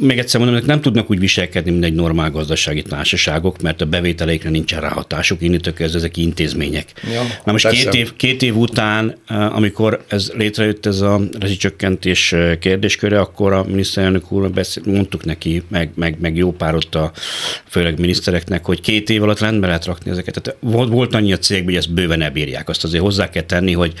még 0.00 0.18
egyszer 0.18 0.40
mondom, 0.40 0.62
nem 0.66 0.80
tudnak 0.80 1.10
úgy 1.10 1.18
viselkedni, 1.18 1.70
mint 1.70 1.84
egy 1.84 1.94
normál 1.94 2.30
gazdasági 2.30 2.82
társaságok, 2.82 3.62
mert 3.62 3.80
a 3.80 3.84
bevételeikre 3.84 4.50
nincsen 4.50 4.80
ráhatásuk, 4.80 5.42
innentől 5.42 5.74
kezdve 5.74 5.98
ezek 5.98 6.16
intézmények. 6.16 6.92
Ja, 7.12 7.22
Na 7.44 7.52
most 7.52 7.68
két 7.68 7.94
év, 7.94 8.16
két 8.16 8.42
év 8.42 8.56
után, 8.56 9.16
amikor 9.28 10.04
ez 10.08 10.32
létrejött 10.36 10.86
ez 10.86 11.00
a 11.00 11.20
rezsicsökkentés 11.38 12.34
kérdésköre, 12.60 13.20
akkor 13.20 13.52
a 13.52 13.64
miniszterelnök 13.64 14.32
úr 14.32 14.50
beszél, 14.50 14.82
mondtuk 14.86 15.24
neki, 15.24 15.62
meg, 15.68 15.90
meg, 15.94 16.16
meg 16.20 16.36
jó 16.36 16.52
pár 16.52 16.74
ott 16.74 16.94
a 16.94 17.12
főleg 17.68 17.98
minisztereknek, 17.98 18.64
hogy 18.64 18.80
két 18.80 19.10
év 19.10 19.22
alatt 19.22 19.40
rendbe 19.40 19.66
lehet 19.66 19.84
rakni 19.84 20.10
ezeket. 20.10 20.40
Tehát 20.42 20.58
volt, 20.60 20.88
volt 20.88 21.14
annyi 21.14 21.32
a 21.32 21.38
cég, 21.38 21.64
hogy 21.64 21.76
ezt 21.76 21.92
bőven 21.92 22.18
ne 22.18 22.30
bírják. 22.30 22.68
Azt 22.68 22.84
azért 22.84 23.02
hozzá 23.02 23.30
kell 23.30 23.42
tenni, 23.42 23.72
hogy 23.72 23.92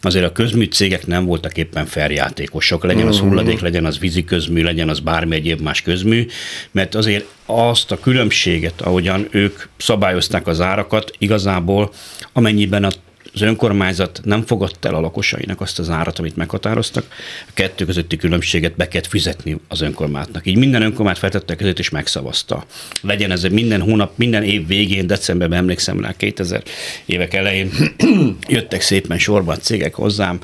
azért 0.00 0.24
a 0.24 0.32
közmű 0.32 0.64
cégek 0.64 1.06
nem 1.06 1.24
voltak 1.24 1.56
éppen 1.56 1.86
feljátékosok. 1.86 2.84
Legyen 2.84 3.06
az 3.06 3.18
mhm. 3.18 3.26
hulladék, 3.26 3.60
legyen 3.60 3.84
az 3.84 3.98
vízi 3.98 4.24
közmű, 4.24 4.62
legyen 4.62 4.88
az 4.88 5.00
bármi 5.00 5.34
egyéb 5.44 5.60
más 5.60 5.82
közmű, 5.82 6.26
mert 6.70 6.94
azért 6.94 7.26
azt 7.46 7.90
a 7.90 8.00
különbséget, 8.00 8.80
ahogyan 8.80 9.28
ők 9.30 9.62
szabályozták 9.76 10.46
az 10.46 10.60
árakat, 10.60 11.10
igazából 11.18 11.92
amennyiben 12.32 12.84
a 12.84 12.90
az 13.34 13.40
önkormányzat 13.40 14.20
nem 14.24 14.42
fogadta 14.42 14.88
el 14.88 14.94
a 14.94 15.00
lakosainak 15.00 15.60
azt 15.60 15.78
az 15.78 15.90
árat, 15.90 16.18
amit 16.18 16.36
meghatároztak, 16.36 17.06
a 17.46 17.50
kettő 17.54 17.84
közötti 17.84 18.16
különbséget 18.16 18.76
be 18.76 18.88
kellett 18.88 19.08
fizetni 19.08 19.56
az 19.68 19.80
önkormányzatnak. 19.80 20.46
Így 20.46 20.56
minden 20.56 20.82
önkormányzat 20.82 21.22
feltette 21.22 21.56
között 21.56 21.78
és 21.78 21.90
megszavazta. 21.90 22.64
Legyen 23.02 23.30
ez 23.30 23.42
minden 23.42 23.80
hónap, 23.80 24.12
minden 24.18 24.42
év 24.42 24.66
végén, 24.66 25.06
decemberben 25.06 25.58
emlékszem 25.58 26.00
rá, 26.00 26.12
2000 26.16 26.62
évek 27.06 27.34
elején 27.34 27.70
jöttek 28.48 28.80
szépen 28.80 29.18
sorban 29.18 29.58
cégek 29.60 29.94
hozzám, 29.94 30.40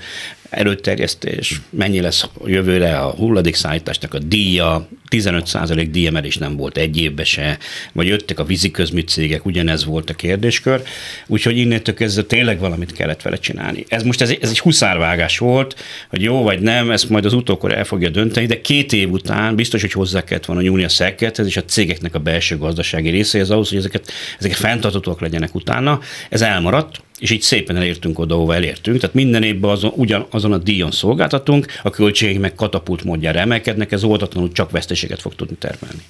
előterjesztés, 0.51 1.61
mennyi 1.71 2.01
lesz 2.01 2.29
jövőre 2.47 2.99
a 2.99 3.11
hulladékszállításnak 3.11 4.15
a 4.15 4.19
díja, 4.19 4.89
15% 5.11 5.89
díjemelés 5.91 6.37
nem 6.37 6.57
volt 6.57 6.77
egy 6.77 7.01
évbe 7.01 7.25
se, 7.25 7.59
vagy 7.93 8.07
jöttek 8.07 8.39
a 8.39 8.45
víziközmű 8.45 9.01
cégek, 9.01 9.47
ugyanez 9.47 9.85
volt 9.85 10.11
a 10.11 10.15
kérdéskör, 10.15 10.83
úgyhogy 11.27 11.57
innentől 11.57 11.95
kezdve 11.95 12.23
tényleg 12.23 12.59
valamit 12.59 12.93
kellett 12.93 13.23
vele 13.23 13.37
csinálni. 13.37 13.85
Ez 13.89 14.03
most 14.03 14.21
ez, 14.21 14.31
ez 14.41 14.51
egy 14.51 14.59
huszárvágás 14.59 15.39
volt, 15.39 15.77
hogy 16.09 16.23
jó 16.23 16.43
vagy 16.43 16.61
nem, 16.61 16.91
ezt 16.91 17.09
majd 17.09 17.25
az 17.25 17.33
utókor 17.33 17.73
el 17.73 17.85
fogja 17.85 18.09
dönteni, 18.09 18.47
de 18.47 18.61
két 18.61 18.93
év 18.93 19.11
után 19.11 19.55
biztos, 19.55 19.81
hogy 19.81 19.93
hozzá 19.93 20.25
kellett 20.25 20.45
volna 20.45 20.63
nyúlni 20.63 20.85
a 20.85 20.89
szekethez 20.89 21.47
és 21.47 21.57
a 21.57 21.65
cégeknek 21.65 22.15
a 22.15 22.19
belső 22.19 22.59
gazdasági 22.59 23.11
részéhez 23.11 23.51
ahhoz, 23.51 23.69
hogy 23.69 23.79
ezeket, 23.79 24.13
ezeket 24.39 24.57
fenntartatóak 24.57 25.21
legyenek 25.21 25.55
utána. 25.55 26.01
Ez 26.29 26.43
elmaradt, 26.43 27.03
és 27.21 27.31
így 27.31 27.43
szépen 27.43 27.77
elértünk 27.77 28.19
oda, 28.19 28.35
ahova 28.35 28.55
elértünk. 28.55 28.99
Tehát 29.01 29.15
minden 29.15 29.43
évben 29.43 29.71
azon, 29.71 29.93
ugyan, 29.95 30.27
azon 30.31 30.53
a 30.53 30.59
díjon 30.59 30.91
szolgáltatunk, 30.91 31.67
a 31.83 31.91
költségek 31.91 32.41
meg 32.41 32.55
katapult 32.55 33.05
módjára 33.05 33.39
emelkednek, 33.39 33.93
ez 33.93 34.05
oldatlanul 34.05 34.53
csak 34.53 34.71
veszteséget 34.71 35.21
fog 35.21 35.35
tudni 35.35 35.57
termelni. 35.59 36.03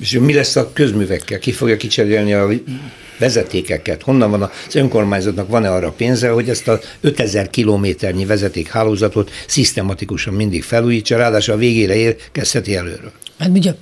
És 0.00 0.18
mi 0.20 0.34
lesz 0.34 0.56
a 0.56 0.72
közművekkel? 0.72 1.38
Ki 1.38 1.52
fogja 1.52 1.76
kicserélni 1.76 2.32
a 2.32 2.48
vezetékeket? 3.18 4.02
Honnan 4.02 4.30
van 4.30 4.42
az 4.42 4.74
önkormányzatnak, 4.74 5.48
van-e 5.48 5.70
arra 5.70 5.90
pénze, 5.90 6.28
hogy 6.28 6.48
ezt 6.48 6.68
a 6.68 6.80
5000 7.00 7.50
kilométernyi 7.50 8.24
vezetékhálózatot 8.24 9.30
szisztematikusan 9.46 10.34
mindig 10.34 10.62
felújítsa, 10.62 11.16
ráadásul 11.16 11.54
a 11.54 11.56
végére 11.56 11.94
érkezheti 11.94 12.76
előről? 12.76 13.12
Hát 13.38 13.48
ugye 13.48 13.74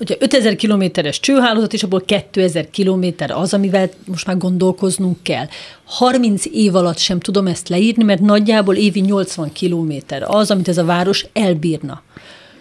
ugye 0.00 0.16
5000 0.18 0.56
kilométeres 0.56 1.20
csőhálózat, 1.20 1.72
és 1.72 1.82
abból 1.82 2.00
2000 2.00 2.70
kilométer 2.70 3.30
az, 3.30 3.54
amivel 3.54 3.90
most 4.04 4.26
már 4.26 4.36
gondolkoznunk 4.36 5.22
kell. 5.22 5.46
30 5.84 6.44
év 6.52 6.74
alatt 6.74 6.98
sem 6.98 7.20
tudom 7.20 7.46
ezt 7.46 7.68
leírni, 7.68 8.04
mert 8.04 8.20
nagyjából 8.20 8.74
évi 8.74 9.00
80 9.00 9.52
kilométer 9.52 10.22
az, 10.26 10.50
amit 10.50 10.68
ez 10.68 10.78
a 10.78 10.84
város 10.84 11.26
elbírna. 11.32 12.02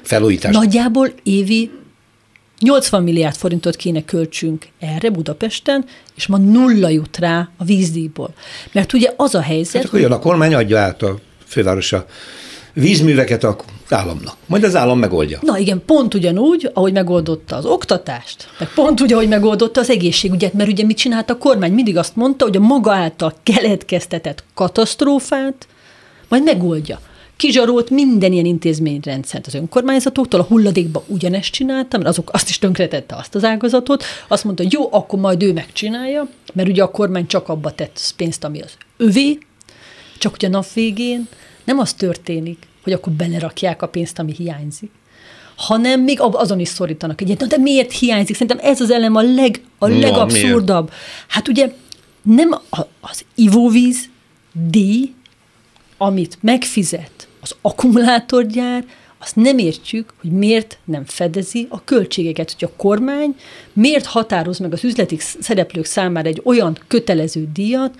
Felújítás. 0.01 0.53
Nagyjából 0.53 1.13
évi 1.23 1.71
80 2.60 3.03
milliárd 3.03 3.36
forintot 3.36 3.75
kéne 3.75 4.06
költsünk 4.06 4.67
erre 4.79 5.10
Budapesten, 5.10 5.86
és 6.15 6.27
ma 6.27 6.38
nulla 6.38 6.89
jut 6.89 7.17
rá 7.17 7.49
a 7.58 7.63
vízdíjból. 7.63 8.34
Mert 8.71 8.93
ugye 8.93 9.13
az 9.17 9.36
a 9.36 9.41
helyzet... 9.41 9.75
Hát 9.75 9.86
akkor 9.86 9.99
jön 9.99 10.12
a 10.12 10.19
kormány, 10.19 10.53
adja 10.53 10.79
át 10.79 11.01
a 11.01 11.19
fővárosa 11.45 12.06
vízműveket, 12.73 13.43
akkor 13.43 13.65
államnak. 13.93 14.36
Majd 14.45 14.63
az 14.63 14.75
állam 14.75 14.99
megoldja. 14.99 15.39
Na 15.41 15.58
igen, 15.58 15.82
pont 15.86 16.13
ugyanúgy, 16.13 16.69
ahogy 16.73 16.93
megoldotta 16.93 17.56
az 17.56 17.65
oktatást, 17.65 18.49
meg 18.60 18.73
pont 18.73 19.01
úgy, 19.01 19.13
ahogy 19.13 19.27
megoldotta 19.27 19.79
az 19.79 19.89
egészségügyet, 19.89 20.53
mert 20.53 20.69
ugye 20.69 20.86
mit 20.86 20.97
csinált 20.97 21.29
a 21.29 21.38
kormány? 21.38 21.71
Mindig 21.71 21.97
azt 21.97 22.15
mondta, 22.15 22.45
hogy 22.45 22.56
a 22.56 22.60
maga 22.60 22.93
által 22.93 23.34
keletkeztetett 23.43 24.43
katasztrófát 24.53 25.67
majd 26.27 26.43
megoldja. 26.43 26.99
Kizsarolt 27.38 27.89
minden 27.89 28.32
ilyen 28.32 28.45
intézményrendszert 28.45 29.47
az 29.47 29.53
önkormányzatoktól, 29.53 30.39
a 30.39 30.43
hulladékba 30.43 31.03
ugyanezt 31.08 31.51
csináltam, 31.51 32.01
mert 32.01 32.12
azok 32.12 32.29
azt 32.34 32.49
is 32.49 32.60
tönkretette 32.60 33.15
azt 33.15 33.36
az 33.36 33.43
ágazatot, 33.43 34.03
azt 34.27 34.43
mondta, 34.43 34.63
hogy 34.63 34.73
jó, 34.73 34.88
akkor 34.91 35.19
majd 35.19 35.43
ő 35.43 35.53
megcsinálja, 35.53 36.27
mert 36.53 36.69
ugye 36.69 36.84
a 36.84 36.91
kormány 36.91 37.27
csak 37.27 37.49
abba 37.49 37.71
tett 37.71 38.13
pénzt, 38.17 38.43
ami 38.43 38.62
az 38.62 38.71
övé, 38.97 39.38
csak 40.17 40.34
ugye 40.34 40.47
a 40.47 40.49
nap 40.49 40.73
végén 40.73 41.27
nem 41.63 41.79
az 41.79 41.93
történik, 41.93 42.58
hogy 42.84 42.93
akkor 42.93 43.13
belerakják 43.13 43.82
a 43.82 43.88
pénzt, 43.88 44.19
ami 44.19 44.34
hiányzik, 44.34 44.91
hanem 45.56 46.02
még 46.02 46.19
azon 46.19 46.60
is 46.60 46.67
szorítanak 46.67 47.22
egyet. 47.22 47.39
Na 47.39 47.46
de 47.46 47.58
miért 47.58 47.91
hiányzik? 47.91 48.36
Szerintem 48.36 48.69
ez 48.69 48.82
az 48.82 48.91
elem 48.91 49.15
a, 49.15 49.22
leg, 49.22 49.62
a 49.78 49.88
no, 49.88 50.00
legabszurdabb. 50.00 50.89
Miért? 50.89 51.02
Hát 51.28 51.48
ugye 51.48 51.74
nem 52.22 52.60
az 53.00 53.26
ivóvíz 53.36 54.10
díj, 54.69 55.13
amit 55.98 56.38
megfizet 56.41 57.28
az 57.41 57.56
akkumulátorgyár, 57.62 58.86
azt 59.24 59.36
nem 59.36 59.58
értjük, 59.58 60.13
hogy 60.22 60.32
miért 60.32 60.78
nem 60.86 61.06
fedezi 61.06 61.67
a 61.69 61.84
költségeket, 61.84 62.56
hogy 62.60 62.69
a 62.69 62.76
kormány 62.78 63.36
miért 63.74 64.06
határoz 64.06 64.60
meg 64.60 64.74
az 64.74 64.84
üzleti 64.84 65.17
szereplők 65.19 65.86
számára 65.86 66.28
egy 66.28 66.41
olyan 66.43 66.78
kötelező 66.88 67.48
díjat, 67.54 67.96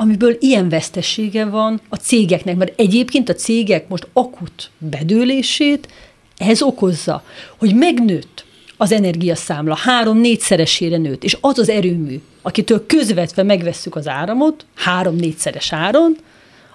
amiből 0.00 0.36
ilyen 0.40 0.68
vesztesége 0.68 1.44
van 1.44 1.80
a 1.88 1.96
cégeknek, 1.96 2.56
mert 2.56 2.80
egyébként 2.80 3.28
a 3.28 3.34
cégek 3.34 3.88
most 3.88 4.08
akut 4.12 4.70
bedőlését 4.78 5.88
ez 6.36 6.62
okozza, 6.62 7.22
hogy 7.58 7.74
megnőtt 7.74 8.44
az 8.76 8.92
energiaszámla, 8.92 9.76
három-négyszeresére 9.76 10.96
nőtt, 10.96 11.24
és 11.24 11.36
az 11.40 11.58
az 11.58 11.68
erőmű, 11.68 12.20
akitől 12.42 12.86
közvetve 12.86 13.42
megvesszük 13.42 13.96
az 13.96 14.08
áramot, 14.08 14.66
három-négyszeres 14.74 15.72
áron, 15.72 16.16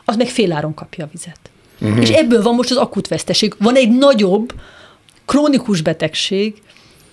az 0.05 0.15
meg 0.15 0.27
fél 0.27 0.51
áron 0.51 0.73
kapja 0.73 1.05
a 1.05 1.09
vizet. 1.11 1.39
Uh-huh. 1.81 2.01
És 2.01 2.09
ebből 2.09 2.41
van 2.41 2.55
most 2.55 2.71
az 2.71 2.77
akut 2.77 3.07
veszteség. 3.07 3.55
Van 3.57 3.75
egy 3.75 3.91
nagyobb, 3.91 4.53
krónikus 5.25 5.81
betegség, 5.81 6.61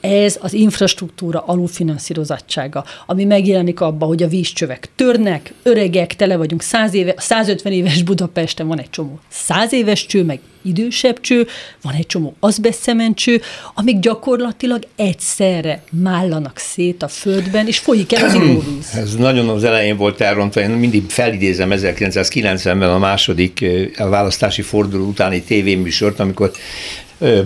ez 0.01 0.39
az 0.41 0.53
infrastruktúra 0.53 1.43
alulfinanszírozottsága, 1.47 2.85
ami 3.07 3.25
megjelenik 3.25 3.81
abban, 3.81 4.09
hogy 4.09 4.23
a 4.23 4.29
vízcsövek 4.29 4.89
törnek, 4.97 5.55
öregek, 5.63 6.17
tele 6.17 6.37
vagyunk 6.37 6.63
100 6.63 6.95
éve, 6.95 7.15
150 7.17 7.73
éves 7.73 8.03
Budapesten 8.03 8.67
van 8.67 8.79
egy 8.79 8.91
csomó 8.91 9.19
100 9.29 9.73
éves 9.73 10.07
cső, 10.07 10.25
meg 10.25 10.41
idősebb 10.63 11.21
cső, 11.21 11.47
van 11.83 11.95
egy 11.95 12.07
csomó 12.07 12.35
azbeszcementcső, 12.41 13.41
amik 13.75 13.99
gyakorlatilag 13.99 14.87
egyszerre 14.97 15.83
mállanak 15.91 16.59
szét 16.59 17.03
a 17.03 17.09
földben, 17.09 17.67
és 17.67 17.79
folyik 17.79 18.13
el 18.13 18.25
az 18.25 18.35
ivóvíz. 18.35 18.91
Ez 19.03 19.15
nagyon 19.15 19.49
az 19.49 19.65
elején 19.65 19.97
volt 19.97 20.21
elrontva, 20.21 20.61
én 20.61 20.71
mindig 20.71 21.11
felidézem 21.11 21.71
1990-ben 21.73 22.91
a 22.91 22.99
második 22.99 23.65
a 23.97 24.09
választási 24.09 24.63
forduló 24.63 25.07
utáni 25.07 25.43
tévéműsort, 25.43 26.21
amikor 26.21 26.51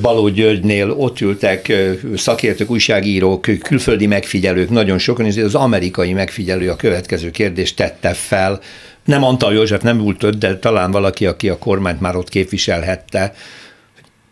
Baló 0.01 0.29
Györgynél 0.29 0.91
ott 0.91 1.21
ültek 1.21 1.73
szakértők, 2.17 2.71
újságírók, 2.71 3.41
külföldi 3.63 4.07
megfigyelők, 4.07 4.71
nagyon 4.71 4.99
sokan, 4.99 5.27
és 5.27 5.37
az 5.37 5.55
amerikai 5.55 6.13
megfigyelő 6.13 6.71
a 6.71 6.77
következő 6.77 7.31
kérdést 7.31 7.77
tette 7.77 8.13
fel, 8.13 8.61
nem 9.05 9.25
Antal 9.25 9.55
József 9.55 9.83
nem 9.83 10.01
ült 10.01 10.23
ott, 10.23 10.39
de 10.39 10.59
talán 10.59 10.91
valaki, 10.91 11.27
aki 11.27 11.49
a 11.49 11.59
kormányt 11.59 12.01
már 12.01 12.17
ott 12.17 12.29
képviselhette, 12.29 13.35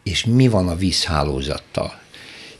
és 0.02 0.24
mi 0.24 0.48
van 0.48 0.68
a 0.68 0.76
vízhálózattal? 0.76 2.00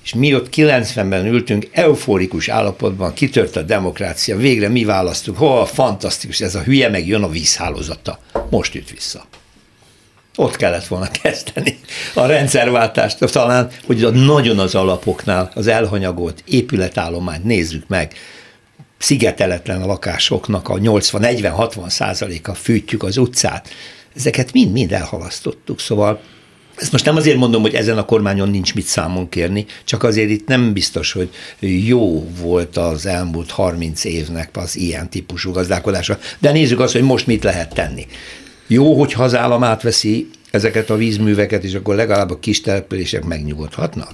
És 0.05 0.15
mi 0.15 0.35
ott 0.35 0.49
90-ben 0.55 1.27
ültünk, 1.27 1.69
euforikus 1.73 2.49
állapotban, 2.49 3.13
kitört 3.13 3.57
a 3.57 3.63
demokrácia, 3.63 4.37
végre 4.37 4.69
mi 4.69 4.85
választunk, 4.85 5.37
hol 5.37 5.67
fantasztikus, 5.67 6.41
ez 6.41 6.55
a 6.55 6.63
hülye 6.63 6.89
meg 6.89 7.07
jön 7.07 7.23
a 7.23 7.29
vízhálózata. 7.29 8.19
Most 8.51 8.75
jut 8.75 8.91
vissza. 8.91 9.25
Ott 10.37 10.57
kellett 10.57 10.87
volna 10.87 11.09
kezdeni 11.23 11.79
a 12.15 12.27
rendszerváltást, 12.27 13.19
talán, 13.33 13.71
hogy 13.87 14.05
a 14.05 14.11
nagyon 14.11 14.59
az 14.59 14.75
alapoknál 14.75 15.51
az 15.55 15.67
elhanyagolt 15.67 16.43
épületállományt 16.47 17.45
nézzük 17.45 17.89
meg, 17.89 18.15
szigeteletlen 18.99 19.83
a 19.83 19.87
lakásoknak 19.87 20.69
a 20.69 20.75
80-40-60 20.75 21.89
százaléka 21.89 22.55
fűtjük 22.55 23.03
az 23.03 23.17
utcát. 23.17 23.69
Ezeket 24.17 24.53
mind-mind 24.53 24.93
elhalasztottuk, 24.93 25.81
szóval 25.81 26.21
ezt 26.77 26.93
most 26.93 27.05
nem 27.05 27.17
azért 27.17 27.37
mondom, 27.37 27.63
hogy 27.63 27.75
ezen 27.75 27.99
a 27.99 28.05
kormányon 28.05 28.51
nincs 28.51 28.75
mit 28.75 28.87
számon 28.87 29.29
kérni, 29.29 29.67
csak 29.85 30.03
azért 30.03 30.31
itt 30.31 30.47
nem 30.47 30.73
biztos, 30.73 31.13
hogy 31.13 31.31
jó 31.87 32.29
volt 32.41 32.77
az 32.77 33.07
elmúlt 33.07 33.51
30 33.51 34.05
évnek 34.05 34.51
az 34.53 34.77
ilyen 34.77 35.11
típusú 35.11 35.51
gazdálkodása. 35.51 36.19
De 36.39 36.53
nézzük 36.53 36.81
azt, 36.81 36.93
hogy 36.93 37.03
most 37.03 37.27
mit 37.27 37.43
lehet 37.43 37.75
tenni. 37.75 38.07
Jó, 38.73 38.99
hogy 38.99 39.15
az 39.17 39.37
állam 39.37 39.65
átveszi 39.65 40.29
ezeket 40.51 40.91
a 40.91 40.97
vízműveket, 40.97 41.65
és 41.65 41.75
akkor 41.75 41.95
legalább 41.95 42.31
a 42.31 42.39
kis 42.39 42.61
települések 42.61 43.25
megnyugodhatnak? 43.25 44.13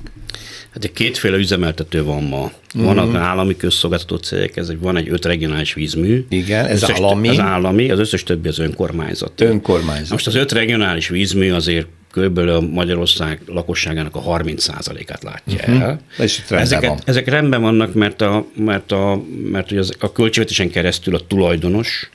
Hát 0.70 0.84
egy 0.84 0.92
kétféle 0.92 1.36
üzemeltető 1.36 2.04
van 2.04 2.22
ma. 2.22 2.50
Van 2.74 2.96
mm-hmm. 2.96 3.14
az 3.14 3.20
állami 3.20 3.56
közszolgáltató 3.56 4.16
cégek, 4.16 4.56
ez 4.56 4.68
egy, 4.68 4.80
van 4.80 4.96
egy 4.96 5.08
öt 5.08 5.24
regionális 5.24 5.74
vízmű. 5.74 6.26
Igen, 6.28 6.66
ez 6.66 6.82
összes, 6.82 6.96
állami. 6.96 7.28
Az 7.28 7.38
állami, 7.38 7.90
az 7.90 7.98
összes 7.98 8.22
többi 8.22 8.48
az 8.48 8.58
önkormányzat. 8.58 9.40
Önkormányzat. 9.40 10.10
Most 10.10 10.26
az 10.26 10.34
öt 10.34 10.52
regionális 10.52 11.08
vízmű 11.08 11.52
azért 11.52 11.86
körülbelül 12.10 12.50
a 12.50 12.60
Magyarország 12.60 13.40
lakosságának 13.46 14.16
a 14.16 14.22
30%-át 14.22 15.22
látja 15.22 15.54
uh-huh. 15.54 15.82
el. 15.82 16.00
És 16.18 16.42
ezek, 16.48 16.86
van. 16.86 16.98
ezek 17.04 17.28
rendben 17.28 17.60
vannak, 17.60 17.94
mert 17.94 18.20
a, 18.20 18.46
mert 18.56 18.92
a, 18.92 19.22
mert 19.50 19.72
az, 19.72 19.92
a 19.98 20.12
költségvetésen 20.12 20.70
keresztül 20.70 21.14
a 21.14 21.20
tulajdonos 21.26 22.10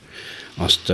azt 0.56 0.92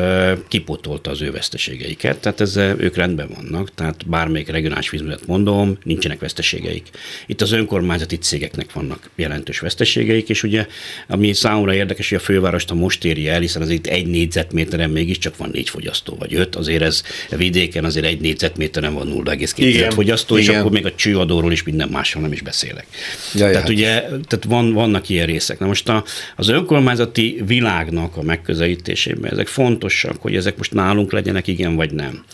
kipotolta 0.48 1.10
az 1.10 1.22
ő 1.22 1.30
veszteségeiket, 1.30 2.18
tehát 2.18 2.40
ezzel 2.40 2.80
ők 2.80 2.96
rendben 2.96 3.28
vannak, 3.34 3.74
tehát 3.74 4.08
bármelyik 4.08 4.48
regionális 4.48 4.90
vízművet 4.90 5.26
mondom, 5.26 5.78
nincsenek 5.82 6.20
veszteségeik. 6.20 6.86
Itt 7.26 7.40
az 7.40 7.52
önkormányzati 7.52 8.16
cégeknek 8.16 8.72
vannak 8.72 9.10
jelentős 9.16 9.58
veszteségeik, 9.58 10.28
és 10.28 10.42
ugye, 10.42 10.66
ami 11.08 11.32
számomra 11.32 11.74
érdekes, 11.74 12.08
hogy 12.08 12.18
a 12.18 12.20
fővárost 12.20 12.70
a 12.70 12.74
most 12.74 13.04
éri 13.04 13.28
el, 13.28 13.40
hiszen 13.40 13.62
az 13.62 13.70
itt 13.70 13.86
egy 13.86 14.06
négyzetméteren 14.06 14.90
mégiscsak 14.90 15.36
van 15.36 15.50
négy 15.52 15.68
fogyasztó, 15.68 16.16
vagy 16.18 16.34
öt, 16.34 16.56
azért 16.56 16.82
ez 16.82 17.02
vidéken 17.30 17.84
azért 17.84 18.06
egy 18.06 18.20
négyzetméteren 18.20 18.94
van 18.94 19.12
0,2 19.24 19.90
fogyasztó, 19.94 20.36
igen. 20.36 20.54
és 20.54 20.58
akkor 20.58 20.70
még 20.70 20.86
a 20.86 20.94
csőadóról 20.94 21.52
is 21.52 21.62
minden 21.62 21.88
másról 21.88 22.22
nem 22.22 22.32
is 22.32 22.42
beszélek. 22.42 22.86
Jaj, 23.34 23.48
tehát 23.48 23.56
hát. 23.56 23.68
ugye, 23.68 24.00
tehát 24.00 24.44
van, 24.48 24.72
vannak 24.72 25.08
ilyen 25.08 25.26
részek. 25.26 25.58
Na 25.58 25.66
most 25.66 25.88
a, 25.88 26.04
az 26.36 26.48
önkormányzati 26.48 27.42
világnak 27.46 28.16
a 28.16 28.22
megközelítésében 28.22 29.32
ezek 29.32 29.48
fontosak, 29.50 30.16
hogy 30.22 30.36
ezek 30.36 30.56
most 30.56 30.74
nálunk 30.74 31.12
legyenek, 31.12 31.46
igen 31.46 31.76
vagy 31.76 31.92
nem. 31.92 32.24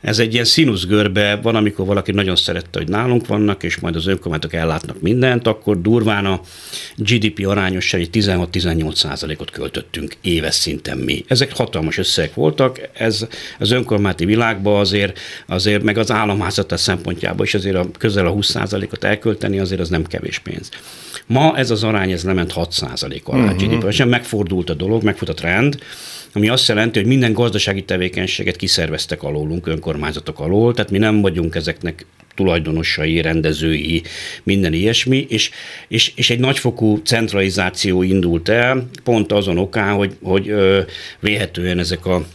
Ez 0.00 0.18
egy 0.18 0.32
ilyen 0.32 0.44
színuszgörbe, 0.44 1.38
van, 1.42 1.54
amikor 1.54 1.86
valaki 1.86 2.12
nagyon 2.12 2.36
szerette, 2.36 2.78
hogy 2.78 2.88
nálunk 2.88 3.26
vannak, 3.26 3.62
és 3.62 3.76
majd 3.76 3.96
az 3.96 4.06
önkormányzatok 4.06 4.58
ellátnak 4.58 5.00
mindent, 5.00 5.46
akkor 5.46 5.80
durván 5.80 6.26
a 6.26 6.40
GDP 6.96 7.46
arányosan 7.46 8.00
egy 8.00 8.08
16-18 8.12 8.94
százalékot 8.94 9.50
költöttünk 9.50 10.16
éves 10.20 10.54
szinten 10.54 10.98
mi. 10.98 11.24
Ezek 11.28 11.56
hatalmas 11.56 11.98
összegek 11.98 12.34
voltak, 12.34 12.80
ez 12.92 13.26
az 13.58 13.70
önkormányzati 13.70 14.24
világban 14.24 14.80
azért, 14.80 15.18
azért 15.46 15.82
meg 15.82 15.98
az 15.98 16.10
államházatás 16.10 16.80
szempontjából 16.80 17.46
is 17.46 17.54
azért 17.54 17.76
a 17.76 17.86
közel 17.98 18.26
a 18.26 18.30
20 18.30 18.50
százalékot 18.50 19.04
elkölteni, 19.04 19.58
azért 19.58 19.80
az 19.80 19.88
nem 19.88 20.04
kevés 20.04 20.38
pénz. 20.38 20.70
Ma 21.26 21.56
ez 21.56 21.70
az 21.70 21.84
arány, 21.84 22.10
ez 22.10 22.24
lement 22.24 22.52
6 22.52 22.72
százalék 22.72 23.28
alá 23.28 23.44
uh-huh. 23.44 23.62
GDP, 23.62 23.88
és 23.88 24.04
megfordult 24.04 24.70
a 24.70 24.74
dolog, 24.74 25.02
megfordult 25.02 25.38
a 25.38 25.42
trend, 25.42 25.78
ami 26.36 26.48
azt 26.48 26.68
jelenti, 26.68 26.98
hogy 26.98 27.08
minden 27.08 27.32
gazdasági 27.32 27.84
tevékenységet 27.84 28.56
kiszerveztek 28.56 29.22
alólunk, 29.22 29.66
önkormányzatok 29.66 30.40
alól, 30.40 30.74
tehát 30.74 30.90
mi 30.90 30.98
nem 30.98 31.20
vagyunk 31.20 31.54
ezeknek 31.54 32.06
tulajdonosai, 32.34 33.20
rendezői, 33.20 34.02
minden 34.42 34.72
ilyesmi, 34.72 35.26
és, 35.28 35.50
és, 35.88 36.12
és 36.16 36.30
egy 36.30 36.38
nagyfokú 36.38 37.00
centralizáció 37.04 38.02
indult 38.02 38.48
el, 38.48 38.88
pont 39.04 39.32
azon 39.32 39.58
okán, 39.58 39.94
hogy, 39.94 40.16
hogy 40.22 40.54
véhetően 41.20 41.78
ezek 41.78 42.06
a 42.06 42.26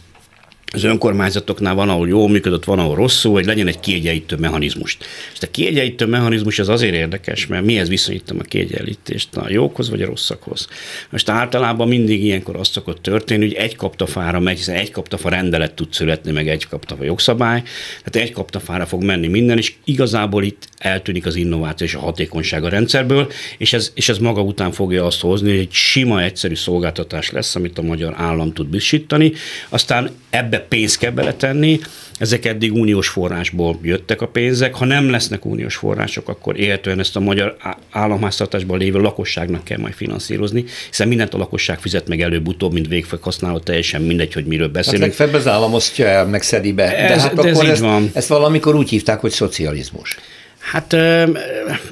az 0.72 0.84
önkormányzatoknál 0.84 1.74
van, 1.74 1.88
ahol 1.88 2.08
jól 2.08 2.28
működött, 2.28 2.64
van, 2.64 2.78
ahol 2.78 2.94
rosszul, 2.94 3.32
hogy 3.32 3.44
legyen 3.44 3.66
egy 3.66 3.80
kiegyenlítő 3.80 4.36
mechanizmust. 4.36 5.04
És 5.32 5.38
a 5.40 5.50
kiegyenlítő 5.50 6.06
mechanizmus 6.06 6.58
az 6.58 6.68
azért 6.68 6.94
érdekes, 6.94 7.46
mert 7.46 7.64
mihez 7.64 7.88
viszonyítom 7.88 8.38
a 8.40 8.42
kiegyenlítést, 8.42 9.36
a 9.36 9.46
jókhoz 9.48 9.90
vagy 9.90 10.02
a 10.02 10.06
rosszakhoz. 10.06 10.68
Most 11.10 11.28
általában 11.28 11.88
mindig 11.88 12.24
ilyenkor 12.24 12.56
azt 12.56 12.72
szokott 12.72 13.02
történni, 13.02 13.46
hogy 13.46 13.54
egy 13.54 13.76
kaptafára 13.76 14.40
megy, 14.40 14.56
hiszen 14.56 14.74
egy 14.74 14.90
kaptafa 14.90 15.28
rendelet 15.28 15.74
tud 15.74 15.92
születni, 15.92 16.32
meg 16.32 16.48
egy 16.48 16.66
kaptafa 16.66 17.04
jogszabály, 17.04 17.62
tehát 18.04 18.28
egy 18.28 18.34
kaptafára 18.34 18.86
fog 18.86 19.02
menni 19.02 19.28
minden, 19.28 19.58
és 19.58 19.72
igazából 19.84 20.44
itt 20.44 20.68
eltűnik 20.78 21.26
az 21.26 21.36
innováció 21.36 21.86
és 21.86 21.94
a 21.94 21.98
hatékonyság 21.98 22.64
a 22.64 22.68
rendszerből, 22.68 23.30
és 23.58 23.72
ez, 23.72 23.90
és 23.94 24.08
ez 24.08 24.18
maga 24.18 24.40
után 24.40 24.72
fogja 24.72 25.04
azt 25.04 25.20
hozni, 25.20 25.50
hogy 25.50 25.58
egy 25.58 25.72
sima, 25.72 26.22
egyszerű 26.22 26.54
szolgáltatás 26.54 27.30
lesz, 27.30 27.54
amit 27.54 27.78
a 27.78 27.82
magyar 27.82 28.14
állam 28.16 28.52
tud 28.52 28.66
biztosítani, 28.66 29.32
aztán 29.68 30.10
ebbe 30.30 30.61
tehát 30.62 30.68
pénzt 30.68 30.98
kell 30.98 31.10
beletenni, 31.10 31.80
ezek 32.18 32.44
eddig 32.44 32.72
uniós 32.72 33.08
forrásból 33.08 33.78
jöttek 33.82 34.20
a 34.20 34.26
pénzek, 34.26 34.74
ha 34.74 34.84
nem 34.84 35.10
lesznek 35.10 35.44
uniós 35.44 35.76
források, 35.76 36.28
akkor 36.28 36.60
értően 36.60 36.98
ezt 36.98 37.16
a 37.16 37.20
magyar 37.20 37.56
államháztartásban 37.90 38.78
lévő 38.78 38.98
lakosságnak 38.98 39.64
kell 39.64 39.78
majd 39.78 39.94
finanszírozni, 39.94 40.64
hiszen 40.88 41.08
mindent 41.08 41.34
a 41.34 41.38
lakosság 41.38 41.78
fizet 41.78 42.08
meg 42.08 42.20
előbb-utóbb, 42.20 42.72
mint 42.72 42.88
végfelhasználó, 42.88 43.58
teljesen 43.58 44.02
mindegy, 44.02 44.32
hogy 44.32 44.44
miről 44.44 44.68
beszélünk. 44.68 45.02
Hát 45.02 45.08
legfeljebb 45.08 45.36
az 45.36 45.46
állam 45.46 45.74
osztja 45.74 46.06
el, 46.06 46.26
meg 46.26 46.42
szedi 46.42 46.72
be. 46.72 46.84
De 46.84 46.96
ez, 46.96 47.22
hát 47.22 47.34
de 47.34 47.48
ez 47.48 47.54
akkor 47.54 47.64
így 47.64 47.70
ezt, 47.70 47.80
van. 47.80 48.10
ezt 48.12 48.28
valamikor 48.28 48.74
úgy 48.74 48.88
hívták, 48.88 49.20
hogy 49.20 49.30
szocializmus. 49.30 50.16
Hát 50.62 50.96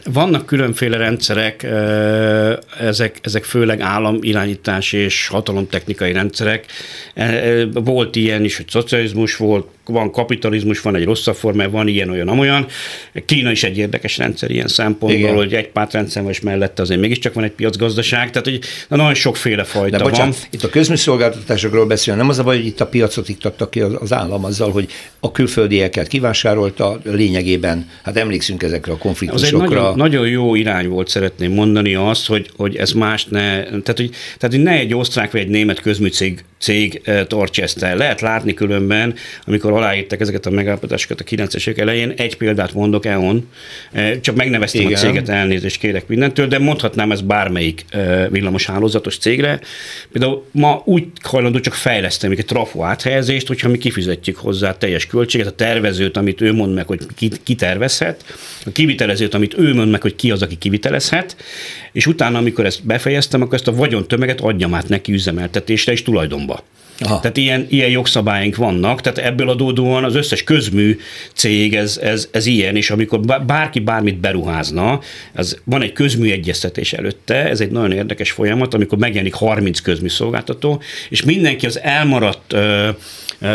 vannak 0.04 0.46
különféle 0.46 0.96
rendszerek, 0.96 1.66
ezek, 2.80 3.18
ezek 3.22 3.44
főleg 3.44 3.80
államirányítás 3.80 4.92
és 4.92 5.26
hatalomtechnikai 5.26 6.12
rendszerek. 6.12 6.66
Volt 7.72 8.16
ilyen 8.16 8.44
is, 8.44 8.56
hogy 8.56 8.68
szocializmus 8.68 9.36
volt, 9.36 9.66
van 9.90 10.12
kapitalizmus, 10.12 10.80
van 10.80 10.96
egy 10.96 11.04
rosszabb 11.04 11.34
forma, 11.34 11.70
van 11.70 11.88
ilyen, 11.88 12.10
olyan, 12.10 12.28
amolyan. 12.28 12.66
Kína 13.24 13.50
is 13.50 13.64
egy 13.64 13.78
érdekes 13.78 14.18
rendszer 14.18 14.50
ilyen 14.50 14.68
szempontból, 14.68 15.20
Igen. 15.20 15.34
hogy 15.34 15.54
egy 15.54 15.68
pártrendszer 15.68 16.24
és 16.28 16.40
mellette 16.40 16.82
azért 16.82 17.00
mégiscsak 17.00 17.34
van 17.34 17.44
egy 17.44 17.50
piacgazdaság, 17.50 18.30
tehát 18.30 18.48
hogy 18.48 18.58
na, 18.88 18.96
nagyon 18.96 19.14
sokféle 19.14 19.64
fajta 19.64 19.96
De 19.96 20.02
bocsánat, 20.02 20.34
van. 20.34 20.44
itt 20.50 20.62
a 20.62 20.68
közműszolgáltatásokról 20.68 21.86
beszél, 21.86 22.14
nem 22.14 22.28
az 22.28 22.38
a 22.38 22.42
baj, 22.42 22.56
hogy 22.56 22.66
itt 22.66 22.80
a 22.80 22.86
piacot 22.86 23.28
iktatta 23.28 23.68
ki 23.68 23.80
az 23.80 24.12
állam 24.12 24.44
azzal, 24.44 24.70
hogy 24.70 24.88
a 25.20 25.32
külföldieket 25.32 26.08
kivásárolta 26.08 27.00
lényegében, 27.04 27.88
hát 28.02 28.16
emlékszünk 28.16 28.62
ezekre 28.62 28.92
a 28.92 28.98
konfliktusokra. 28.98 29.58
Az 29.58 29.62
egy 29.62 29.68
nagyon, 29.68 29.96
nagyon 29.96 30.28
jó 30.28 30.54
irány 30.54 30.88
volt, 30.88 31.08
szeretném 31.08 31.52
mondani 31.52 31.94
azt, 31.94 32.26
hogy, 32.26 32.50
hogy 32.56 32.76
ez 32.76 32.92
más 32.92 33.24
ne, 33.24 33.62
tehát 33.62 33.96
hogy, 33.96 34.10
tehát, 34.38 34.54
hogy 34.54 34.62
ne 34.62 34.72
egy 34.72 34.94
osztrák 34.94 35.30
vagy 35.32 35.40
egy 35.40 35.48
német 35.48 35.80
közműcég 35.80 36.44
cég 36.60 37.02
tartsa 37.26 37.62
ezt 37.62 37.82
el. 37.82 37.96
Lehet 37.96 38.20
látni 38.20 38.54
különben, 38.54 39.14
amikor 39.46 39.72
aláírták 39.80 40.20
ezeket 40.20 40.46
a 40.46 40.50
megállapodásokat 40.50 41.20
a 41.20 41.24
90-es 41.24 41.68
évek 41.68 41.80
elején, 41.80 42.12
egy 42.16 42.36
példát 42.36 42.72
mondok, 42.72 43.06
EON, 43.06 43.48
csak 44.20 44.34
megneveztem 44.34 44.80
Igen. 44.80 44.92
a 44.92 44.96
céget, 44.96 45.28
elnézést 45.28 45.78
kérek 45.80 46.06
mindentől, 46.06 46.46
de 46.46 46.58
mondhatnám 46.58 47.12
ez 47.12 47.20
bármelyik 47.20 47.84
villamos 48.30 48.66
hálózatos 48.66 49.18
cégre. 49.18 49.60
Például 50.12 50.44
ma 50.50 50.82
úgy 50.84 51.04
hajlandó 51.22 51.60
csak 51.60 51.74
fejleszteni 51.74 52.34
egy 52.38 52.44
trafo 52.44 52.82
áthelyezést, 52.82 53.46
hogyha 53.46 53.68
mi 53.68 53.78
kifizetjük 53.78 54.36
hozzá 54.36 54.76
teljes 54.76 55.06
költséget, 55.06 55.46
a 55.46 55.54
tervezőt, 55.54 56.16
amit 56.16 56.40
ő 56.40 56.52
mond 56.52 56.74
meg, 56.74 56.86
hogy 56.86 57.00
ki, 57.16 57.30
ki 57.42 57.54
tervezhet, 57.54 58.24
a 58.66 58.70
kivitelezőt, 58.72 59.34
amit 59.34 59.58
ő 59.58 59.74
mond 59.74 59.90
meg, 59.90 60.02
hogy 60.02 60.16
ki 60.16 60.30
az, 60.30 60.42
aki 60.42 60.56
kivitelezhet, 60.56 61.36
és 61.92 62.06
utána, 62.06 62.38
amikor 62.38 62.66
ezt 62.66 62.86
befejeztem, 62.86 63.42
akkor 63.42 63.54
ezt 63.54 63.68
a 63.68 63.74
vagyontömeget 63.74 64.40
adjam 64.40 64.74
át 64.74 64.88
neki 64.88 65.12
üzemeltetésre 65.12 65.92
és 65.92 66.02
tulajdonba. 66.02 66.64
Aha. 67.00 67.20
Tehát 67.20 67.36
ilyen, 67.36 67.66
ilyen 67.68 67.90
jogszabályink 67.90 68.56
vannak, 68.56 69.00
tehát 69.00 69.18
ebből 69.18 69.48
adódóan 69.48 70.04
az 70.04 70.14
összes 70.14 70.44
közmű 70.44 70.98
cég 71.34 71.74
ez, 71.74 71.98
ez, 72.02 72.28
ez 72.30 72.46
ilyen, 72.46 72.76
és 72.76 72.90
amikor 72.90 73.20
bárki 73.46 73.78
bármit 73.78 74.18
beruházna, 74.18 75.00
az 75.34 75.58
van 75.64 75.82
egy 75.82 75.92
közmű 75.92 76.30
egyeztetés 76.30 76.92
előtte, 76.92 77.34
ez 77.34 77.60
egy 77.60 77.70
nagyon 77.70 77.92
érdekes 77.92 78.30
folyamat, 78.30 78.74
amikor 78.74 78.98
megjelenik 78.98 79.34
30 79.34 79.80
közmű 79.80 80.08
szolgáltató, 80.08 80.82
és 81.08 81.22
mindenki 81.22 81.66
az 81.66 81.80
elmaradt 81.80 82.52
ö, 82.52 82.88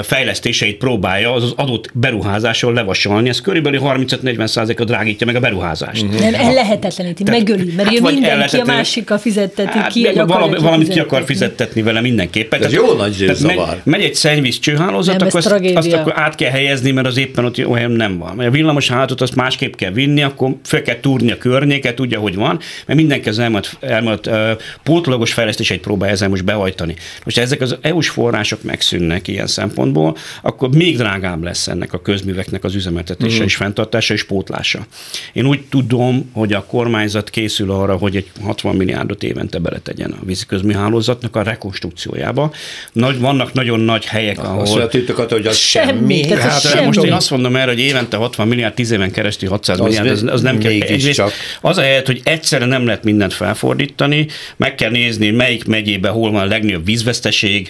fejlesztéseit 0.03 0.77
próbálja 0.77 1.34
az, 1.34 1.43
az 1.43 1.53
adott 1.55 1.89
beruházásról 1.93 2.73
levasalni, 2.73 3.29
ez 3.29 3.41
körülbelül 3.41 3.79
35-40 3.84 4.47
százaléka 4.47 4.84
drágítja 4.84 5.25
meg 5.25 5.36
a 5.36 5.39
beruházást. 5.39 6.03
Uh-huh. 6.03 6.19
Nem, 6.19 6.34
ellehetetleníti, 6.34 7.23
megöli, 7.23 7.73
mert 7.75 7.89
hát 7.89 8.12
mindenki 8.12 8.58
a 8.58 8.65
másikkal 8.65 9.17
fizetteti 9.17 9.77
hát, 9.77 9.91
ki, 9.91 10.10
valami, 10.25 10.58
valamit 10.58 10.88
ki 10.88 10.99
akar 10.99 11.23
fizettetni 11.25 11.81
vele 11.81 12.01
mindenképpen. 12.01 12.63
Ez 12.63 12.73
jó 12.73 12.93
nagy 12.93 13.31
megy, 13.41 13.60
megy 13.84 14.04
egy 14.04 14.15
szennyvíz 14.15 14.60
csőhálózat, 14.60 15.21
akkor 15.21 15.36
azt, 15.36 15.76
azt, 15.76 15.93
akkor 15.93 16.13
át 16.15 16.36
kell 16.36 16.52
helyezni, 16.52 16.91
mert 16.91 17.08
az 17.08 17.17
éppen 17.17 17.45
ott 17.45 17.65
olyan 17.65 17.91
nem 17.91 18.17
van. 18.17 18.36
Mert 18.36 18.50
a 18.50 18.52
villamos 18.52 18.89
hálózatot 18.89 19.21
azt 19.21 19.36
másképp 19.36 19.76
kell 19.76 19.91
vinni, 19.91 20.24
akkor 20.24 20.56
fel 20.63 20.82
kell 20.82 21.00
túrni 21.00 21.32
a 21.32 21.38
környéket, 21.38 21.95
tudja, 21.95 22.19
hogy 22.19 22.36
van, 22.36 22.60
mert 22.86 23.00
mindenki 23.00 23.30
az 23.30 23.39
elmaradt, 23.39 23.78
elmaradt 23.80 24.28
uh, 24.28 24.52
pótlagos 24.84 25.34
fejlesztéseit 25.34 25.82
próbál 25.82 26.10
ezzel 26.10 26.30
most 26.30 26.45
behajtani. 26.45 26.95
Most 27.24 27.38
ezek 27.38 27.62
az 27.62 27.78
EU-s 27.82 28.10
források 28.10 28.63
megszűnnek 28.63 29.28
ilyen 29.28 29.48
szempontból, 29.48 30.17
akkor 30.41 30.69
még 30.69 30.98
drágább 30.98 31.43
lesz 31.43 31.67
ennek 31.67 31.93
a 31.93 32.02
közműveknek 32.02 32.63
az 32.63 32.76
üzemeltetése 32.76 33.41
mm. 33.41 33.45
és 33.45 33.56
fenntartása 33.56 34.13
és 34.13 34.24
pótlása. 34.24 34.86
Én 35.34 35.45
úgy 35.45 35.62
tudom, 35.69 36.30
hogy 36.34 36.54
a 36.54 36.65
kormányzat 36.65 37.30
készül 37.30 37.71
arra, 37.71 37.98
hogy 37.98 38.15
egy 38.15 38.32
60 38.43 38.76
milliárdot 38.76 39.24
évente 39.24 39.60
beletegyen 39.60 40.12
a 40.12 40.26
vízi 40.26 40.45
közműhálózatnak 40.45 41.36
a 41.36 41.41
rekonstrukciójába. 41.41 42.52
Nagy, 42.91 43.19
vannak 43.25 43.53
nagyon 43.53 43.79
nagy 43.79 44.05
helyek, 44.05 44.43
ahol... 44.43 44.61
Azt 44.61 44.75
mondjátok, 44.75 45.31
hogy 45.31 45.47
az 45.47 45.57
semmi. 45.57 45.88
semmi. 45.88 46.27
Hát, 46.27 46.51
hát 46.51 46.61
semmi. 46.61 46.85
most 46.85 47.03
én 47.03 47.13
azt 47.13 47.29
mondom 47.29 47.55
erre, 47.55 47.71
hogy 47.71 47.79
évente 47.79 48.17
60 48.17 48.47
milliárd, 48.47 48.73
10 48.73 48.91
éven 48.91 49.11
keresztül 49.11 49.49
600 49.49 49.79
az 49.79 49.85
milliárd, 49.85 50.09
az, 50.09 50.23
az 50.27 50.41
nem 50.41 50.57
kell. 50.57 50.71
Egyrészt 50.71 51.13
csak. 51.13 51.31
az 51.61 51.77
a 51.77 51.81
helyet, 51.81 52.05
hogy 52.05 52.21
egyszerre 52.23 52.65
nem 52.65 52.85
lehet 52.85 53.03
mindent 53.03 53.33
felfordítani, 53.33 54.27
meg 54.57 54.75
kell 54.75 54.89
nézni, 54.89 55.29
melyik 55.29 55.65
megyében 55.65 56.11
hol 56.11 56.31
van 56.31 56.41
a 56.41 56.45
legnagyobb 56.45 56.85
vízveszteség, 56.85 57.69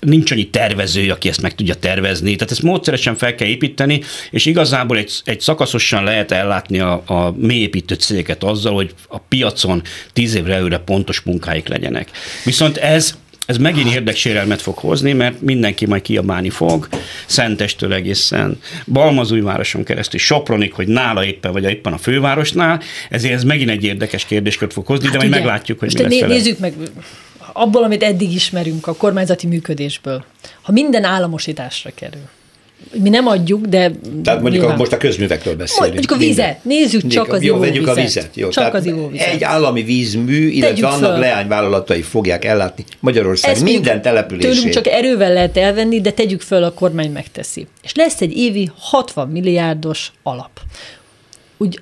nincs 0.00 0.30
annyi 0.30 0.48
tervező, 0.48 1.10
aki 1.10 1.28
ezt 1.28 1.42
meg 1.42 1.54
tudja 1.54 1.74
tervezni, 1.74 2.34
tehát 2.34 2.50
ezt 2.50 2.62
módszeresen 2.62 3.14
fel 3.16 3.34
kell 3.34 3.48
építeni, 3.48 4.00
és 4.30 4.46
igazából 4.46 4.96
egy, 4.96 5.12
egy 5.24 5.40
szakaszosan 5.40 6.04
lehet 6.04 6.32
ellátni 6.32 6.80
a, 6.80 7.02
a 7.06 7.34
mélyépítő 7.36 7.94
cégeket 7.94 8.44
azzal, 8.44 8.74
hogy 8.74 8.94
a 9.08 9.18
piacon 9.18 9.82
tíz 10.12 10.34
évre 10.34 10.54
előre 10.54 10.78
pontos 10.78 11.20
munkáik 11.20 11.68
legyenek. 11.68 12.10
Viszont 12.44 12.76
ez 12.76 13.14
ez 13.50 13.56
megint 13.56 13.94
érdeksérelmet 13.94 14.60
fog 14.60 14.78
hozni, 14.78 15.12
mert 15.12 15.40
mindenki 15.40 15.86
majd 15.86 16.02
kiabálni 16.02 16.50
fog, 16.50 16.88
Szentestől 17.26 17.92
egészen 17.92 18.60
Balmazújvároson 18.86 19.84
keresztül 19.84 20.20
Sopronig, 20.20 20.72
hogy 20.72 20.88
nála 20.88 21.24
éppen, 21.24 21.52
vagy 21.52 21.64
éppen 21.64 21.92
a 21.92 21.98
fővárosnál, 21.98 22.80
ezért 23.08 23.34
ez 23.34 23.44
megint 23.44 23.70
egy 23.70 23.84
érdekes 23.84 24.24
kérdéskört 24.24 24.72
fog 24.72 24.86
hozni, 24.86 25.04
hát 25.04 25.12
de 25.12 25.18
majd 25.18 25.30
ugye, 25.30 25.40
meglátjuk, 25.40 25.78
hogy 25.78 25.94
mi 26.08 26.20
lesz 26.20 26.28
Nézzük 26.28 26.58
meg 26.58 26.74
abból, 27.52 27.82
amit 27.82 28.02
eddig 28.02 28.34
ismerünk 28.34 28.86
a 28.86 28.94
kormányzati 28.94 29.46
működésből. 29.46 30.24
Ha 30.62 30.72
minden 30.72 31.04
államosításra 31.04 31.90
kerül, 31.94 32.28
mi 33.02 33.08
nem 33.08 33.26
adjuk, 33.26 33.66
de... 33.66 33.90
Tehát 34.24 34.40
mondjuk 34.40 34.64
a, 34.64 34.76
most 34.76 34.92
a 34.92 34.96
közművekről 34.96 35.56
beszélünk. 35.56 35.92
Mondjuk 35.92 36.12
a 36.12 36.16
vizet, 36.16 36.64
nézzük 36.64 37.06
csak 37.06 37.32
az 37.32 37.42
jó, 37.42 37.58
vegyük 37.58 37.86
a 37.86 37.94
vizet. 37.94 38.30
Jó, 38.34 38.48
csak 38.48 38.74
az 38.74 38.86
ivóvizet. 38.86 39.26
Egy 39.26 39.44
állami 39.44 39.82
vízmű, 39.82 40.48
illetve 40.48 40.68
Tegyük 40.68 41.04
annak 41.04 41.18
leányvállalatai 41.18 42.02
fogják 42.02 42.44
ellátni 42.44 42.84
Magyarország 43.00 43.50
Ezt 43.50 43.62
minden 43.62 44.02
települését. 44.02 44.50
Tőlünk 44.50 44.72
csak 44.72 44.86
erővel 44.86 45.32
lehet 45.32 45.56
elvenni, 45.56 46.00
de 46.00 46.10
tegyük 46.10 46.40
föl, 46.40 46.62
a 46.62 46.72
kormány 46.72 47.12
megteszi. 47.12 47.66
És 47.82 47.94
lesz 47.94 48.20
egy 48.20 48.36
évi 48.36 48.70
60 48.78 49.28
milliárdos 49.28 50.12
alap. 50.22 50.60
Úgy 51.56 51.80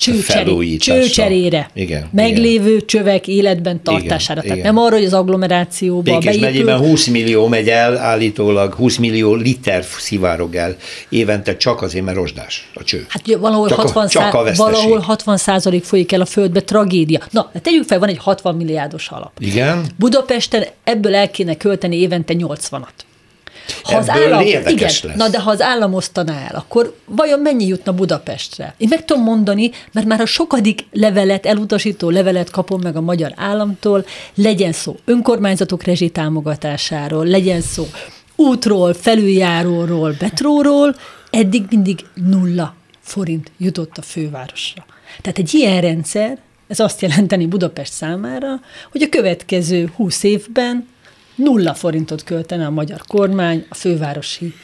csőcseré, 0.00 0.76
csőcserére, 0.76 1.70
igen, 1.74 2.08
meglévő 2.12 2.74
igen. 2.74 2.86
csövek 2.86 3.28
életben 3.28 3.82
tartására. 3.82 4.40
Igen, 4.40 4.42
Tehát 4.42 4.58
igen. 4.58 4.74
nem 4.74 4.84
arra, 4.84 4.94
hogy 4.96 5.04
az 5.04 5.12
agglomerációba 5.12 6.02
Békés 6.02 6.24
beépül. 6.24 6.46
megyében 6.46 6.78
20 6.78 7.06
millió 7.06 7.46
megy 7.46 7.68
el, 7.68 7.96
állítólag 7.96 8.74
20 8.74 8.96
millió 8.96 9.34
liter 9.34 9.84
szivárog 9.98 10.54
el 10.54 10.76
évente 11.08 11.56
csak 11.56 11.82
azért, 11.82 12.04
mert 12.04 12.16
rozsdás 12.16 12.70
a 12.74 12.84
cső. 12.84 13.06
Hát 13.08 13.34
valahol, 13.34 13.68
csak 13.68 13.78
60, 13.80 14.04
a, 14.04 14.08
csak 14.08 14.34
a 14.34 14.52
valahol 14.56 14.98
60 14.98 15.36
százalék 15.36 15.84
folyik 15.84 16.12
el 16.12 16.20
a 16.20 16.26
földbe, 16.26 16.60
tragédia. 16.60 17.20
Na, 17.30 17.52
tegyük 17.62 17.84
fel, 17.84 17.98
van 17.98 18.08
egy 18.08 18.18
60 18.18 18.54
milliárdos 18.54 19.08
alap. 19.08 19.32
Igen. 19.38 19.86
Budapesten 19.98 20.64
ebből 20.84 21.14
el 21.14 21.30
kéne 21.30 21.56
költeni 21.56 21.96
évente 21.96 22.34
80-at. 22.36 23.08
Ha 23.82 23.96
az 23.96 24.08
állam, 24.08 24.40
igen, 24.40 24.62
lesz. 24.76 25.04
na 25.16 25.28
de 25.28 25.40
ha 25.40 25.50
az 25.50 25.60
állam 25.60 25.94
osztaná 25.94 26.46
el, 26.48 26.54
akkor 26.54 26.96
vajon 27.04 27.40
mennyi 27.40 27.66
jutna 27.66 27.92
Budapestre? 27.92 28.74
Én 28.78 28.88
meg 28.90 29.04
tudom 29.04 29.22
mondani, 29.22 29.70
mert 29.92 30.06
már 30.06 30.20
a 30.20 30.26
sokadik 30.26 30.84
levelet, 30.92 31.46
elutasító 31.46 32.10
levelet 32.10 32.50
kapom 32.50 32.80
meg 32.80 32.96
a 32.96 33.00
magyar 33.00 33.32
államtól, 33.36 34.04
legyen 34.34 34.72
szó 34.72 34.96
önkormányzatok 35.04 35.82
rezsi 35.82 36.10
támogatásáról, 36.10 37.26
legyen 37.26 37.60
szó 37.60 37.86
útról, 38.36 38.94
felüljáróról, 38.94 40.14
betróról, 40.18 40.94
eddig 41.30 41.64
mindig 41.70 42.04
nulla 42.14 42.74
forint 43.00 43.50
jutott 43.58 43.98
a 43.98 44.02
fővárosra. 44.02 44.84
Tehát 45.20 45.38
egy 45.38 45.54
ilyen 45.54 45.80
rendszer, 45.80 46.38
ez 46.68 46.80
azt 46.80 47.00
jelenteni 47.00 47.46
Budapest 47.46 47.92
számára, 47.92 48.60
hogy 48.90 49.02
a 49.02 49.08
következő 49.08 49.92
húsz 49.96 50.22
évben 50.22 50.88
nulla 51.42 51.74
forintot 51.74 52.24
költene 52.24 52.66
a 52.66 52.70
magyar 52.70 53.00
kormány 53.06 53.66
a 53.68 53.74
fővárosi 53.74 54.54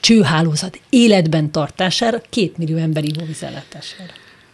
csőhálózat 0.00 0.80
életben 0.90 1.50
tartására, 1.50 2.20
két 2.30 2.56
millió 2.56 2.76
ember 2.76 3.04
ivóvízellátására. 3.04 4.12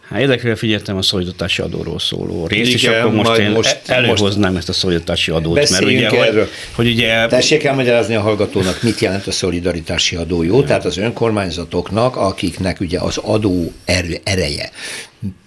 Hát 0.09 0.19
érdekre 0.19 0.55
figyeltem 0.55 0.97
a 0.97 1.01
szolidaritási 1.01 1.61
adóról 1.61 1.99
szóló 1.99 2.47
részt, 2.47 2.73
Igen, 2.73 2.93
és 2.93 2.99
akkor 2.99 3.13
most 3.13 3.39
én 3.39 3.49
most, 3.49 3.77
előhoznám 3.85 4.53
most 4.53 4.57
ezt 4.57 4.69
a 4.69 4.79
szolidaritási 4.79 5.31
adót. 5.31 5.69
Mert 5.69 5.83
ugye, 5.83 6.09
erről. 6.09 6.41
Hogy, 6.41 6.49
hogy 6.75 6.87
ugye... 6.87 7.27
Tessék 7.27 7.63
elmagyarázni 7.63 8.15
a 8.15 8.21
hallgatónak, 8.21 8.83
mit 8.83 8.99
jelent 8.99 9.27
a 9.27 9.31
szolidaritási 9.31 10.15
adó, 10.15 10.43
jó? 10.43 10.63
Tehát 10.63 10.85
az 10.85 10.97
önkormányzatoknak, 10.97 12.15
akiknek 12.15 12.79
ugye 12.79 12.99
az 12.99 13.17
adó 13.17 13.71
erő, 13.85 14.17
ereje 14.23 14.71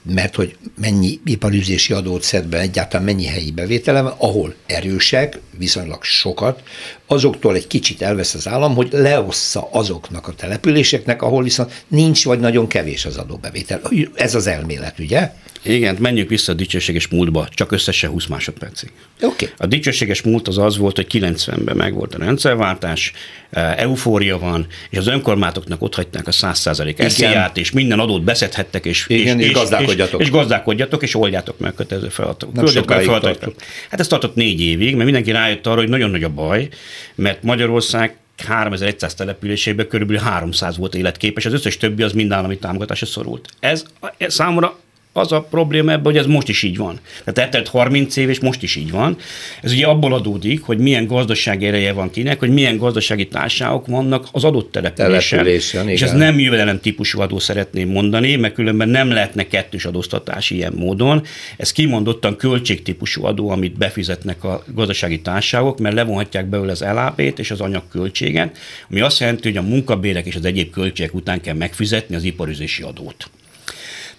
mert 0.03 0.35
hogy 0.35 0.57
mennyi 0.81 1.21
iparüzési 1.25 1.93
adót 1.93 2.23
szed 2.23 2.47
be, 2.47 2.59
egyáltalán 2.59 3.07
mennyi 3.07 3.27
helyi 3.27 3.51
bevétele 3.51 4.01
van, 4.01 4.15
ahol 4.19 4.55
erősek, 4.67 5.39
viszonylag 5.59 6.05
sokat, 6.05 6.63
azoktól 7.07 7.55
egy 7.55 7.67
kicsit 7.67 8.03
elvesz 8.03 8.35
az 8.35 8.49
állam, 8.49 8.75
hogy 8.75 8.89
leossza 8.93 9.69
azoknak 9.73 10.29
a 10.29 10.35
településeknek, 10.35 11.23
ahol 11.23 11.43
viszont 11.43 11.85
nincs 11.89 12.25
vagy 12.25 12.41
nagyon 12.41 12.67
kevés 12.67 13.05
az 13.05 13.17
adóbevétel. 13.17 13.81
Ez 14.15 14.35
az 14.35 14.47
elmélet, 14.47 14.99
ugye? 14.99 15.33
Igen, 15.63 15.97
menjünk 16.01 16.29
vissza 16.29 16.53
a 16.53 16.55
dicsőséges 16.55 17.09
múltba, 17.09 17.49
csak 17.51 17.73
összesen 17.73 18.11
20 18.11 18.27
másodpercig. 18.27 18.91
Okay. 19.21 19.49
A 19.57 19.67
dicsőséges 19.67 20.23
múlt 20.23 20.49
az 20.49 20.59
az 20.59 20.77
volt, 20.77 20.97
hogy 20.97 21.07
90-ben 21.13 21.77
megvolt 21.77 22.15
a 22.15 22.19
rendszerváltás, 22.19 23.13
e, 23.51 23.75
eufória 23.77 24.39
van, 24.39 24.67
és 24.91 24.99
az 24.99 25.07
önkormányzatoknak 25.07 25.83
ott 25.83 25.95
hagyták 25.95 26.27
a 26.27 26.31
100% 26.31 26.99
esziát, 26.99 27.57
és 27.57 27.71
minden 27.71 27.99
adót 27.99 28.25
beszedhettek, 28.25 28.85
és, 28.85 29.05
Igen, 29.09 29.41
és, 29.41 29.47
és, 29.47 29.53
gazdálkodjatok. 29.53 30.21
És, 30.21 30.27
és 30.27 30.33
gazdálkodjatok, 30.33 31.03
és 31.03 31.15
oldjátok 31.15 31.59
meg 31.59 31.73
a 31.73 31.75
kötelező 31.75 32.09
feladatokat. 32.09 33.55
Hát 33.91 34.01
ez 34.01 34.07
tartott 34.07 34.35
négy 34.35 34.61
évig, 34.61 34.93
mert 34.93 35.05
mindenki 35.05 35.31
rájött 35.31 35.67
arra, 35.67 35.81
hogy 35.81 35.89
nagyon 35.89 36.11
nagy 36.11 36.25
a 36.25 36.29
baj, 36.29 36.69
mert 37.15 37.43
Magyarország 37.43 38.17
3100 38.37 39.15
településében 39.15 39.89
körülbelül 39.89 40.23
300 40.23 40.77
volt 40.77 40.95
életképes, 40.95 41.47
az 41.47 41.53
összes 41.53 41.77
többi 41.77 42.03
az 42.03 42.13
mind 42.13 42.33
állami 42.33 42.59
támogatásra 42.59 43.07
szorult. 43.07 43.49
Ez 43.61 43.85
számomra 44.19 44.79
az 45.13 45.33
a 45.33 45.41
probléma 45.41 45.91
ebben, 45.91 46.05
hogy 46.05 46.17
ez 46.17 46.27
most 46.27 46.49
is 46.49 46.63
így 46.63 46.77
van. 46.77 47.01
Tehát 47.25 47.39
eltelt 47.39 47.69
30 47.69 48.17
év, 48.17 48.29
és 48.29 48.41
most 48.41 48.63
is 48.63 48.77
így 48.77 48.91
van. 48.91 49.17
Ez 49.63 49.73
ugye 49.73 49.87
abból 49.87 50.15
adódik, 50.15 50.63
hogy 50.63 50.79
milyen 50.79 51.07
gazdasági 51.07 51.67
ereje 51.67 51.93
van 51.93 52.11
kinek, 52.11 52.39
hogy 52.39 52.51
milyen 52.51 52.77
gazdasági 52.77 53.29
társaságok 53.29 53.87
vannak 53.87 54.29
az 54.33 54.45
adott 54.45 54.73
településen. 54.73 55.39
településen 55.39 55.89
és 55.89 56.03
ez 56.03 56.13
nem 56.13 56.39
jövedelem 56.39 56.81
típusú 56.81 57.21
adó 57.21 57.39
szeretném 57.39 57.89
mondani, 57.89 58.37
mert 58.37 58.55
különben 58.55 58.89
nem 58.89 59.11
lehetne 59.11 59.47
kettős 59.47 59.85
adóztatás 59.85 60.51
ilyen 60.51 60.73
módon. 60.77 61.23
Ez 61.57 61.73
kimondottan 61.73 62.37
költségtípusú 62.37 63.25
adó, 63.25 63.51
amit 63.51 63.79
befizetnek 63.79 64.45
a 64.45 64.65
gazdasági 64.75 65.21
társaságok, 65.21 65.79
mert 65.79 65.95
levonhatják 65.95 66.47
belőle 66.47 66.73
az 66.73 66.81
LAP-t 66.81 67.39
és 67.39 67.51
az 67.51 67.61
anyagköltséget, 67.61 68.59
ami 68.91 69.01
azt 69.01 69.21
jelenti, 69.21 69.49
hogy 69.49 69.57
a 69.57 69.63
munkabérek 69.63 70.27
és 70.27 70.35
az 70.35 70.45
egyéb 70.45 70.71
költségek 70.71 71.15
után 71.15 71.41
kell 71.41 71.55
megfizetni 71.55 72.15
az 72.15 72.25
iparüzési 72.25 72.83
adót. 72.83 73.31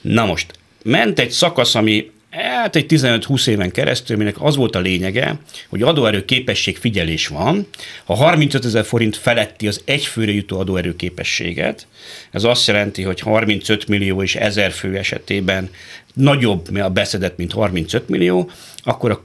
Na 0.02 0.26
most, 0.26 0.60
ment 0.84 1.20
egy 1.20 1.32
szakasz, 1.32 1.76
ami 1.76 2.12
hát 2.30 2.76
egy 2.76 2.86
15-20 2.90 3.48
éven 3.48 3.72
keresztül, 3.72 4.16
aminek 4.16 4.42
az 4.42 4.56
volt 4.56 4.76
a 4.76 4.80
lényege, 4.80 5.40
hogy 5.70 5.82
adóerő 5.82 6.26
képesség 6.26 6.78
figyelés 6.78 7.28
van. 7.28 7.68
Ha 8.06 8.14
35 8.14 8.66
ezer 8.66 8.86
forint 8.86 9.16
feletti 9.16 9.68
az 9.68 9.82
egyfőre 9.86 10.32
jutó 10.32 10.60
adóerő 10.60 10.96
képességet, 10.96 11.88
ez 12.32 12.44
azt 12.44 12.68
jelenti, 12.68 13.02
hogy 13.02 13.20
35 13.20 13.88
millió 13.88 14.22
és 14.22 14.36
1000 14.36 14.72
fő 14.72 14.98
esetében 14.98 15.70
nagyobb 16.14 16.78
a 16.78 16.90
beszedett, 16.90 17.38
mint 17.38 17.52
35 17.52 18.10
millió, 18.10 18.50
akkor 18.84 19.12
a 19.12 19.24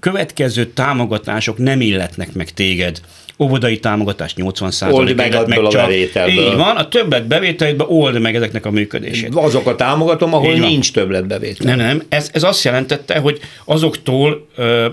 következő 0.00 0.66
támogatások 0.66 1.58
nem 1.58 1.80
illetnek 1.80 2.32
meg 2.32 2.50
téged 2.50 3.00
óvodai 3.42 3.78
támogatás 3.78 4.34
80 4.34 4.72
Old 4.90 5.14
meg 5.14 5.46
meg 5.46 5.64
a 5.64 5.68
bevételből. 5.68 6.44
Így 6.44 6.56
van, 6.56 6.76
a 6.76 6.88
többlet 6.88 7.26
bevételből 7.26 7.86
old 7.86 8.20
meg 8.20 8.34
ezeknek 8.34 8.66
a 8.66 8.70
működését. 8.70 9.34
Azokat 9.34 9.76
támogatom, 9.76 10.34
ahol 10.34 10.52
nincs 10.52 10.92
többlet 10.92 11.26
bevétel. 11.26 11.76
Nem, 11.76 11.86
nem, 11.86 12.02
ez, 12.08 12.30
ez 12.32 12.42
azt 12.42 12.64
jelentette, 12.64 13.18
hogy 13.18 13.40
azoktól 13.64 14.46
ö, 14.56 14.86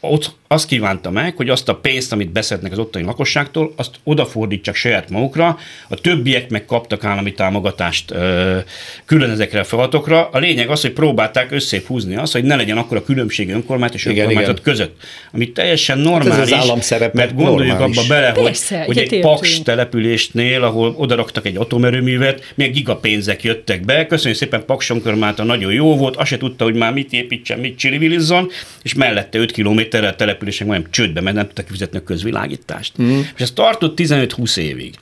ott 0.00 0.36
azt 0.50 0.66
kívánta 0.66 1.10
meg, 1.10 1.36
hogy 1.36 1.48
azt 1.48 1.68
a 1.68 1.74
pénzt, 1.74 2.12
amit 2.12 2.32
beszednek 2.32 2.72
az 2.72 2.78
ottani 2.78 3.04
lakosságtól, 3.04 3.72
azt 3.76 3.90
odafordítsák 4.04 4.74
saját 4.74 5.10
magukra, 5.10 5.58
a 5.88 5.94
többiek 5.94 6.50
meg 6.50 6.64
kaptak 6.64 7.04
állami 7.04 7.32
támogatást 7.32 8.10
ö, 8.10 8.58
külön 9.04 9.30
ezekre 9.30 9.60
a 9.60 9.64
feladatokra. 9.64 10.28
A 10.32 10.38
lényeg 10.38 10.68
az, 10.68 10.80
hogy 10.80 10.92
próbálták 10.92 11.50
összehúzni 11.50 12.16
azt, 12.16 12.32
hogy 12.32 12.44
ne 12.44 12.56
legyen 12.56 12.78
akkor 12.78 12.96
a 12.96 13.04
különbség 13.04 13.50
önkormányzat 13.50 13.96
és 13.98 14.06
önkormányzat 14.06 14.60
között, 14.60 15.00
ami 15.32 15.52
teljesen 15.52 15.98
normális, 15.98 16.32
hát 16.32 16.42
ez 16.42 16.52
az 16.52 16.58
állam 16.58 17.10
mert 17.12 17.34
gondoljuk 17.34 17.68
normális. 17.68 17.96
abba 17.96 18.08
bele, 18.08 18.30
hogy, 18.30 18.42
Persze, 18.42 18.84
hogy 18.84 18.98
egy 18.98 19.20
paks 19.20 19.62
településnél, 19.62 20.62
ahol 20.62 20.94
odaraktak 20.96 21.46
egy 21.46 21.56
atomerőművet, 21.56 22.52
még 22.54 22.72
gigapénzek 22.72 23.42
jöttek 23.42 23.84
be, 23.84 24.06
köszönjük 24.06 24.38
szépen 24.38 24.64
Paks 24.64 24.90
önkormányzata 24.90 25.44
nagyon 25.44 25.72
jó 25.72 25.96
volt, 25.96 26.16
azt 26.16 26.28
se 26.28 26.36
tudta, 26.36 26.64
hogy 26.64 26.74
már 26.74 26.92
mit 26.92 27.12
építsen, 27.12 27.58
mit 27.58 27.78
csirivilizzon, 27.78 28.50
és 28.82 28.94
mellette 28.94 29.38
5 29.38 29.52
kilométerrel 29.88 30.16
települések 30.16 30.66
majdnem 30.66 30.90
csődbe, 30.90 31.20
mert 31.20 31.36
nem 31.36 31.46
tudtak 31.46 31.66
fizetni 31.66 31.98
a 31.98 32.02
közvilágítást. 32.02 33.02
Mm. 33.02 33.18
És 33.34 33.40
ez 33.40 33.50
tartott 33.50 33.98
15-20 34.00 34.56
évig. 34.56 34.94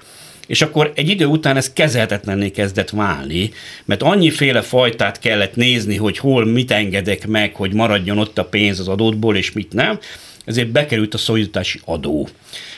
És 0.46 0.62
akkor 0.62 0.92
egy 0.94 1.08
idő 1.08 1.24
után 1.24 1.56
ez 1.56 1.72
kezelhetetlenné 1.72 2.50
kezdett 2.50 2.90
válni, 2.90 3.50
mert 3.84 4.02
annyiféle 4.02 4.62
fajtát 4.62 5.18
kellett 5.18 5.54
nézni, 5.54 5.96
hogy 5.96 6.18
hol 6.18 6.44
mit 6.44 6.70
engedek 6.70 7.26
meg, 7.26 7.54
hogy 7.54 7.72
maradjon 7.72 8.18
ott 8.18 8.38
a 8.38 8.44
pénz 8.44 8.80
az 8.80 8.88
adótból, 8.88 9.36
és 9.36 9.52
mit 9.52 9.72
nem, 9.72 9.98
ezért 10.44 10.68
bekerült 10.68 11.14
a 11.14 11.18
szolidaritási 11.18 11.80
adó. 11.84 12.28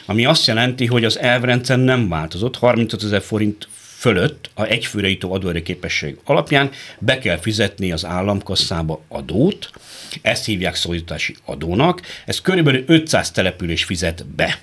Ami 0.07 0.25
azt 0.25 0.47
jelenti, 0.47 0.87
hogy 0.87 1.05
az 1.05 1.19
elvrendszer 1.19 1.79
nem 1.79 2.09
változott, 2.09 2.57
35 2.57 3.03
ezer 3.03 3.23
forint 3.23 3.69
fölött 3.99 4.51
a 4.55 4.65
egyfőre 4.65 5.09
jutó 5.09 5.33
adóerőképesség 5.33 6.17
alapján 6.25 6.71
be 6.99 7.19
kell 7.19 7.37
fizetni 7.37 7.93
az 7.93 8.05
államkasszába 8.05 9.03
adót, 9.09 9.71
ezt 10.23 10.45
hívják 10.45 10.75
szolidaritási 10.75 11.37
adónak, 11.45 12.03
ez 12.27 12.41
körülbelül 12.41 12.85
500 12.87 13.31
település 13.31 13.85
fizet 13.85 14.27
be. 14.27 14.59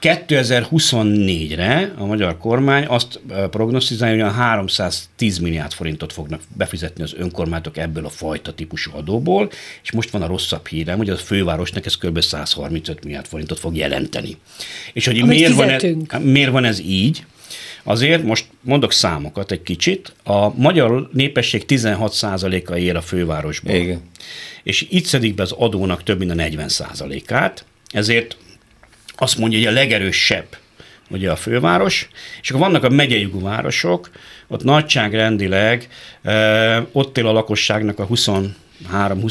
2024-re 0.00 1.92
a 1.96 2.04
magyar 2.04 2.38
kormány 2.38 2.86
azt 2.86 3.20
prognosztizálja, 3.50 4.24
hogy 4.24 4.34
a 4.34 4.36
310 4.36 5.38
milliárd 5.38 5.72
forintot 5.72 6.12
fognak 6.12 6.40
befizetni 6.56 7.02
az 7.02 7.14
önkormányzatok 7.16 7.76
ebből 7.76 8.04
a 8.04 8.08
fajta 8.08 8.54
típusú 8.54 8.90
adóból, 8.94 9.50
és 9.82 9.92
most 9.92 10.10
van 10.10 10.22
a 10.22 10.26
rosszabb 10.26 10.66
hírem, 10.66 10.96
hogy 10.96 11.10
a 11.10 11.16
fővárosnak 11.16 11.86
ez 11.86 11.96
kb. 11.96 12.20
135 12.20 13.04
milliárd 13.04 13.26
forintot 13.26 13.58
fog 13.58 13.76
jelenteni. 13.76 14.36
És 14.92 15.06
hogy 15.06 15.24
miért 15.24 15.54
van, 15.54 15.68
ez, 15.68 15.82
miért 16.22 16.50
van 16.50 16.64
ez 16.64 16.80
így? 16.80 17.24
Azért 17.88 18.22
most 18.22 18.46
mondok 18.60 18.92
számokat 18.92 19.50
egy 19.50 19.62
kicsit. 19.62 20.12
A 20.24 20.54
magyar 20.54 21.08
népesség 21.12 21.64
16%-a 21.68 22.74
él 22.74 22.96
a 22.96 23.00
fővárosban. 23.00 23.74
Igen. 23.74 24.00
És 24.62 24.86
itt 24.90 25.04
szedik 25.04 25.34
be 25.34 25.42
az 25.42 25.52
adónak 25.52 26.02
több 26.02 26.18
mint 26.18 26.30
a 26.30 26.34
40%-át, 26.34 27.64
ezért 27.90 28.36
azt 29.16 29.38
mondja, 29.38 29.58
hogy 29.58 29.66
a 29.66 29.70
legerősebb 29.70 30.46
ugye 31.10 31.30
a 31.30 31.36
főváros, 31.36 32.08
és 32.42 32.50
akkor 32.50 32.62
vannak 32.62 32.84
a 32.84 32.88
megyei 32.88 33.30
városok, 33.32 34.10
ott 34.48 34.64
nagyságrendileg 34.64 35.88
e, 36.22 36.86
ott 36.92 37.18
él 37.18 37.26
a 37.26 37.32
lakosságnak 37.32 37.98
a 37.98 38.06
23-24 38.06 38.48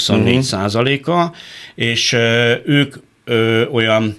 uh-huh. 0.09 0.39
százaléka, 0.39 1.33
és 1.75 2.13
e, 2.13 2.61
ők 2.65 2.95
e, 3.25 3.33
olyan, 3.71 4.17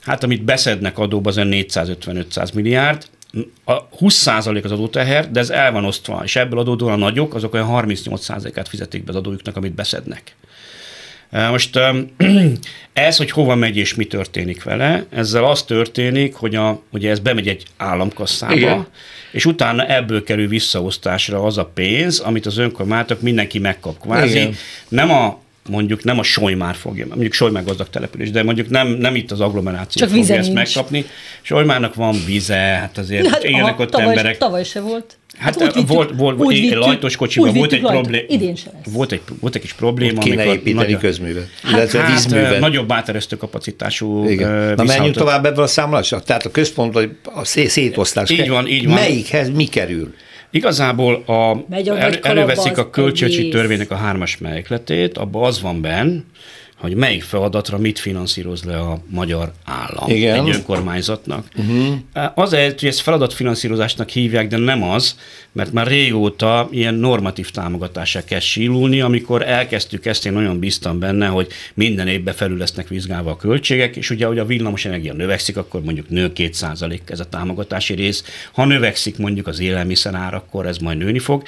hát 0.00 0.24
amit 0.24 0.42
beszednek 0.42 0.98
adóba, 0.98 1.28
az 1.28 1.36
450-500 1.40 2.54
milliárd, 2.54 3.06
a 3.64 3.88
20% 3.88 4.64
az 4.64 4.72
adóteher, 4.72 5.30
de 5.30 5.40
ez 5.40 5.50
el 5.50 5.72
van 5.72 5.84
osztva, 5.84 6.20
és 6.24 6.36
ebből 6.36 6.58
adódóan 6.58 6.92
a 6.92 6.96
nagyok, 6.96 7.34
azok 7.34 7.54
olyan 7.54 7.68
38%-át 7.70 8.68
fizetik 8.68 9.04
be 9.04 9.10
az 9.10 9.16
adójuknak, 9.16 9.56
amit 9.56 9.74
beszednek. 9.74 10.36
Most 11.30 11.78
ez, 12.92 13.16
hogy 13.16 13.30
hova 13.30 13.54
megy 13.54 13.76
és 13.76 13.94
mi 13.94 14.04
történik 14.04 14.62
vele, 14.62 15.04
ezzel 15.10 15.44
az 15.44 15.62
történik, 15.62 16.34
hogy 16.34 16.54
a, 16.54 16.82
ugye 16.90 17.10
ez 17.10 17.18
bemegy 17.18 17.48
egy 17.48 17.66
államkasszába, 17.76 18.54
Igen. 18.54 18.86
és 19.32 19.44
utána 19.44 19.86
ebből 19.86 20.24
kerül 20.24 20.48
visszaosztásra 20.48 21.42
az 21.42 21.58
a 21.58 21.64
pénz, 21.64 22.18
amit 22.18 22.46
az 22.46 22.58
önkormányzatok 22.58 23.20
mindenki 23.20 23.58
megkap. 23.58 23.98
Kvázi 24.00 24.38
Igen. 24.38 24.54
nem 24.88 25.10
a 25.10 25.42
mondjuk 25.68 26.04
nem 26.04 26.18
a 26.18 26.22
Solymár 26.22 26.74
fogja, 26.74 27.06
mondjuk 27.08 27.32
Solymár 27.32 27.64
gazdag 27.64 27.90
település, 27.90 28.30
de 28.30 28.42
mondjuk 28.42 28.70
nem, 28.70 28.88
nem 28.88 29.14
itt 29.14 29.30
az 29.30 29.40
agglomeráció 29.40 30.06
Csak 30.06 30.16
fogja 30.16 30.34
ezt 30.36 30.52
nincs. 30.52 30.74
megkapni. 30.74 31.04
Solymárnak 31.42 31.94
van 31.94 32.16
vize, 32.26 32.54
hát 32.54 32.98
azért 32.98 33.26
hát, 33.26 33.44
élnek 33.44 33.78
ott 33.78 33.90
tavaly, 33.90 34.08
emberek. 34.08 34.38
Tavaly 34.38 34.64
se 34.64 34.80
volt. 34.80 35.16
Hát, 35.38 35.60
hát 35.60 35.74
vittük, 35.74 35.88
volt, 35.88 36.10
volt, 36.16 36.38
úgy 36.38 36.60
vittük, 36.60 36.78
lajtos 36.78 37.16
kocsiban 37.16 37.54
volt 37.54 37.72
egy 37.72 37.80
probléma. 37.80 38.24
Idén 38.28 38.54
sem 38.54 38.72
Volt 38.92 39.12
egy, 39.12 39.20
volt 39.40 39.54
egy 39.54 39.60
kis 39.60 39.72
probléma. 39.72 40.20
Hogy 40.20 40.30
kéne 40.30 40.44
építeni 40.44 40.92
nagy, 40.92 41.00
közművet, 41.00 41.48
hát, 41.62 41.72
illetve 41.72 42.00
hát, 42.00 42.12
vízművet. 42.12 42.60
Nagyobb 42.60 42.92
áteresztő 42.92 43.36
kapacitású 43.36 44.28
Igen. 44.28 44.74
Na 44.74 44.82
menjünk 44.82 45.16
tovább 45.16 45.46
ebből 45.46 45.64
a 45.64 45.66
számolásra. 45.66 46.22
Tehát 46.22 46.44
a 46.44 46.50
központ, 46.50 46.96
a 47.22 47.44
szétosztás. 47.44 48.30
Így 48.30 48.48
van, 48.48 48.68
így 48.68 48.86
van. 48.86 48.94
Melyikhez 48.94 49.50
mi 49.50 49.64
kerül? 49.64 50.14
Igazából 50.54 51.22
a, 51.26 51.64
el, 51.70 52.14
előveszik 52.22 52.78
a 52.78 52.90
költségvetési 52.90 53.48
törvénynek 53.48 53.90
a 53.90 53.94
hármas 53.94 54.38
mellékletét, 54.38 55.18
abban 55.18 55.44
az 55.44 55.60
van 55.60 55.80
benne, 55.80 56.20
hogy 56.76 56.94
melyik 56.94 57.22
feladatra 57.22 57.78
mit 57.78 57.98
finanszíroz 57.98 58.62
le 58.62 58.78
a 58.78 58.98
magyar 59.06 59.52
állam 59.64 60.10
Igen. 60.10 60.44
egy 60.44 60.54
önkormányzatnak. 60.54 61.48
Uh-huh. 61.56 61.94
Azért, 62.34 62.80
hogy 62.80 62.88
ezt 62.88 63.00
feladatfinanszírozásnak 63.00 64.08
hívják, 64.08 64.48
de 64.48 64.56
nem 64.56 64.82
az, 64.82 65.16
mert 65.52 65.72
már 65.72 65.86
régóta 65.86 66.68
ilyen 66.70 66.94
normatív 66.94 67.50
támogatásra 67.50 68.24
kell 68.24 68.40
sílulni, 68.40 69.00
amikor 69.00 69.42
elkezdtük 69.42 70.06
ezt, 70.06 70.26
én 70.26 70.32
nagyon 70.32 70.58
bíztam 70.58 70.98
benne, 70.98 71.26
hogy 71.26 71.46
minden 71.74 72.08
évben 72.08 72.34
felül 72.34 72.58
lesznek 72.58 72.88
vizsgálva 72.88 73.30
a 73.30 73.36
költségek, 73.36 73.96
és 73.96 74.10
ugye, 74.10 74.26
hogy 74.26 74.38
a 74.38 74.44
villamos 74.44 74.84
energia 74.84 75.12
növekszik, 75.12 75.56
akkor 75.56 75.82
mondjuk 75.82 76.08
nő 76.08 76.32
2 76.32 76.50
ez 77.06 77.20
a 77.20 77.28
támogatási 77.28 77.94
rész. 77.94 78.24
Ha 78.52 78.64
növekszik 78.64 79.18
mondjuk 79.18 79.46
az 79.46 79.60
élelmiszer 79.60 80.14
ár, 80.14 80.34
akkor 80.34 80.66
ez 80.66 80.78
majd 80.78 80.98
nőni 80.98 81.18
fog. 81.18 81.42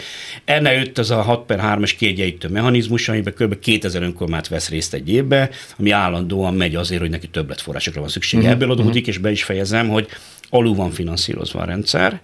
Ennek 0.44 0.76
jött 0.76 0.98
az 0.98 1.10
a 1.10 1.22
6 1.22 1.46
per 1.46 1.60
3-as 1.62 1.92
kiegyenlítő 1.98 2.48
mechanizmus, 2.48 3.08
amiben 3.08 3.34
kb. 3.38 3.58
2000 3.58 4.02
önkormányzat 4.02 4.48
vesz 4.48 4.68
részt 4.68 4.94
egy 4.94 5.08
évbe, 5.26 5.50
ami 5.78 5.90
állandóan 5.90 6.54
megy 6.54 6.74
azért, 6.74 7.00
hogy 7.00 7.10
neki 7.10 7.28
többletforrásokra 7.28 8.00
van 8.00 8.08
szüksége. 8.08 8.42
Uh-huh. 8.42 8.54
Ebből 8.54 8.70
adódik, 8.70 9.06
és 9.06 9.18
be 9.18 9.30
is 9.30 9.44
fejezem, 9.44 9.88
hogy 9.88 10.08
alul 10.50 10.74
van 10.74 10.90
finanszírozva 10.90 11.60
a 11.60 11.64
rendszer, 11.64 12.20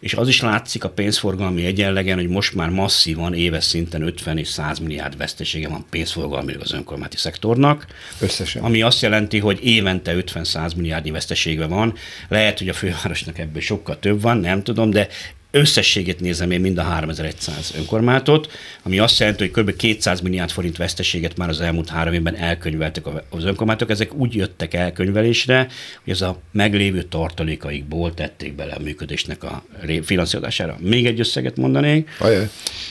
és 0.00 0.14
az 0.14 0.28
is 0.28 0.40
látszik 0.40 0.84
a 0.84 0.90
pénzforgalmi 0.90 1.64
egyenlegen, 1.64 2.16
hogy 2.16 2.28
most 2.28 2.54
már 2.54 2.68
masszívan 2.68 3.34
éves 3.34 3.64
szinten 3.64 4.02
50 4.02 4.38
és 4.38 4.48
100 4.48 4.78
milliárd 4.78 5.16
vesztesége 5.16 5.68
van 5.68 5.84
pénzforgalmi 5.90 6.54
az 6.60 6.72
önkormányzati 6.72 7.16
szektornak. 7.16 7.86
Összesen. 8.20 8.62
Ami 8.62 8.82
azt 8.82 9.02
jelenti, 9.02 9.38
hogy 9.38 9.58
évente 9.62 10.14
50-100 10.16 10.76
milliárdnyi 10.76 11.10
vesztesége 11.10 11.66
van. 11.66 11.94
Lehet, 12.28 12.58
hogy 12.58 12.68
a 12.68 12.72
fővárosnak 12.72 13.38
ebből 13.38 13.62
sokkal 13.62 13.98
több 13.98 14.20
van, 14.20 14.38
nem 14.38 14.62
tudom, 14.62 14.90
de 14.90 15.08
összességét 15.54 16.20
nézem 16.20 16.50
én 16.50 16.60
mind 16.60 16.78
a 16.78 16.82
3100 16.82 17.72
önkormányzatot, 17.76 18.52
ami 18.82 18.98
azt 18.98 19.18
jelenti, 19.18 19.50
hogy 19.50 19.64
kb. 19.64 19.76
200 19.76 20.20
milliárd 20.20 20.50
forint 20.50 20.76
veszteséget 20.76 21.36
már 21.36 21.48
az 21.48 21.60
elmúlt 21.60 21.88
három 21.88 22.12
évben 22.12 22.36
elkönyveltek 22.36 23.06
az 23.30 23.44
önkormányzatok. 23.44 23.90
Ezek 23.90 24.14
úgy 24.14 24.34
jöttek 24.34 24.74
elkönyvelésre, 24.74 25.68
hogy 26.04 26.12
ez 26.12 26.20
a 26.20 26.40
meglévő 26.52 27.02
tartalékaikból 27.02 28.14
tették 28.14 28.54
bele 28.54 28.72
a 28.72 28.80
működésnek 28.80 29.44
a 29.44 29.64
finanszírozására. 30.02 30.76
Még 30.80 31.06
egy 31.06 31.20
összeget 31.20 31.56
mondanék, 31.56 32.08
Ajaj. 32.18 32.48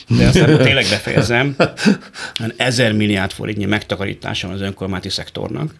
de 0.08 0.26
aztán 0.26 0.58
tényleg 0.58 0.86
befejezem. 0.90 1.56
Ezer 2.56 2.92
milliárd 2.92 3.32
forintnyi 3.32 3.64
megtakarítása 3.64 4.46
van 4.46 4.56
az 4.56 4.62
önkormányzati 4.62 5.14
szektornak, 5.14 5.74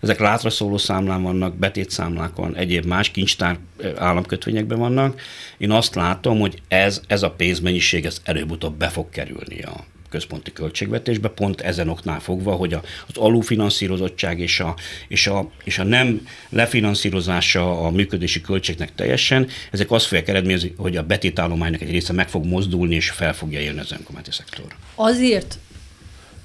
ezek 0.00 0.18
látra 0.18 0.50
szóló 0.50 0.78
számlán 0.78 1.22
vannak, 1.22 1.56
betétszámlákon, 1.56 2.56
egyéb 2.56 2.84
más 2.84 3.10
kincstár 3.10 3.58
államkötvényekben 3.96 4.78
vannak. 4.78 5.20
Én 5.58 5.70
azt 5.70 5.94
látom, 5.94 6.40
hogy 6.40 6.62
ez, 6.68 7.00
ez 7.06 7.22
a 7.22 7.30
pénzmennyiség 7.30 8.04
ez 8.04 8.20
előbb-utóbb 8.24 8.74
be 8.74 8.88
fog 8.88 9.08
kerülni 9.10 9.62
a 9.62 9.84
központi 10.08 10.52
költségvetésbe, 10.52 11.28
pont 11.28 11.60
ezen 11.60 11.88
oknál 11.88 12.20
fogva, 12.20 12.52
hogy 12.52 12.72
a, 12.72 12.82
az 13.08 13.16
alulfinanszírozottság 13.16 14.40
és 14.40 14.60
a, 14.60 14.74
és, 15.08 15.26
a, 15.26 15.50
és 15.64 15.78
a 15.78 15.84
nem 15.84 16.26
lefinanszírozása 16.48 17.80
a 17.80 17.90
működési 17.90 18.40
költségnek 18.40 18.94
teljesen, 18.94 19.48
ezek 19.70 19.90
azt 19.90 20.06
fogják 20.06 20.28
eredményezni, 20.28 20.74
hogy 20.76 20.96
a 20.96 21.02
betétállománynak 21.02 21.80
egy 21.80 21.90
része 21.90 22.12
meg 22.12 22.28
fog 22.28 22.44
mozdulni, 22.44 22.94
és 22.94 23.10
fel 23.10 23.34
fogja 23.34 23.60
élni 23.60 23.78
az 23.80 23.92
önkormányzati 23.92 24.36
szektor. 24.36 24.74
Azért 24.94 25.58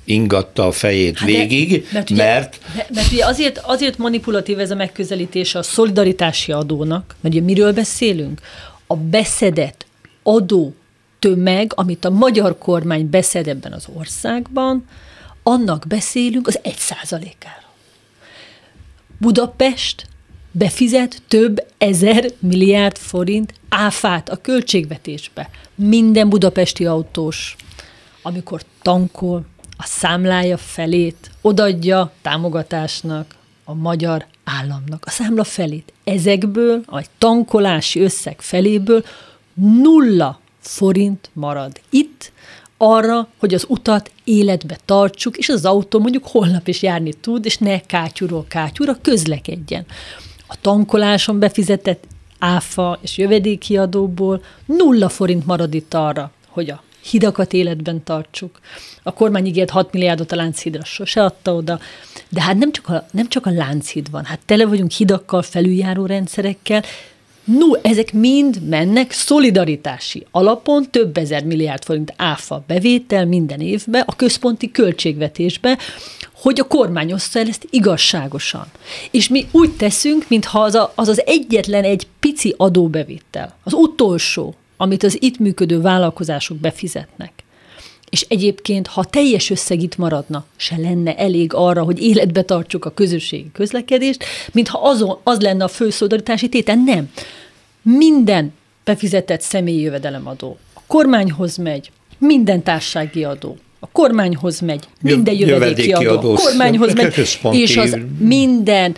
ingatta 0.03 0.67
a 0.67 0.71
fejét 0.71 1.17
hát 1.17 1.27
végig, 1.27 1.81
de, 1.81 1.89
mert, 1.93 2.09
ugye, 2.09 2.23
mert... 2.23 2.59
Mert 2.89 3.11
ugye 3.11 3.25
azért, 3.25 3.57
azért 3.57 3.97
manipulatív 3.97 4.59
ez 4.59 4.71
a 4.71 4.75
megközelítés 4.75 5.55
a 5.55 5.63
szolidaritási 5.63 6.51
adónak, 6.51 7.15
mert 7.21 7.35
ugye 7.35 7.43
miről 7.43 7.73
beszélünk? 7.73 8.41
A 8.87 8.95
beszedett 8.95 9.85
adó 10.23 10.73
tömeg, 11.19 11.71
amit 11.75 12.05
a 12.05 12.09
magyar 12.09 12.57
kormány 12.57 13.09
beszed 13.09 13.47
ebben 13.47 13.73
az 13.73 13.87
országban, 13.93 14.85
annak 15.43 15.85
beszélünk 15.87 16.47
az 16.47 16.59
egy 16.61 16.77
százalékára. 16.77 17.63
Budapest 19.17 20.07
befizet 20.51 21.21
több 21.27 21.65
ezer 21.77 22.25
milliárd 22.39 22.97
forint 22.97 23.53
áfát 23.69 24.29
a 24.29 24.41
költségvetésbe. 24.41 25.49
Minden 25.75 26.29
budapesti 26.29 26.85
autós, 26.85 27.55
amikor 28.21 28.61
tankol, 28.81 29.45
a 29.83 29.85
számlája 29.85 30.57
felét 30.57 31.31
odadja 31.41 32.11
támogatásnak 32.21 33.35
a 33.63 33.73
magyar 33.73 34.25
államnak. 34.43 35.03
A 35.05 35.09
számla 35.09 35.43
felét. 35.43 35.93
Ezekből, 36.03 36.83
a 36.85 37.05
tankolási 37.17 37.99
összeg 37.99 38.41
feléből 38.41 39.05
nulla 39.53 40.39
forint 40.59 41.29
marad 41.33 41.81
itt, 41.89 42.31
arra, 42.77 43.27
hogy 43.37 43.53
az 43.53 43.65
utat 43.67 44.11
életbe 44.23 44.77
tartsuk, 44.85 45.37
és 45.37 45.49
az 45.49 45.65
autó 45.65 45.99
mondjuk 45.99 46.27
holnap 46.27 46.67
is 46.67 46.81
járni 46.81 47.13
tud, 47.13 47.45
és 47.45 47.57
ne 47.57 47.79
kátyúról 47.79 48.45
kátyúra 48.47 48.97
közlekedjen. 49.01 49.85
A 50.47 50.55
tankoláson 50.61 51.39
befizetett 51.39 52.03
áfa 52.39 52.99
és 53.01 53.17
jövedéki 53.17 53.77
adóból 53.77 54.43
nulla 54.65 55.09
forint 55.09 55.45
marad 55.45 55.73
itt 55.73 55.93
arra, 55.93 56.31
hogy 56.47 56.69
a 56.69 56.83
hidakat 57.03 57.53
életben 57.53 58.03
tartsuk. 58.03 58.59
A 59.03 59.13
kormány 59.13 59.45
ígért 59.45 59.69
6 59.69 59.93
milliárdot 59.93 60.31
a 60.31 60.35
Lánchídra, 60.35 60.83
sose 60.83 61.23
adta 61.23 61.53
oda, 61.53 61.79
de 62.29 62.41
hát 62.41 62.57
nem 62.57 62.71
csak, 62.71 62.89
a, 62.89 63.05
nem 63.11 63.27
csak 63.27 63.45
a 63.45 63.51
Lánchíd 63.51 64.11
van, 64.11 64.25
hát 64.25 64.39
tele 64.45 64.65
vagyunk 64.65 64.91
hidakkal, 64.91 65.41
felüljáró 65.41 66.05
rendszerekkel, 66.05 66.83
No, 67.45 67.73
ezek 67.81 68.13
mind 68.13 68.61
mennek 68.69 69.11
szolidaritási 69.11 70.25
alapon 70.31 70.89
több 70.91 71.17
ezer 71.17 71.43
milliárd 71.43 71.83
forint 71.83 72.13
áfa 72.17 72.63
bevétel 72.67 73.25
minden 73.25 73.59
évben 73.59 74.03
a 74.05 74.15
központi 74.15 74.71
költségvetésbe, 74.71 75.77
hogy 76.33 76.59
a 76.59 76.67
kormány 76.67 77.13
ossza 77.13 77.39
el 77.39 77.47
ezt 77.47 77.67
igazságosan. 77.69 78.65
És 79.11 79.27
mi 79.27 79.47
úgy 79.51 79.71
teszünk, 79.71 80.25
mintha 80.27 80.59
az, 80.59 80.75
a, 80.75 80.91
az 80.95 81.07
az 81.07 81.21
egyetlen 81.25 81.83
egy 81.83 82.07
pici 82.19 82.53
adóbevétel, 82.57 83.55
az 83.63 83.73
utolsó, 83.73 84.55
amit 84.83 85.03
az 85.03 85.17
itt 85.21 85.39
működő 85.39 85.81
vállalkozások 85.81 86.57
befizetnek. 86.57 87.31
És 88.09 88.25
egyébként, 88.29 88.87
ha 88.87 89.03
teljes 89.03 89.49
összeg 89.49 89.81
itt 89.81 89.97
maradna, 89.97 90.45
se 90.55 90.75
lenne 90.77 91.15
elég 91.15 91.53
arra, 91.53 91.83
hogy 91.83 92.01
életbe 92.01 92.41
tartsuk 92.41 92.85
a 92.85 92.89
közösségi 92.93 93.49
közlekedést, 93.53 94.23
mintha 94.51 94.89
azon, 94.89 95.17
az 95.23 95.39
lenne 95.39 95.63
a 95.63 95.67
fő 95.67 95.89
szolidaritási 95.89 96.49
tétel. 96.49 96.75
Nem. 96.75 97.11
Minden 97.81 98.53
befizetett 98.83 99.41
személyi 99.41 99.81
jövedelemadó 99.81 100.57
a 100.73 100.81
kormányhoz 100.87 101.57
megy, 101.57 101.91
minden 102.17 102.63
társági 102.63 103.23
adó, 103.23 103.57
a 103.79 103.87
kormányhoz 103.91 104.59
megy, 104.59 104.83
minden 105.01 105.35
jövedéki 105.35 105.93
adó, 105.93 106.17
adó 106.17 106.31
a 106.31 106.35
kormányhoz 106.35 106.93
megy, 106.93 107.27
és 107.51 107.77
az 107.77 107.97
minden 108.19 108.95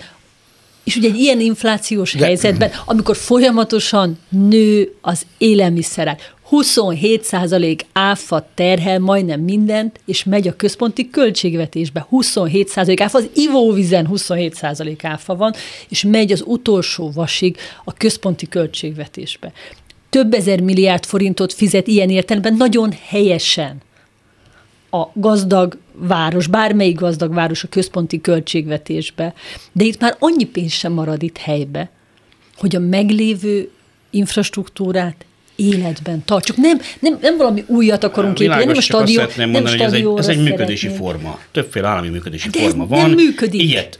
és 0.85 0.95
ugye 0.95 1.07
egy 1.09 1.19
ilyen 1.19 1.39
inflációs 1.39 2.13
De... 2.13 2.25
helyzetben, 2.25 2.71
amikor 2.85 3.15
folyamatosan 3.15 4.19
nő 4.29 4.95
az 5.01 5.25
élelmiszerek, 5.37 6.33
27% 6.51 7.79
áfa 7.93 8.49
terhel 8.53 8.99
majdnem 8.99 9.39
mindent, 9.39 9.99
és 10.05 10.23
megy 10.23 10.47
a 10.47 10.55
központi 10.55 11.09
költségvetésbe. 11.09 12.07
27% 12.11 12.97
áfa, 13.01 13.17
az 13.17 13.29
ivóvizen 13.33 14.09
27% 14.11 14.97
áfa 15.01 15.35
van, 15.35 15.53
és 15.89 16.03
megy 16.03 16.31
az 16.31 16.43
utolsó 16.45 17.11
vasig 17.11 17.57
a 17.83 17.93
központi 17.93 18.47
költségvetésbe. 18.47 19.51
Több 20.09 20.33
ezer 20.33 20.61
milliárd 20.61 21.05
forintot 21.05 21.53
fizet 21.53 21.87
ilyen 21.87 22.09
értelemben 22.09 22.53
nagyon 22.53 22.93
helyesen 23.07 23.81
a 25.01 25.11
gazdag 25.13 25.77
város, 25.93 26.47
bármelyik 26.47 26.95
gazdag 26.99 27.33
város 27.33 27.63
a 27.63 27.67
központi 27.67 28.21
költségvetésbe, 28.21 29.33
de 29.71 29.83
itt 29.83 29.99
már 29.99 30.15
annyi 30.19 30.45
pénz 30.45 30.71
sem 30.71 30.91
marad 30.91 31.23
itt 31.23 31.37
helybe, 31.37 31.89
hogy 32.57 32.75
a 32.75 32.79
meglévő 32.79 33.69
infrastruktúrát 34.09 35.25
életben 35.55 36.23
tartsuk. 36.25 36.57
Nem, 36.57 36.79
nem, 36.99 37.17
nem 37.21 37.37
valami 37.37 37.63
újat 37.67 38.03
akarunk 38.03 38.39
építeni, 38.39 38.65
nem 38.65 38.77
a 38.77 38.81
stadion, 38.81 39.27
nem 39.37 39.49
mondani, 39.49 39.77
hogy 39.77 39.85
ez 39.85 39.93
egy, 39.93 40.07
ez 40.17 40.27
egy 40.27 40.43
működési 40.43 40.87
szeretnék. 40.87 41.07
forma. 41.07 41.39
Többféle 41.51 41.87
állami 41.87 42.09
működési 42.09 42.49
De 42.49 42.59
forma 42.59 42.87
van. 42.87 42.99
nem 42.99 43.11
működik. 43.11 43.61
Ilyet 43.61 43.99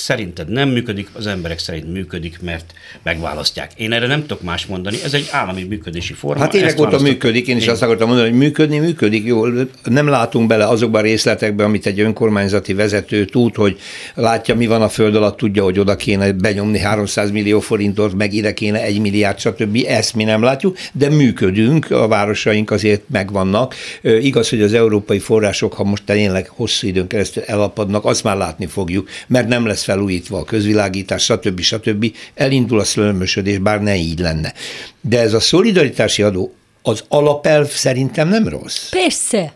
szerinted 0.00 0.48
nem 0.48 0.68
működik, 0.68 1.08
az 1.12 1.26
emberek 1.26 1.58
szerint 1.58 1.92
működik, 1.92 2.40
mert 2.40 2.72
megválasztják. 3.02 3.70
Én 3.76 3.92
erre 3.92 4.06
nem 4.06 4.20
tudok 4.20 4.42
más 4.42 4.66
mondani, 4.66 4.96
ez 5.04 5.14
egy 5.14 5.28
állami 5.30 5.62
működési 5.62 6.12
forma. 6.12 6.40
Hát 6.40 6.54
évek 6.54 6.80
óta 6.80 6.98
működik, 6.98 7.46
én 7.46 7.56
is 7.56 7.64
én... 7.64 7.70
azt 7.70 7.82
akartam 7.82 8.08
mondani, 8.08 8.28
hogy 8.28 8.38
működni, 8.38 8.78
működik 8.78 9.24
jól. 9.24 9.68
Nem 9.84 10.08
látunk 10.08 10.46
bele 10.48 10.66
azokban 10.66 11.00
a 11.00 11.04
részletekben, 11.04 11.66
amit 11.66 11.86
egy 11.86 12.00
önkormányzati 12.00 12.74
vezető 12.74 13.24
tud, 13.24 13.54
hogy 13.54 13.78
látja, 14.14 14.54
mi 14.54 14.66
van 14.66 14.82
a 14.82 14.88
föld 14.88 15.14
alatt, 15.16 15.36
tudja, 15.36 15.62
hogy 15.62 15.78
oda 15.78 15.96
kéne 15.96 16.32
benyomni 16.32 16.78
300 16.78 17.30
millió 17.30 17.60
forintot, 17.60 18.14
meg 18.14 18.32
ide 18.32 18.54
kéne 18.54 18.82
egy 18.82 19.00
milliárd, 19.00 19.38
stb. 19.38 19.84
Ezt 19.86 20.14
mi 20.14 20.24
nem 20.24 20.42
látjuk, 20.42 20.76
de 20.92 21.08
működünk, 21.08 21.90
a 21.90 22.08
városaink 22.08 22.70
azért 22.70 23.02
megvannak. 23.06 23.74
Igaz, 24.02 24.48
hogy 24.48 24.62
az 24.62 24.72
európai 24.72 25.18
források, 25.18 25.72
ha 25.72 25.84
most 25.84 26.02
tényleg 26.04 26.48
hosszú 26.48 26.86
időn 26.86 27.06
keresztül 27.06 27.42
elapadnak, 27.42 28.04
azt 28.04 28.24
már 28.24 28.36
látni 28.36 28.66
fogjuk, 28.66 29.08
mert 29.26 29.48
nem 29.48 29.66
lesz 29.66 29.88
felújítva 29.90 30.38
a 30.38 30.44
közvilágítás, 30.44 31.22
stb. 31.24 31.60
stb. 31.60 32.14
elindul 32.34 32.80
a 32.80 32.84
szlömösödés, 32.84 33.58
bár 33.58 33.82
ne 33.82 33.96
így 33.96 34.18
lenne. 34.18 34.52
De 35.00 35.20
ez 35.20 35.32
a 35.34 35.40
szolidaritási 35.40 36.22
adó, 36.22 36.54
az 36.82 37.04
alapelv 37.08 37.68
szerintem 37.68 38.28
nem 38.28 38.48
rossz. 38.48 38.88
Persze. 38.88 39.52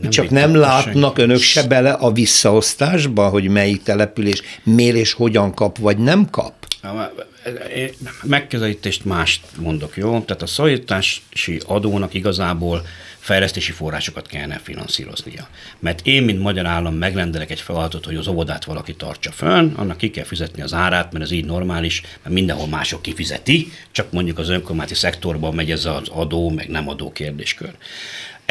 Nem 0.00 0.10
Csak 0.10 0.30
nem 0.30 0.54
látnak 0.54 1.16
senki. 1.16 1.20
önök 1.20 1.40
se 1.40 1.62
bele 1.62 1.90
a 1.90 2.12
visszaosztásba, 2.12 3.28
hogy 3.28 3.48
melyik 3.48 3.82
település 3.82 4.42
miért 4.62 4.96
és 4.96 5.12
hogyan 5.12 5.54
kap, 5.54 5.78
vagy 5.78 5.98
nem 5.98 6.30
kap? 6.30 6.52
Megközelítést 8.22 9.04
mást 9.04 9.40
mondok, 9.58 9.96
jó? 9.96 10.20
Tehát 10.20 10.42
a 10.42 10.46
szolidaritási 10.46 11.60
adónak 11.66 12.14
igazából 12.14 12.86
fejlesztési 13.22 13.72
forrásokat 13.72 14.26
kellene 14.26 14.60
finanszíroznia. 14.62 15.48
Mert 15.78 16.06
én, 16.06 16.22
mint 16.22 16.40
magyar 16.40 16.66
állam 16.66 16.94
megrendelek 16.94 17.50
egy 17.50 17.60
feladatot, 17.60 18.04
hogy 18.04 18.16
az 18.16 18.26
óvodát 18.26 18.64
valaki 18.64 18.94
tartsa 18.94 19.32
fönn, 19.32 19.74
annak 19.74 19.96
ki 19.96 20.10
kell 20.10 20.24
fizetni 20.24 20.62
az 20.62 20.74
árát, 20.74 21.12
mert 21.12 21.24
ez 21.24 21.30
így 21.30 21.44
normális, 21.44 22.00
mert 22.00 22.34
mindenhol 22.34 22.66
mások 22.66 23.02
kifizeti, 23.02 23.72
csak 23.90 24.12
mondjuk 24.12 24.38
az 24.38 24.48
önkormányzati 24.48 24.98
szektorban 25.00 25.54
megy 25.54 25.70
ez 25.70 25.84
az 25.84 26.08
adó, 26.08 26.50
meg 26.50 26.68
nem 26.68 26.88
adó 26.88 27.12
kérdéskör. 27.12 27.74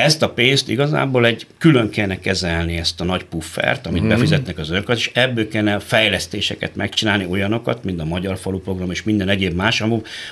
Ezt 0.01 0.21
a 0.21 0.29
pénzt 0.29 0.69
igazából 0.69 1.25
egy 1.25 1.45
külön 1.57 1.89
kellene 1.89 2.19
kezelni, 2.19 2.77
ezt 2.77 3.01
a 3.01 3.03
nagy 3.03 3.23
puffert, 3.23 3.87
amit 3.87 4.03
mm. 4.03 4.07
befizetnek 4.07 4.57
az 4.57 4.69
önök, 4.69 4.89
és 4.95 5.11
ebből 5.13 5.47
kellene 5.47 5.79
fejlesztéseket 5.79 6.75
megcsinálni, 6.75 7.25
olyanokat, 7.29 7.83
mint 7.83 8.01
a 8.01 8.05
Magyar 8.05 8.37
Falu 8.37 8.59
Program 8.59 8.91
és 8.91 9.03
minden 9.03 9.29
egyéb 9.29 9.55
más, 9.55 9.83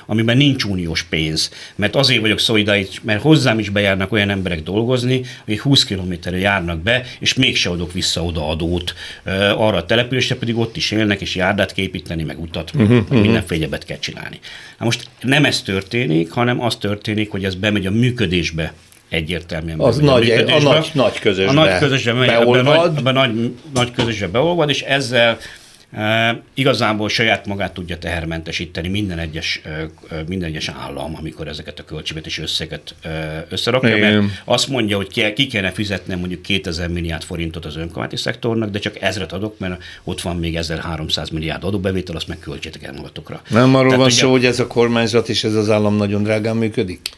amiben 0.06 0.38
nincs 0.38 0.64
uniós 0.64 1.04
pénz. 1.04 1.52
Mert 1.76 1.96
azért 1.96 2.22
vagyok 2.22 2.40
szolidáris, 2.40 3.02
mert 3.02 3.22
hozzám 3.22 3.60
is 3.60 3.70
bejárnak 3.70 4.12
olyan 4.12 4.30
emberek 4.30 4.64
dolgozni, 4.64 5.22
hogy 5.46 5.60
20 5.60 5.84
kilométerre 5.84 6.38
járnak 6.38 6.80
be, 6.82 7.06
és 7.20 7.34
mégse 7.34 7.70
adok 7.70 7.94
vissza 7.94 8.24
oda 8.24 8.48
adót 8.50 8.94
arra 9.56 9.78
a 9.78 9.86
településre, 9.86 10.36
pedig 10.36 10.58
ott 10.58 10.76
is 10.76 10.92
élnek, 10.92 11.22
és 11.22 11.36
járdát 11.36 11.74
képíteni, 11.74 12.24
meg 12.24 12.40
utat, 12.40 12.72
uh-huh, 12.74 12.90
meg 12.90 13.02
uh-huh. 13.02 13.22
mindenféle 13.22 13.62
egyebet 13.62 13.86
kell 13.86 14.00
csinálni. 14.00 14.40
Na 14.80 14.86
most 14.86 15.10
nem 15.22 15.46
ez 15.46 15.62
történik, 15.62 16.32
hanem 16.32 16.62
az 16.62 16.76
történik, 16.76 17.30
hogy 17.30 17.46
ez 17.46 17.56
bemegy 17.56 17.86
a 17.86 17.92
működésbe 17.92 18.74
egyértelműen. 19.10 19.80
Az 19.80 19.98
nagy, 19.98 20.30
a, 20.30 20.62
nagy, 20.62 20.92
nagy 20.94 21.20
közösbe, 21.20 21.52
a 21.52 21.54
nagy 21.54 21.78
közösbe 21.80 22.14
beolvad. 22.14 22.94
Nagy, 22.94 23.06
a 23.06 23.12
nagy, 23.12 23.54
nagy 23.74 23.92
közösbe 23.92 24.28
beolvad, 24.28 24.70
és 24.70 24.82
ezzel 24.82 25.38
e, 25.92 26.42
igazából 26.54 27.10
saját 27.10 27.46
magát 27.46 27.74
tudja 27.74 27.98
tehermentesíteni 27.98 28.88
minden 28.88 29.20
egyes, 29.20 29.62
e, 29.64 29.86
minden 30.28 30.50
egyes 30.50 30.72
állam, 30.80 31.16
amikor 31.16 31.48
ezeket 31.48 31.80
a 31.80 31.84
költségvetési 31.84 32.42
összeget 32.42 32.96
e, 33.02 33.46
összerakja, 33.50 33.96
Igen. 33.96 34.14
mert 34.14 34.42
azt 34.46 34.68
mondja, 34.68 34.96
hogy 34.96 35.08
ki, 35.08 35.34
ki 35.34 35.48
kellene 35.48 35.72
fizetni 35.72 36.16
mondjuk 36.16 36.42
2000 36.42 36.88
milliárd 36.88 37.24
forintot 37.24 37.66
az 37.66 37.76
önkormányzati 37.76 38.22
szektornak, 38.22 38.70
de 38.70 38.80
csak 38.80 39.02
ezret 39.02 39.32
adok, 39.32 39.60
mert 39.60 39.84
ott 40.04 40.22
van 40.22 40.36
még 40.36 40.56
1300 40.56 41.30
milliárd 41.30 41.64
adóbevétel, 41.64 42.16
azt 42.16 42.28
meg 42.28 42.40
költsétek 42.40 42.84
el 42.84 42.94
magatokra. 42.94 43.42
Nem 43.50 43.76
arról 43.76 43.90
Tehát, 43.90 44.04
van 44.04 44.10
szó, 44.10 44.32
hogy 44.32 44.46
ez 44.46 44.60
a 44.60 44.68
kormányzat 44.68 45.30
és 45.30 45.44
ez 45.44 45.56
az 45.56 45.70
állam 45.70 45.96
nagyon 45.96 46.24
drágán 46.24 46.56
működik? 46.56 47.10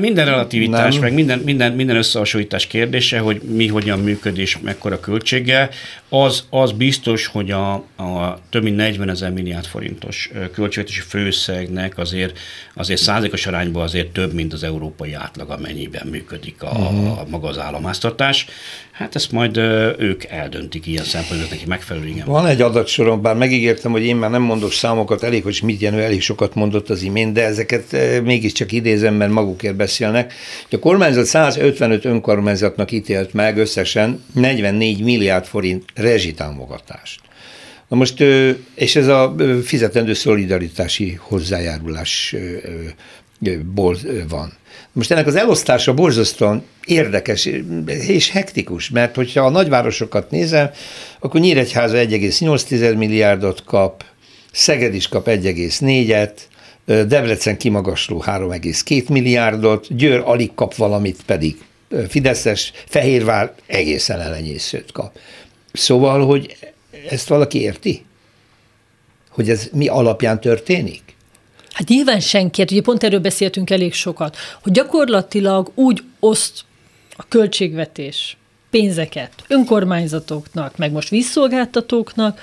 Minden 0.00 0.24
relativitás, 0.24 0.94
nem. 0.94 1.02
meg 1.02 1.12
minden, 1.12 1.38
minden, 1.38 1.72
minden 1.72 1.96
összehasonlítás 1.96 2.66
kérdése, 2.66 3.18
hogy 3.18 3.42
mi 3.42 3.66
hogyan 3.66 3.98
működés, 3.98 4.58
mekkora 4.62 5.00
költsége, 5.00 5.68
az, 6.08 6.44
az 6.50 6.72
biztos, 6.72 7.26
hogy 7.26 7.50
a, 7.50 7.72
a 7.74 8.38
több 8.50 8.62
mint 8.62 8.76
40 8.76 9.08
ezer 9.08 9.30
milliárd 9.30 9.64
forintos 9.64 10.30
költségvetési 10.52 11.00
főszegnek 11.00 11.98
azért, 11.98 12.38
azért 12.74 13.00
százalékos 13.00 13.46
arányban 13.46 13.82
azért 13.82 14.08
több, 14.08 14.32
mint 14.32 14.52
az 14.52 14.62
európai 14.62 15.12
átlag, 15.12 15.50
amennyiben 15.50 16.06
működik 16.06 16.62
a, 16.62 16.70
uh-huh. 16.70 17.18
a 17.18 17.24
maga 17.28 17.48
az 17.48 17.58
államháztartás. 17.58 18.46
Hát 18.94 19.14
ezt 19.14 19.32
majd 19.32 19.56
ők 19.98 20.24
eldöntik 20.24 20.86
ilyen 20.86 21.04
szempontból, 21.04 21.48
neki 21.50 21.64
megfelelő 21.66 22.06
igen. 22.06 22.26
Van 22.26 22.46
egy 22.46 22.62
adatsorom, 22.62 23.22
bár 23.22 23.36
megígértem, 23.36 23.92
hogy 23.92 24.02
én 24.02 24.16
már 24.16 24.30
nem 24.30 24.42
mondok 24.42 24.72
számokat, 24.72 25.22
elég, 25.22 25.42
hogy 25.42 25.60
mit 25.64 25.80
Jenő 25.80 26.02
elég 26.02 26.22
sokat 26.22 26.54
mondott 26.54 26.90
az 26.90 27.02
imént, 27.02 27.32
de 27.32 27.44
ezeket 27.44 27.96
mégiscsak 28.22 28.72
idézem, 28.72 29.14
mert 29.14 29.32
magukért 29.32 29.76
beszélnek. 29.76 30.34
A 30.70 30.78
kormányzat 30.78 31.24
155 31.24 32.04
önkormányzatnak 32.04 32.90
ítélt 32.90 33.32
meg 33.32 33.58
összesen 33.58 34.24
44 34.34 35.02
milliárd 35.02 35.44
forint 35.44 35.84
rezsitámogatást. 35.94 37.20
Na 37.88 37.96
most, 37.96 38.20
és 38.74 38.96
ez 38.96 39.06
a 39.06 39.34
fizetendő 39.64 40.12
szolidaritási 40.12 41.18
hozzájárulásból 41.18 43.96
van. 44.28 44.52
Most 44.94 45.10
ennek 45.10 45.26
az 45.26 45.36
elosztása 45.36 45.94
borzasztóan 45.94 46.64
érdekes 46.86 47.48
és 47.86 48.30
hektikus, 48.30 48.90
mert 48.90 49.14
hogyha 49.14 49.44
a 49.44 49.50
nagyvárosokat 49.50 50.30
nézem, 50.30 50.70
akkor 51.18 51.40
Nyíregyháza 51.40 51.96
1,8 51.96 52.96
milliárdot 52.96 53.64
kap, 53.64 54.04
Szeged 54.52 54.94
is 54.94 55.08
kap 55.08 55.26
1,4-et, 55.26 56.32
Debrecen 56.84 57.56
kimagasló 57.56 58.24
3,2 58.26 59.08
milliárdot, 59.08 59.96
Győr 59.96 60.22
alig 60.24 60.54
kap 60.54 60.74
valamit 60.74 61.22
pedig 61.26 61.56
Fideszes, 62.08 62.72
Fehérvár 62.88 63.54
egészen 63.66 64.20
elenyészőt 64.20 64.92
kap. 64.92 65.18
Szóval, 65.72 66.26
hogy 66.26 66.56
ezt 67.08 67.28
valaki 67.28 67.60
érti? 67.60 68.04
Hogy 69.28 69.50
ez 69.50 69.68
mi 69.72 69.88
alapján 69.88 70.40
történik? 70.40 71.02
Hát 71.74 71.88
nyilván 71.88 72.20
senki, 72.20 72.60
hát 72.60 72.70
ugye 72.70 72.82
pont 72.82 73.04
erről 73.04 73.20
beszéltünk 73.20 73.70
elég 73.70 73.92
sokat, 73.92 74.36
hogy 74.62 74.72
gyakorlatilag 74.72 75.70
úgy 75.74 76.02
oszt 76.20 76.64
a 77.16 77.28
költségvetés 77.28 78.36
pénzeket 78.70 79.32
önkormányzatoknak, 79.48 80.76
meg 80.76 80.92
most 80.92 81.08
vízszolgáltatóknak, 81.08 82.40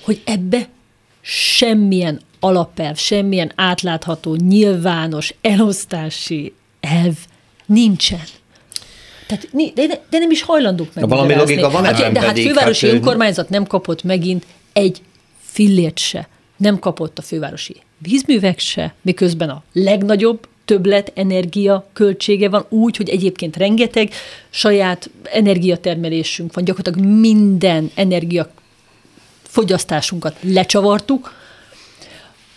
hogy 0.00 0.22
ebbe 0.24 0.68
semmilyen 1.20 2.20
alapelv, 2.40 2.96
semmilyen 2.96 3.52
átlátható, 3.54 4.34
nyilvános 4.34 5.34
elosztási 5.40 6.54
elv 6.80 7.14
nincsen. 7.66 8.22
Tehát, 9.26 9.48
de, 9.74 9.86
de 10.10 10.18
nem 10.18 10.30
is 10.30 10.42
hajlandók 10.42 10.94
meg. 10.94 11.08
Valami 11.08 11.34
logika 11.34 11.70
van 11.70 11.84
hát, 11.84 12.12
De 12.12 12.20
hát 12.20 12.38
fővárosi 12.38 12.86
hát, 12.86 12.94
önkormányzat 12.94 13.48
nem 13.48 13.66
kapott 13.66 14.02
megint 14.02 14.46
egy 14.72 15.02
fillért 15.40 15.98
se. 15.98 16.28
Nem 16.56 16.78
kapott 16.78 17.18
a 17.18 17.22
fővárosi 17.22 17.76
vízművek 17.98 18.58
se, 18.58 18.94
miközben 19.02 19.48
a 19.48 19.62
legnagyobb 19.72 20.48
többlet 20.64 21.12
energia 21.14 21.86
költsége 21.92 22.48
van 22.48 22.66
úgy, 22.68 22.96
hogy 22.96 23.08
egyébként 23.08 23.56
rengeteg 23.56 24.12
saját 24.50 25.10
energiatermelésünk 25.22 26.54
van, 26.54 26.64
gyakorlatilag 26.64 27.08
minden 27.08 27.90
energia 27.94 28.50
fogyasztásunkat 29.42 30.36
lecsavartuk. 30.40 31.32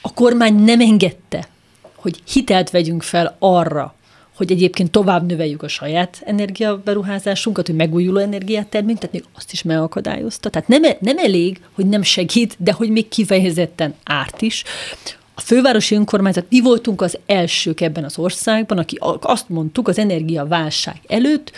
A 0.02 0.14
kormány 0.14 0.56
nem 0.56 0.80
engedte, 0.80 1.48
hogy 1.96 2.22
hitelt 2.32 2.70
vegyünk 2.70 3.04
fel 3.04 3.36
arra, 3.40 3.96
hogy 4.36 4.52
egyébként 4.52 4.92
tovább 4.92 5.26
növeljük 5.28 5.64
a 5.64 5.68
saját 5.68 6.22
energiaberuházásunkat, 6.26 7.66
hogy 7.66 7.76
megújuló 7.76 8.18
energiát 8.18 8.68
termünk, 8.68 8.98
tehát 8.98 9.14
még 9.14 9.24
azt 9.36 9.52
is 9.52 9.64
megakadályozta. 9.64 10.50
Tehát 10.50 10.68
nem, 10.68 10.82
nem 11.00 11.18
elég, 11.18 11.60
hogy 11.74 11.86
nem 11.86 12.02
segít, 12.02 12.56
de 12.60 12.72
hogy 12.72 12.90
még 12.90 13.08
kifejezetten 13.08 13.94
árt 14.04 14.42
is. 14.42 14.64
A 15.38 15.42
fővárosi 15.42 15.96
önkormányzat, 15.96 16.46
mi 16.50 16.62
voltunk 16.62 17.02
az 17.02 17.18
elsők 17.26 17.82
ebben 17.82 18.04
az 18.04 18.18
országban, 18.18 18.78
aki 18.78 18.98
azt 19.22 19.50
mondtuk 19.50 19.88
az 19.88 19.98
energiaválság 19.98 21.02
előtt, 21.08 21.52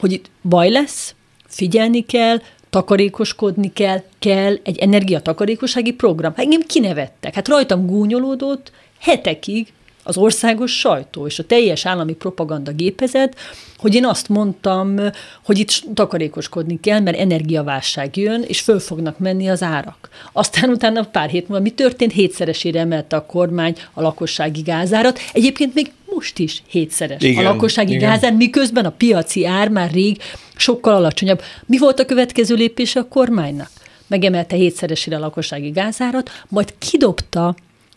hogy 0.00 0.12
itt 0.12 0.30
baj 0.42 0.70
lesz, 0.70 1.14
figyelni 1.46 2.06
kell, 2.06 2.40
takarékoskodni 2.70 3.72
kell, 3.72 4.02
kell 4.18 4.58
egy 4.62 4.78
energiatakarékossági 4.78 5.92
program. 5.92 6.32
Hát 6.34 6.44
engem 6.44 6.60
kinevettek, 6.60 7.34
hát 7.34 7.48
rajtam 7.48 7.86
gúnyolódott 7.86 8.72
hetekig, 9.00 9.72
az 10.06 10.16
országos 10.16 10.78
sajtó 10.78 11.26
és 11.26 11.38
a 11.38 11.44
teljes 11.44 11.86
állami 11.86 12.14
propaganda 12.14 12.72
gépezet, 12.72 13.36
hogy 13.76 13.94
én 13.94 14.04
azt 14.06 14.28
mondtam, 14.28 14.96
hogy 15.44 15.58
itt 15.58 15.82
takarékoskodni 15.94 16.80
kell, 16.80 17.00
mert 17.00 17.18
energiaválság 17.18 18.16
jön, 18.16 18.42
és 18.42 18.60
föl 18.60 18.78
fognak 18.78 19.18
menni 19.18 19.48
az 19.48 19.62
árak. 19.62 20.08
Aztán 20.32 20.70
utána 20.70 21.04
pár 21.04 21.28
hét 21.28 21.48
múlva 21.48 21.62
mi 21.62 21.70
történt? 21.70 22.12
Hétszeresére 22.12 22.80
emelte 22.80 23.16
a 23.16 23.26
kormány 23.26 23.76
a 23.92 24.00
lakossági 24.00 24.60
gázárat. 24.60 25.18
Egyébként 25.32 25.74
még 25.74 25.92
most 26.14 26.38
is 26.38 26.62
hétszeres 26.66 27.22
igen, 27.22 27.46
a 27.46 27.48
lakossági 27.48 27.94
igen. 27.94 28.10
gázár, 28.10 28.32
miközben 28.32 28.84
a 28.84 28.90
piaci 28.90 29.46
ár 29.46 29.68
már 29.68 29.90
rég 29.90 30.18
sokkal 30.56 30.94
alacsonyabb. 30.94 31.42
Mi 31.66 31.78
volt 31.78 32.00
a 32.00 32.04
következő 32.04 32.54
lépése 32.54 33.00
a 33.00 33.08
kormánynak? 33.08 33.70
Megemelte 34.06 34.56
hétszeresére 34.56 35.16
a 35.16 35.20
lakossági 35.20 35.70
gázárat, 35.70 36.30
majd 36.48 36.74
kidobta 36.78 37.54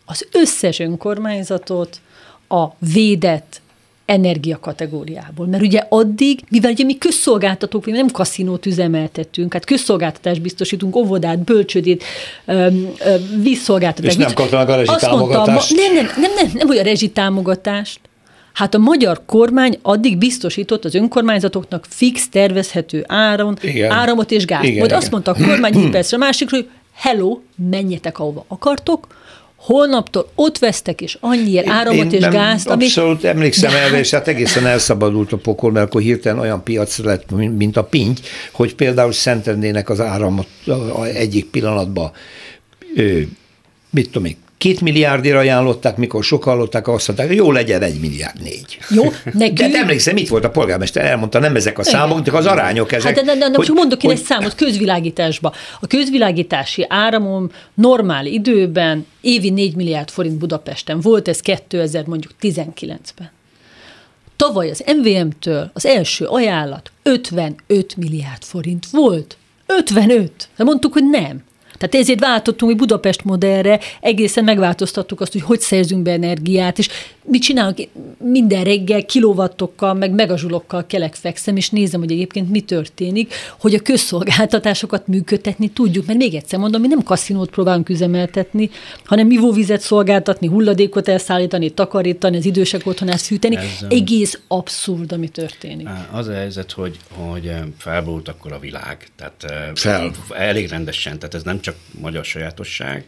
az 0.10 0.28
összes 0.32 0.80
önkormányzatot 0.80 2.00
a 2.48 2.66
védett 2.94 3.62
energia 4.06 4.60
kategóriából. 4.60 5.46
Mert 5.48 5.64
ugye 5.64 5.84
addig, 5.90 6.40
mivel 6.50 6.72
ugye 6.72 6.84
mi 6.84 6.98
közszolgáltatók, 6.98 7.86
mi 7.86 7.92
nem 7.92 8.08
kaszinót 8.08 8.66
üzemeltetünk, 8.66 9.54
hát 9.54 9.66
közszolgáltatást 9.66 10.42
biztosítunk, 10.42 10.96
óvodát, 10.96 11.40
bölcsödét, 11.40 12.04
vízszolgáltatást. 13.36 14.18
És 14.18 14.24
nem 14.24 14.34
kapnak 14.34 14.70
a 14.70 14.76
rezsitámogatást? 14.76 15.76
nem, 15.76 15.94
nem, 15.94 16.06
nem, 16.18 16.32
nem, 16.36 16.52
nem 16.54 16.70
olyan 16.70 16.84
rezsitámogatást. 16.84 18.00
Hát 18.54 18.74
a 18.74 18.78
magyar 18.78 19.22
kormány 19.26 19.80
addig 19.82 20.18
biztosított 20.18 20.86
az 20.86 20.96
önkormányzatoknak 20.96 21.86
fix, 21.90 22.30
tervezhető 22.30 23.04
áron, 23.08 23.58
igen. 23.62 23.92
áramot 23.92 24.32
és 24.32 24.46
gázt. 24.46 24.64
Igen, 24.64 24.78
Majd 24.78 24.90
igen. 24.90 25.02
azt 25.02 25.12
mondta 25.12 25.32
a 25.32 25.36
kormány 25.46 25.78
egy 25.78 25.90
percre 25.90 26.18
másikra, 26.18 26.58
hogy 26.58 26.70
hello, 26.94 27.40
menjetek 27.70 28.20
ahova 28.20 28.46
akartok, 28.48 29.08
holnaptól 29.60 30.30
ott 30.36 30.58
vesztek, 30.58 31.02
és 31.02 31.18
annyiért 31.20 31.68
áramot 31.68 32.14
és 32.14 32.20
nem 32.20 32.32
gázt, 32.32 32.70
ami... 32.70 32.84
Abszolút 32.84 33.24
emlékszem 33.24 33.76
erre, 33.76 33.98
és 33.98 34.10
hát 34.10 34.28
egészen 34.28 34.66
elszabadult 34.66 35.34
a 35.34 35.38
pokol, 35.38 35.72
mert 35.72 35.86
akkor 35.86 36.02
hirtelen 36.02 36.40
olyan 36.40 36.64
piac 36.64 36.98
lett, 36.98 37.32
mint 37.32 37.78
a 37.78 37.84
pinty, 37.84 38.20
hogy 38.52 38.76
például 38.76 39.12
Szentendének 39.12 39.90
az 39.90 40.00
áramot 40.00 40.48
egyik 41.14 41.46
pillanatban 41.46 42.12
mit 43.90 44.06
tudom 44.06 44.26
én, 44.26 44.38
két 44.60 44.82
milliárdért 44.82 45.36
ajánlották, 45.36 45.98
mikor 45.98 46.24
sok 46.24 46.44
hallották, 46.44 46.88
azt 46.88 47.08
mondták, 47.08 47.34
jó 47.34 47.52
legyen 47.52 47.82
egy 47.82 48.00
milliárd 48.00 48.42
négy. 48.42 48.78
Jó, 48.90 49.04
nekünk... 49.34 49.72
De 49.72 49.80
emlékszem, 49.80 50.14
mit 50.14 50.28
volt 50.28 50.44
a 50.44 50.50
polgármester, 50.50 51.06
elmondta, 51.06 51.40
nem 51.40 51.56
ezek 51.56 51.78
a 51.80 51.84
számok, 51.84 52.20
de 52.20 52.38
az 52.38 52.46
arányok 52.46 52.92
ezek. 52.92 53.16
Hát 53.16 53.26
de, 53.26 53.34
de, 53.34 53.40
de, 53.40 53.50
de 53.50 53.56
hogy, 53.56 53.70
mondok 53.74 54.04
én 54.04 54.10
hogy... 54.10 54.20
egy 54.20 54.26
számot 54.26 54.56
közvilágításba. 54.56 55.54
A 55.80 55.88
közvilágítási 55.88 56.86
áramom 56.90 57.50
normál 57.74 58.26
időben 58.26 59.06
évi 59.22 59.50
4 59.50 59.76
milliárd 59.76 60.10
forint 60.10 60.38
Budapesten 60.38 61.02
volt, 61.02 61.28
ez 61.28 61.40
2000 61.40 62.06
mondjuk 62.06 62.34
19-ben. 62.42 63.32
Tavaly 64.36 64.70
az 64.70 64.84
MVM-től 64.98 65.70
az 65.74 65.86
első 65.86 66.26
ajánlat 66.26 66.92
55 67.04 67.96
milliárd 67.98 68.44
forint 68.44 68.86
volt. 68.92 69.38
55. 69.66 70.50
De 70.58 70.64
mondtuk, 70.64 70.94
hogy 70.94 71.10
nem. 71.10 71.44
Tehát 71.80 71.96
ezért 71.96 72.20
váltottunk, 72.20 72.72
hogy 72.72 72.80
Budapest 72.80 73.24
modellre 73.24 73.80
egészen 74.02 74.44
megváltoztattuk 74.44 75.22
azt, 75.22 75.32
hogy 75.32 75.42
hogy 75.42 75.60
szerzünk 75.60 76.02
be 76.02 76.12
energiát, 76.12 76.78
és 76.80 76.90
mit 77.30 77.42
csinálunk? 77.42 77.88
Minden 78.18 78.64
reggel 78.64 79.06
kilovattokkal, 79.06 79.94
meg 79.94 80.12
megazsulokkal 80.12 80.86
kelek 80.86 81.16
fekszem, 81.16 81.56
és 81.56 81.70
nézem, 81.70 82.00
hogy 82.00 82.12
egyébként 82.12 82.50
mi 82.50 82.62
történik, 82.62 83.34
hogy 83.60 83.74
a 83.74 83.80
közszolgáltatásokat 83.80 85.08
működtetni 85.08 85.68
tudjuk. 85.68 86.06
Mert 86.06 86.20
még 86.20 86.34
egyszer 86.34 86.60
mondom, 86.60 86.82
mi 86.82 86.88
nem 86.88 87.04
kaszinót 87.04 87.50
próbálunk 87.50 87.90
üzemeltetni, 87.90 88.70
hanem 89.04 89.32
ivóvizet 89.32 89.82
szolgáltatni, 89.82 90.48
hulladékot 90.48 91.08
elszállítani, 91.08 91.70
takarítani, 91.70 92.38
az 92.38 92.46
idősek 92.46 92.86
otthonát 92.86 93.22
fűteni. 93.22 93.56
Ez, 93.56 93.86
Egész 93.90 94.40
abszurd, 94.48 95.12
ami 95.12 95.28
történik. 95.28 95.88
Az 96.12 96.28
a 96.28 96.34
helyzet, 96.34 96.72
hogy, 96.72 96.98
hogy 97.10 97.52
felborult 97.78 98.28
akkor 98.28 98.52
a 98.52 98.60
világ. 98.60 99.08
Tehát 99.16 99.46
Fel. 99.76 100.12
elég 100.30 100.70
rendesen, 100.70 101.20
tehát 101.20 101.36
ez 101.36 101.44
nem 101.44 101.60
csak 101.60 101.76
magyar 102.00 102.26
sajátosság, 102.26 103.06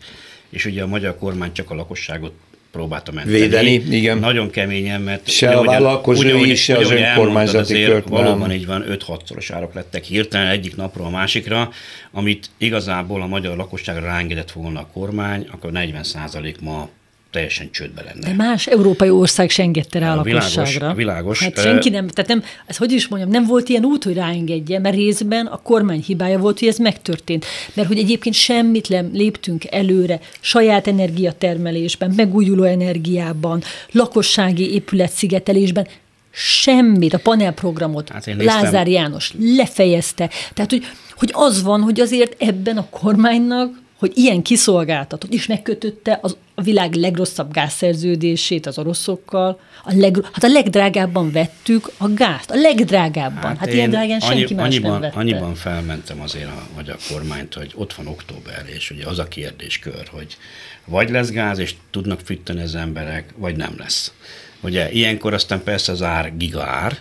és 0.49 0.65
ugye 0.65 0.83
a 0.83 0.87
magyar 0.87 1.17
kormány 1.17 1.51
csak 1.51 1.69
a 1.69 1.75
lakosságot 1.75 2.33
próbálta 2.71 3.11
menteni. 3.11 3.39
Védeni, 3.39 3.71
igen. 3.71 4.17
Nagyon 4.17 4.49
keményen, 4.49 5.01
mert... 5.01 5.27
Se 5.27 5.49
a 5.49 5.63
vállalkozói, 5.63 6.55
se 6.55 6.77
az 6.77 6.91
önkormányzati 6.91 7.83
kört. 7.83 8.09
Valóban 8.09 8.51
így 8.51 8.65
van, 8.65 8.85
5-6-szoros 8.87 9.49
árak 9.53 9.73
lettek 9.73 10.03
hirtelen 10.03 10.47
egyik 10.47 10.75
napról 10.75 11.05
a 11.05 11.09
másikra, 11.09 11.69
amit 12.11 12.49
igazából 12.57 13.21
a 13.21 13.27
magyar 13.27 13.57
lakosságra 13.57 14.05
ráengedett 14.05 14.51
volna 14.51 14.79
a 14.79 14.87
kormány, 14.93 15.47
akkor 15.51 15.71
40% 15.73 16.59
ma 16.59 16.89
teljesen 17.31 17.71
csődbe 17.71 18.03
lenne. 18.03 18.27
De 18.27 18.33
más 18.33 18.67
európai 18.67 19.09
ország 19.09 19.49
se 19.49 19.63
engedte 19.63 19.99
rá 19.99 20.07
a, 20.07 20.11
a 20.11 20.15
lakosságra. 20.15 20.93
Világos, 20.93 20.95
világos. 20.95 21.39
Hát 21.39 21.59
senki 21.61 21.89
nem, 21.89 22.07
tehát 22.07 22.29
nem, 22.29 22.43
ez 22.65 22.77
hogy 22.77 22.91
is 22.91 23.07
mondjam, 23.07 23.31
nem 23.31 23.45
volt 23.45 23.69
ilyen 23.69 23.85
út, 23.85 24.03
hogy 24.03 24.13
ráengedje, 24.13 24.79
mert 24.79 24.95
részben 24.95 25.45
a 25.45 25.57
kormány 25.57 26.03
hibája 26.05 26.37
volt, 26.37 26.59
hogy 26.59 26.67
ez 26.67 26.77
megtörtént. 26.77 27.45
Mert 27.73 27.87
hogy 27.87 27.97
egyébként 27.97 28.35
semmit 28.35 28.89
nem 28.89 29.09
léptünk 29.13 29.65
előre 29.65 30.19
saját 30.39 30.87
energiatermelésben, 30.87 32.13
megújuló 32.15 32.63
energiában, 32.63 33.63
lakossági 33.91 34.73
épületszigetelésben, 34.73 35.87
semmit, 36.33 37.13
a 37.13 37.17
panelprogramot 37.17 38.09
hát 38.09 38.35
Lázár 38.37 38.87
János 38.87 39.33
lefejezte. 39.39 40.29
Tehát, 40.53 40.71
hogy, 40.71 40.85
hogy 41.15 41.29
az 41.33 41.63
van, 41.63 41.81
hogy 41.81 41.99
azért 41.99 42.41
ebben 42.41 42.77
a 42.77 42.87
kormánynak 42.89 43.80
hogy 44.01 44.11
ilyen 44.15 44.41
kiszolgáltatott, 44.41 45.33
és 45.33 45.45
megkötötte 45.45 46.19
az, 46.21 46.37
a 46.55 46.61
világ 46.61 46.93
legrosszabb 46.93 47.53
gázszerződését 47.53 48.65
az 48.65 48.77
oroszokkal, 48.77 49.59
a 49.83 49.93
leg, 49.95 50.17
hát 50.31 50.43
a 50.43 50.47
legdrágábban 50.47 51.31
vettük 51.31 51.91
a 51.97 52.13
gázt, 52.13 52.51
a 52.51 52.55
legdrágábban. 52.55 53.41
Hát, 53.41 53.57
hát 53.57 53.73
ilyen 53.73 53.89
drágán 53.89 54.19
annyi, 54.19 54.37
senki 54.37 54.53
más 54.53 54.65
annyiban, 54.65 54.91
nem 54.91 55.01
vette. 55.01 55.19
Annyiban 55.19 55.55
felmentem 55.55 56.21
azért 56.21 56.47
a 56.47 56.67
magyar 56.75 56.97
kormányt, 57.09 57.53
hogy 57.53 57.71
ott 57.75 57.93
van 57.93 58.07
október, 58.07 58.65
és 58.75 58.91
ugye 58.91 59.05
az 59.05 59.19
a 59.19 59.27
kérdéskör, 59.27 60.07
hogy 60.11 60.37
vagy 60.85 61.09
lesz 61.09 61.29
gáz, 61.29 61.57
és 61.57 61.75
tudnak 61.91 62.19
fűteni 62.19 62.61
az 62.61 62.75
emberek, 62.75 63.33
vagy 63.35 63.55
nem 63.55 63.73
lesz. 63.77 64.13
Ugye 64.61 64.91
ilyenkor 64.91 65.33
aztán 65.33 65.63
persze 65.63 65.91
az 65.91 66.01
ár 66.01 66.37
gigaár, 66.37 66.97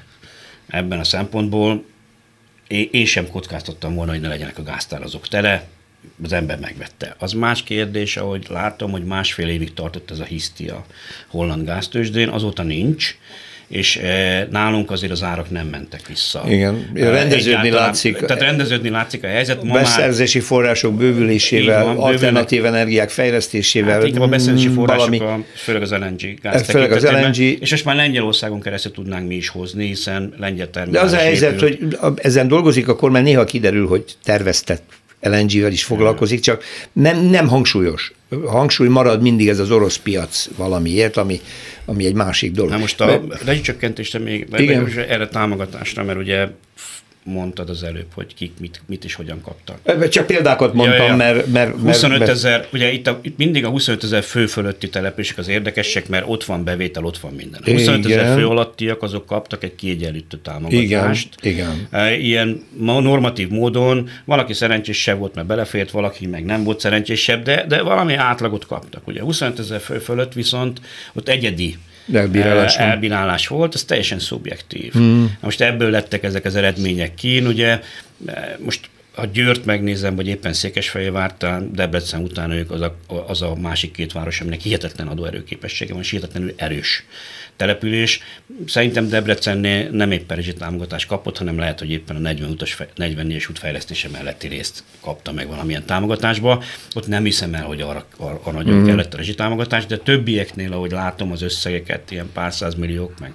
ebben 0.68 0.98
a 0.98 1.04
szempontból 1.04 1.84
én, 2.66 2.88
én 2.92 3.06
sem 3.06 3.30
kockáztattam 3.30 3.94
volna, 3.94 4.12
hogy 4.12 4.20
ne 4.20 4.28
legyenek 4.28 4.58
a 4.58 4.62
gáztárazók 4.62 5.28
tele, 5.28 5.68
az 6.22 6.32
ember 6.32 6.58
megvette. 6.58 7.14
Az 7.18 7.32
más 7.32 7.62
kérdés, 7.62 8.16
ahogy 8.16 8.46
látom, 8.48 8.90
hogy 8.90 9.04
másfél 9.04 9.48
évig 9.48 9.74
tartott 9.74 10.10
ez 10.10 10.18
a 10.18 10.24
hisztia 10.24 10.84
holland 11.26 11.66
gáztősdén, 11.66 12.28
azóta 12.28 12.62
nincs, 12.62 13.16
és 13.70 13.96
e, 13.96 14.48
nálunk 14.50 14.90
azért 14.90 15.12
az 15.12 15.22
árak 15.22 15.50
nem 15.50 15.66
mentek 15.66 16.06
vissza. 16.06 16.44
Igen, 16.48 16.90
rendeződni 16.94 17.70
látszik. 17.70 18.16
Tehát 18.16 18.42
rendeződni 18.42 18.88
látszik 18.88 19.24
a 19.24 19.26
helyzet. 19.26 19.62
Ma 19.62 19.72
beszerzési 19.72 20.38
már, 20.38 20.46
források 20.46 20.94
bővülésével, 20.94 21.84
van, 21.84 21.96
alternatív 21.96 22.64
energiák 22.64 23.10
fejlesztésével. 23.10 24.00
Hát, 24.00 24.16
a 24.16 24.28
beszerzési 24.28 24.68
források, 24.68 25.08
valami, 25.08 25.18
a, 25.18 25.44
főleg 25.54 25.82
az 25.82 25.90
LNG 25.90 26.40
gáz 26.42 26.62
főleg 26.62 26.92
az 26.92 27.04
LNG. 27.04 27.36
És 27.36 27.70
most 27.70 27.84
már 27.84 27.96
Lengyelországon 27.96 28.60
keresztül 28.60 28.92
tudnánk 28.92 29.28
mi 29.28 29.34
is 29.34 29.48
hozni, 29.48 29.86
hiszen 29.86 30.34
lengyel 30.38 30.70
termelés 30.70 31.00
De 31.00 31.06
az 31.06 31.12
a 31.12 31.16
helyzet, 31.16 31.62
épül. 31.62 31.98
hogy 32.00 32.16
ezen 32.16 32.48
dolgozik 32.48 32.88
a 32.88 32.96
kormány, 32.96 33.22
néha 33.22 33.44
kiderül, 33.44 33.86
hogy 33.86 34.04
terveztett 34.24 34.82
LNG-vel 35.20 35.72
is 35.72 35.84
foglalkozik, 35.84 36.40
csak 36.40 36.64
nem, 36.92 37.24
nem 37.24 37.48
hangsúlyos. 37.48 38.12
Hangsúly 38.46 38.88
marad 38.88 39.22
mindig 39.22 39.48
ez 39.48 39.58
az 39.58 39.70
orosz 39.70 39.96
piac 39.96 40.48
valamiért, 40.56 41.16
ami, 41.16 41.40
ami 41.84 42.06
egy 42.06 42.14
másik 42.14 42.52
dolog. 42.52 42.70
Na 42.70 42.78
most 42.78 43.00
a 43.00 43.20
rezsicsökkentésre 43.44 44.18
még 44.18 44.46
igen. 44.56 44.86
erre 45.08 45.28
támogatásra, 45.28 46.04
mert 46.04 46.18
ugye 46.18 46.48
mondtad 47.30 47.68
az 47.70 47.82
előbb, 47.82 48.06
hogy 48.14 48.34
kik 48.34 48.52
mit, 48.60 48.82
mit 48.86 49.04
is 49.04 49.14
hogyan 49.14 49.40
kaptak. 49.42 50.08
Csak 50.08 50.26
példákat 50.26 50.74
mondtam, 50.74 50.98
ja, 50.98 51.06
ja. 51.06 51.16
mert, 51.16 51.46
mert... 51.46 51.72
25 51.80 52.28
ezer, 52.28 52.66
ugye 52.72 52.92
itt, 52.92 53.06
a, 53.06 53.18
itt 53.22 53.36
mindig 53.36 53.64
a 53.64 53.68
25 53.68 54.04
ezer 54.04 54.22
fő 54.22 54.46
fölötti 54.46 54.88
települések 54.88 55.38
az 55.38 55.48
érdekesek, 55.48 56.08
mert 56.08 56.24
ott 56.28 56.44
van 56.44 56.64
bevétel, 56.64 57.04
ott 57.04 57.18
van 57.18 57.32
minden. 57.32 57.60
A 57.64 57.70
25 57.70 58.06
ezer 58.06 58.36
fő 58.36 58.46
alattiak 58.46 59.02
azok 59.02 59.26
kaptak 59.26 59.64
egy 59.64 59.74
kiegyenlítő 59.74 60.38
támogatást. 60.42 61.28
Igen, 61.42 61.88
igen. 61.90 62.20
Ilyen 62.20 62.62
normatív 62.78 63.48
módon 63.48 64.08
valaki 64.24 64.52
szerencsésebb 64.52 65.18
volt, 65.18 65.34
mert 65.34 65.46
belefért, 65.46 65.90
valaki 65.90 66.26
meg 66.26 66.44
nem 66.44 66.64
volt 66.64 66.80
szerencsésebb, 66.80 67.42
de, 67.42 67.64
de 67.68 67.82
valami 67.82 68.14
átlagot 68.14 68.66
kaptak. 68.66 69.06
Ugye 69.06 69.22
25 69.22 69.58
ezer 69.58 69.80
fő 69.80 69.98
fölött 69.98 70.32
viszont 70.32 70.80
ott 71.12 71.28
egyedi 71.28 71.76
elbírálás, 72.12 72.76
elbírálás 72.76 73.46
volt, 73.46 73.74
ez 73.74 73.84
teljesen 73.84 74.18
szubjektív. 74.18 74.98
Mm. 74.98 75.24
Most 75.40 75.60
ebből 75.60 75.90
lettek 75.90 76.22
ezek 76.22 76.44
az 76.44 76.56
eredmények 76.56 77.14
ki, 77.14 77.38
ugye 77.40 77.80
most 78.58 78.88
ha 79.14 79.26
Győrt 79.26 79.64
megnézem, 79.64 80.16
vagy 80.16 80.26
éppen 80.26 80.52
Székesfehérvárt, 80.52 81.46
Debrecen 81.72 82.22
után 82.22 82.50
ők 82.50 82.70
az 82.70 82.80
a, 82.80 82.96
az 83.26 83.42
a 83.42 83.54
másik 83.54 83.92
két 83.92 84.12
város, 84.12 84.40
aminek 84.40 84.60
hihetetlen 84.60 85.08
adóerőképessége 85.08 85.92
van, 85.92 86.02
és 86.02 86.10
hihetetlenül 86.10 86.52
erős 86.56 87.04
település. 87.60 88.20
Szerintem 88.66 89.08
Debrecennél 89.08 89.90
nem 89.90 90.10
éppen 90.10 90.36
rezsi 90.36 90.52
támogatást 90.52 91.06
kapott, 91.06 91.38
hanem 91.38 91.58
lehet, 91.58 91.78
hogy 91.78 91.90
éppen 91.90 92.16
a 92.16 92.18
40 92.18 92.50
utas, 92.50 92.76
44-es 92.96 93.50
út 93.50 93.58
fejlesztése 93.58 94.08
melletti 94.08 94.48
részt 94.48 94.82
kapta 95.00 95.32
meg 95.32 95.48
valamilyen 95.48 95.84
támogatásba. 95.84 96.62
Ott 96.94 97.06
nem 97.06 97.24
hiszem 97.24 97.54
el, 97.54 97.64
hogy 97.64 97.80
arra, 97.80 98.04
arra, 98.16 98.50
nagyon 98.52 98.74
mm. 98.74 98.86
kellett 98.86 99.14
a 99.14 99.34
támogatás, 99.36 99.86
de 99.86 99.96
többieknél, 99.96 100.72
ahogy 100.72 100.90
látom 100.90 101.32
az 101.32 101.42
összegeket, 101.42 102.10
ilyen 102.10 102.30
pár 102.32 102.52
száz 102.52 102.74
milliók, 102.74 103.18
meg 103.18 103.32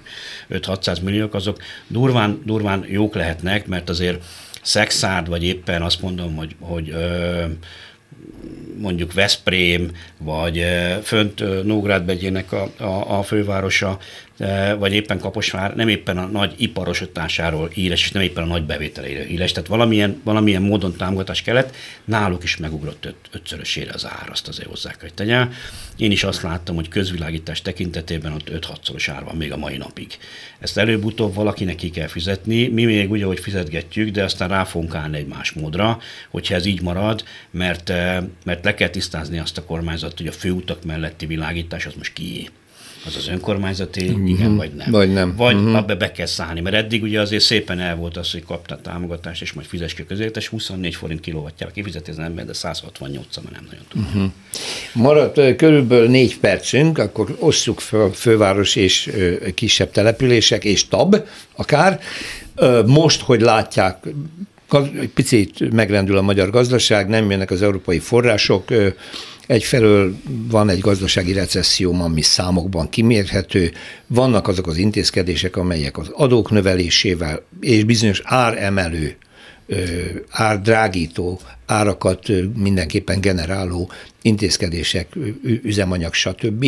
5-600 0.50 1.02
milliók, 1.02 1.34
azok 1.34 1.62
durván, 1.86 2.42
durván 2.44 2.84
jók 2.88 3.14
lehetnek, 3.14 3.66
mert 3.66 3.88
azért 3.88 4.24
Szexárd, 4.62 5.28
vagy 5.28 5.44
éppen 5.44 5.82
azt 5.82 6.02
mondom, 6.02 6.36
hogy, 6.36 6.54
hogy 6.60 6.90
ö, 6.90 7.44
mondjuk 8.78 9.12
Veszprém, 9.12 9.90
vagy 10.18 10.64
fönt 11.02 11.64
Nógrád 11.64 12.04
begyének 12.04 12.52
a, 12.52 12.70
a, 12.78 13.18
a 13.18 13.22
fővárosa, 13.22 13.98
vagy 14.78 14.92
éppen 14.92 15.18
Kaposvár 15.18 15.74
nem 15.74 15.88
éppen 15.88 16.18
a 16.18 16.26
nagy 16.26 16.54
iparosításáról 16.56 17.68
híres, 17.68 18.02
és 18.02 18.10
nem 18.10 18.22
éppen 18.22 18.42
a 18.42 18.46
nagy 18.46 18.64
bevételeire 18.64 19.24
híres. 19.24 19.52
Tehát 19.52 19.68
valamilyen, 19.68 20.20
valamilyen 20.24 20.62
módon 20.62 20.96
támogatás 20.96 21.42
kellett, 21.42 21.74
náluk 22.04 22.42
is 22.42 22.56
megugrott 22.56 23.04
öt, 23.04 23.16
ötszörösére 23.32 23.92
az 23.92 24.06
ár, 24.06 24.28
azt 24.30 24.48
azért 24.48 24.68
hozzá 24.68 24.94
hogy 25.00 25.14
tegye. 25.14 25.46
Én 25.96 26.10
is 26.10 26.24
azt 26.24 26.42
láttam, 26.42 26.74
hogy 26.74 26.88
közvilágítás 26.88 27.62
tekintetében 27.62 28.32
ott 28.32 28.50
5-6-szoros 28.50 29.08
ár 29.14 29.24
van 29.24 29.36
még 29.36 29.52
a 29.52 29.56
mai 29.56 29.76
napig. 29.76 30.06
Ezt 30.58 30.78
előbb-utóbb 30.78 31.34
valakinek 31.34 31.74
ki 31.74 31.90
kell 31.90 32.06
fizetni, 32.06 32.68
mi 32.68 32.84
még 32.84 33.10
úgy, 33.10 33.22
hogy 33.22 33.40
fizetgetjük, 33.40 34.10
de 34.10 34.24
aztán 34.24 34.48
rá 34.48 34.64
fogunk 34.64 34.94
állni 34.94 35.16
egy 35.16 35.26
más 35.26 35.52
módra, 35.52 35.98
hogyha 36.30 36.54
ez 36.54 36.66
így 36.66 36.82
marad, 36.82 37.24
mert, 37.50 37.88
mert 38.44 38.64
le 38.64 38.74
kell 38.74 38.88
tisztázni 38.88 39.38
azt 39.38 39.58
a 39.58 39.64
kormányzat, 39.64 40.16
hogy 40.16 40.26
a 40.26 40.32
főutak 40.32 40.84
melletti 40.84 41.26
világítás 41.26 41.86
az 41.86 41.94
most 41.94 42.12
kié 42.12 42.48
az 43.06 43.16
az 43.16 43.28
önkormányzati, 43.28 44.10
mm-hmm. 44.10 44.26
igen 44.26 44.56
vagy 44.56 44.74
nem. 44.74 44.90
Vagy 44.90 45.12
nem. 45.12 45.36
Vagy 45.36 45.56
mm-hmm. 45.56 45.74
abba 45.74 45.96
be 45.96 46.12
kell 46.12 46.26
szállni, 46.26 46.60
mert 46.60 46.76
eddig 46.76 47.02
ugye 47.02 47.20
azért 47.20 47.42
szépen 47.42 47.80
el 47.80 47.96
volt 47.96 48.16
az, 48.16 48.32
hogy 48.32 48.44
kapta 48.44 48.80
támogatást, 48.80 49.42
és 49.42 49.52
majd 49.52 49.66
fizes 49.66 49.94
ki 49.94 50.04
közértes, 50.06 50.48
24 50.48 50.94
forint 50.94 51.20
kilovatjára 51.20 51.72
kifizeti 51.72 52.10
az 52.10 52.18
ember, 52.18 52.44
de 52.44 52.52
168 52.52 53.36
már 53.36 53.52
nem 53.52 53.64
nagyon 53.66 53.84
tudja. 53.88 54.10
Mm-hmm. 54.10 54.26
Maradt 54.92 55.56
körülbelül 55.56 56.08
négy 56.08 56.38
percünk, 56.38 56.98
akkor 56.98 57.36
osszuk 57.38 57.80
föl 57.80 58.12
főváros 58.12 58.76
és 58.76 59.10
kisebb 59.54 59.90
települések, 59.90 60.64
és 60.64 60.88
tab 60.88 61.16
akár. 61.56 62.00
Most, 62.86 63.20
hogy 63.20 63.40
látják, 63.40 63.96
egy 65.00 65.10
picit 65.14 65.72
megrendül 65.72 66.16
a 66.16 66.22
magyar 66.22 66.50
gazdaság, 66.50 67.08
nem 67.08 67.30
jönnek 67.30 67.50
az 67.50 67.62
európai 67.62 67.98
források, 67.98 68.64
Egyfelől 69.46 70.16
van 70.48 70.68
egy 70.68 70.80
gazdasági 70.80 71.32
recesszió, 71.32 72.00
ami 72.00 72.22
számokban 72.22 72.88
kimérhető, 72.88 73.72
vannak 74.06 74.48
azok 74.48 74.66
az 74.66 74.76
intézkedések, 74.76 75.56
amelyek 75.56 75.98
az 75.98 76.08
adók 76.12 76.50
növelésével 76.50 77.42
és 77.60 77.84
bizonyos 77.84 78.20
áremelő, 78.24 79.16
árdrágító, 80.30 81.40
árakat 81.66 82.28
mindenképpen 82.54 83.20
generáló 83.20 83.90
intézkedések, 84.22 85.16
üzemanyag, 85.62 86.14
stb. 86.14 86.66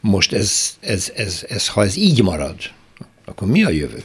Most 0.00 0.32
ez, 0.32 0.76
ez, 0.80 1.12
ez, 1.16 1.44
ez, 1.48 1.68
ha 1.68 1.82
ez 1.82 1.96
így 1.96 2.22
marad, 2.22 2.56
akkor 3.24 3.48
mi 3.48 3.64
a 3.64 3.70
jövő? 3.70 4.02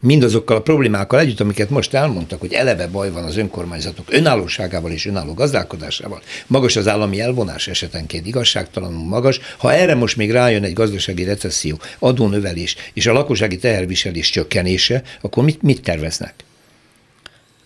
Mindazokkal 0.00 0.56
a 0.56 0.62
problémákkal 0.62 1.20
együtt, 1.20 1.40
amiket 1.40 1.70
most 1.70 1.94
elmondtak, 1.94 2.40
hogy 2.40 2.52
eleve 2.52 2.86
baj 2.86 3.10
van 3.10 3.24
az 3.24 3.36
önkormányzatok 3.36 4.06
önállóságával 4.10 4.90
és 4.90 5.06
önálló 5.06 5.34
gazdálkodásával, 5.34 6.22
magas 6.46 6.76
az 6.76 6.88
állami 6.88 7.20
elvonás 7.20 7.68
esetenként 7.68 8.26
igazságtalanul 8.26 9.04
magas, 9.04 9.40
ha 9.58 9.72
erre 9.72 9.94
most 9.94 10.16
még 10.16 10.30
rájön 10.30 10.64
egy 10.64 10.72
gazdasági 10.72 11.24
recesszió, 11.24 11.80
adónövelés 11.98 12.76
és 12.92 13.06
a 13.06 13.12
lakossági 13.12 13.56
teherviselés 13.56 14.30
csökkenése, 14.30 15.02
akkor 15.20 15.44
mit, 15.44 15.62
mit 15.62 15.82
terveznek? 15.82 16.34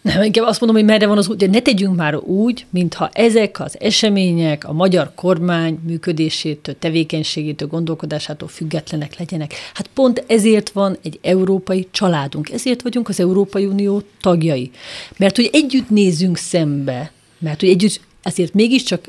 Nem, 0.02 0.22
inkább 0.22 0.46
azt 0.46 0.60
mondom, 0.60 0.78
hogy 0.78 0.90
merre 0.90 1.06
van 1.06 1.18
az 1.18 1.28
út, 1.28 1.36
de 1.36 1.46
ne 1.46 1.60
tegyünk 1.60 1.96
már 1.96 2.16
úgy, 2.16 2.66
mintha 2.70 3.10
ezek 3.12 3.60
az 3.60 3.76
események 3.80 4.68
a 4.68 4.72
magyar 4.72 5.12
kormány 5.14 5.78
működésétől, 5.86 6.78
tevékenységétől, 6.78 7.68
gondolkodásától 7.68 8.48
függetlenek 8.48 9.18
legyenek. 9.18 9.54
Hát 9.74 9.90
pont 9.94 10.24
ezért 10.26 10.70
van 10.70 10.96
egy 11.02 11.18
európai 11.22 11.88
családunk, 11.90 12.50
ezért 12.50 12.82
vagyunk 12.82 13.08
az 13.08 13.20
Európai 13.20 13.64
Unió 13.64 14.02
tagjai. 14.20 14.70
Mert 15.16 15.36
hogy 15.36 15.50
együtt 15.52 15.90
nézzünk 15.90 16.36
szembe, 16.36 17.12
mert 17.38 17.60
hogy 17.60 17.68
együtt 17.68 18.00
azért 18.22 18.54
mégiscsak, 18.54 19.08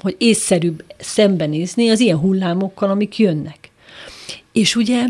hogy 0.00 0.14
észszerűbb 0.18 0.84
szembenézni 0.98 1.88
az 1.90 2.00
ilyen 2.00 2.18
hullámokkal, 2.18 2.90
amik 2.90 3.18
jönnek. 3.18 3.70
És 4.52 4.76
ugye 4.76 5.04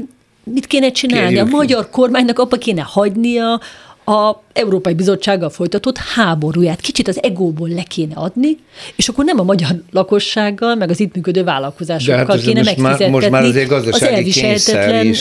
mit 0.45 0.66
kéne 0.66 0.91
csinálni? 0.91 1.35
Kérjük. 1.35 1.53
A 1.53 1.57
magyar 1.57 1.91
kormánynak 1.91 2.39
abba 2.39 2.57
kéne 2.57 2.83
hagynia, 2.83 3.61
a 4.05 4.43
Európai 4.53 4.95
Bizottsággal 4.95 5.51
folytatott 5.51 5.97
háborúját 5.97 6.81
kicsit 6.81 7.09
az 7.09 7.23
egóból 7.23 7.69
le 7.69 7.83
kéne 7.83 8.15
adni, 8.15 8.57
és 8.97 9.09
akkor 9.09 9.25
nem 9.25 9.39
a 9.39 9.43
magyar 9.43 9.83
lakossággal, 9.91 10.75
meg 10.75 10.91
az 10.91 11.01
itt 11.01 11.15
működő 11.15 11.45
vállalkozásokkal 11.45 12.27
hát 12.27 12.41
kéne 12.41 12.61
most 12.63 12.77
megfizetni 12.77 13.05
már, 13.05 13.11
most 13.11 13.31
már 13.31 13.43
azért 13.43 13.71
az 13.71 14.03
elviselhetetlen 14.03 15.15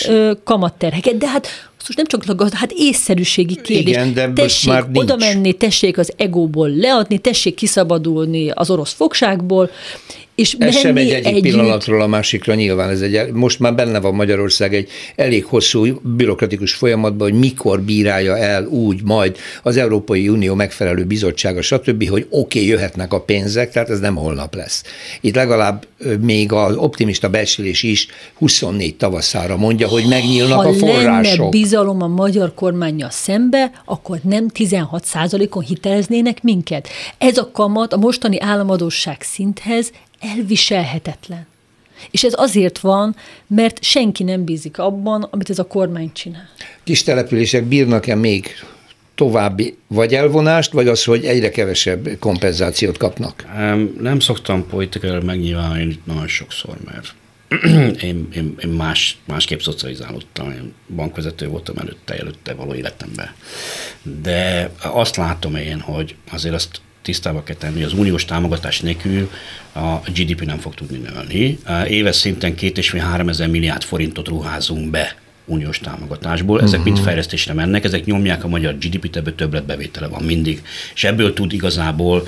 kamatterheket. 0.43 1.17
De 1.17 1.27
hát 1.27 1.47
most 1.77 1.95
nem 1.95 2.05
csak 2.05 2.35
gazda, 2.35 2.57
hát 2.57 2.71
észszerűségi 2.75 3.55
kérdés. 3.55 3.93
Igen, 3.93 4.13
de 4.13 4.31
tessék 4.33 4.69
már 4.69 4.85
oda 4.93 5.15
menni, 5.15 5.53
tessék 5.53 5.97
az 5.97 6.13
egóból 6.17 6.69
leadni, 6.69 7.17
tessék 7.17 7.55
kiszabadulni 7.55 8.49
az 8.49 8.69
orosz 8.69 8.93
fogságból, 8.93 9.69
és 10.39 10.55
ez 10.59 10.77
sem 10.77 10.97
egy 10.97 11.09
egyik 11.09 11.25
együtt. 11.25 11.41
pillanatról 11.41 12.01
a 12.01 12.07
másikra 12.07 12.53
nyilván. 12.53 12.89
Ez 12.89 13.01
egy, 13.01 13.31
most 13.31 13.59
már 13.59 13.75
benne 13.75 13.99
van 13.99 14.13
Magyarország 14.13 14.75
egy 14.75 14.89
elég 15.15 15.45
hosszú 15.45 15.99
bürokratikus 16.01 16.73
folyamatban, 16.73 17.29
hogy 17.29 17.39
mikor 17.39 17.81
bírálja 17.81 18.37
el 18.37 18.65
úgy 18.65 19.03
majd 19.03 19.37
az 19.63 19.77
Európai 19.77 20.29
Unió 20.29 20.55
megfelelő 20.55 21.03
bizottsága, 21.03 21.61
stb., 21.61 22.09
hogy 22.09 22.25
oké, 22.29 22.59
okay, 22.59 22.69
jöhetnek 22.69 23.13
a 23.13 23.21
pénzek, 23.21 23.71
tehát 23.71 23.89
ez 23.89 23.99
nem 23.99 24.15
holnap 24.15 24.55
lesz. 24.55 24.83
Itt 25.21 25.35
legalább 25.35 25.85
még 26.21 26.51
az 26.51 26.75
optimista 26.75 27.29
becslés 27.29 27.83
is 27.83 28.07
24 28.37 28.95
tavaszára 28.95 29.57
mondja, 29.57 29.87
hogy 29.87 30.05
megnyílnak 30.09 30.61
ha 30.61 30.69
a 30.69 30.73
források. 30.73 31.37
lenne 31.37 31.49
bizalom 31.49 32.01
a 32.01 32.07
magyar 32.07 32.53
kormánya 32.53 33.09
szembe, 33.09 33.71
akkor 33.85 34.19
nem 34.23 34.47
16% 34.53 35.49
on 35.49 35.63
hiteleznének 35.63 36.43
minket. 36.43 36.87
Ez 37.17 37.37
a 37.37 37.49
kamat 37.51 37.93
a 37.93 37.97
mostani 37.97 38.39
államadóság 38.39 39.21
szinthez 39.21 39.91
elviselhetetlen. 40.19 41.47
És 42.11 42.23
ez 42.23 42.33
azért 42.35 42.79
van, 42.79 43.15
mert 43.47 43.83
senki 43.83 44.23
nem 44.23 44.43
bízik 44.43 44.77
abban, 44.77 45.27
amit 45.31 45.49
ez 45.49 45.59
a 45.59 45.67
kormány 45.67 46.11
csinál. 46.13 46.49
Kis 46.83 47.03
települések 47.03 47.63
bírnak-e 47.63 48.15
még 48.15 48.47
további 49.15 49.77
vagy 49.87 50.13
elvonást, 50.13 50.71
vagy 50.71 50.87
az, 50.87 51.03
hogy 51.03 51.25
egyre 51.25 51.49
kevesebb 51.49 52.09
kompenzációt 52.19 52.97
kapnak? 52.97 53.45
Nem 53.99 54.19
szoktam 54.19 54.67
politikailag 54.67 55.23
megnyilvánulni 55.23 55.99
nagyon 56.03 56.27
sokszor, 56.27 56.77
mert 56.85 57.13
én, 58.01 58.27
én, 58.33 58.55
én 58.63 58.69
más, 58.69 59.17
másképp 59.25 59.59
szocializálódtam, 59.59 60.51
én 60.51 60.73
bankvezető 60.95 61.47
voltam 61.47 61.77
előtte, 61.77 62.17
előtte 62.17 62.53
való 62.53 62.73
életemben. 62.73 63.29
De 64.21 64.71
azt 64.81 65.15
látom 65.15 65.55
én, 65.55 65.79
hogy 65.79 66.15
azért 66.31 66.55
azt 66.55 66.81
tisztába 67.09 67.43
kell 67.43 67.55
tenni, 67.55 67.73
hogy 67.73 67.83
az 67.83 67.93
uniós 67.93 68.25
támogatás 68.25 68.79
nélkül 68.79 69.29
a 69.73 69.95
GDP 70.13 70.45
nem 70.45 70.57
fog 70.57 70.73
tudni 70.73 70.97
nőni. 70.97 71.57
Éves 71.87 72.15
szinten 72.15 72.55
két 72.55 72.77
és 72.77 72.89
fél 72.89 73.01
három 73.01 73.29
ezer 73.29 73.47
milliárd 73.47 73.83
forintot 73.83 74.27
ruházunk 74.27 74.89
be 74.89 75.15
uniós 75.45 75.79
támogatásból. 75.79 76.61
Ezek 76.61 76.79
uh-huh. 76.79 76.93
mind 76.93 77.05
fejlesztésre 77.05 77.53
mennek, 77.53 77.83
ezek 77.83 78.05
nyomják 78.05 78.43
a 78.43 78.47
magyar 78.47 78.77
GDP-t, 78.77 79.15
ebből 79.15 79.35
többletbevétele 79.35 80.07
van 80.07 80.23
mindig. 80.23 80.61
És 80.93 81.03
ebből 81.03 81.33
tud 81.33 81.53
igazából 81.53 82.27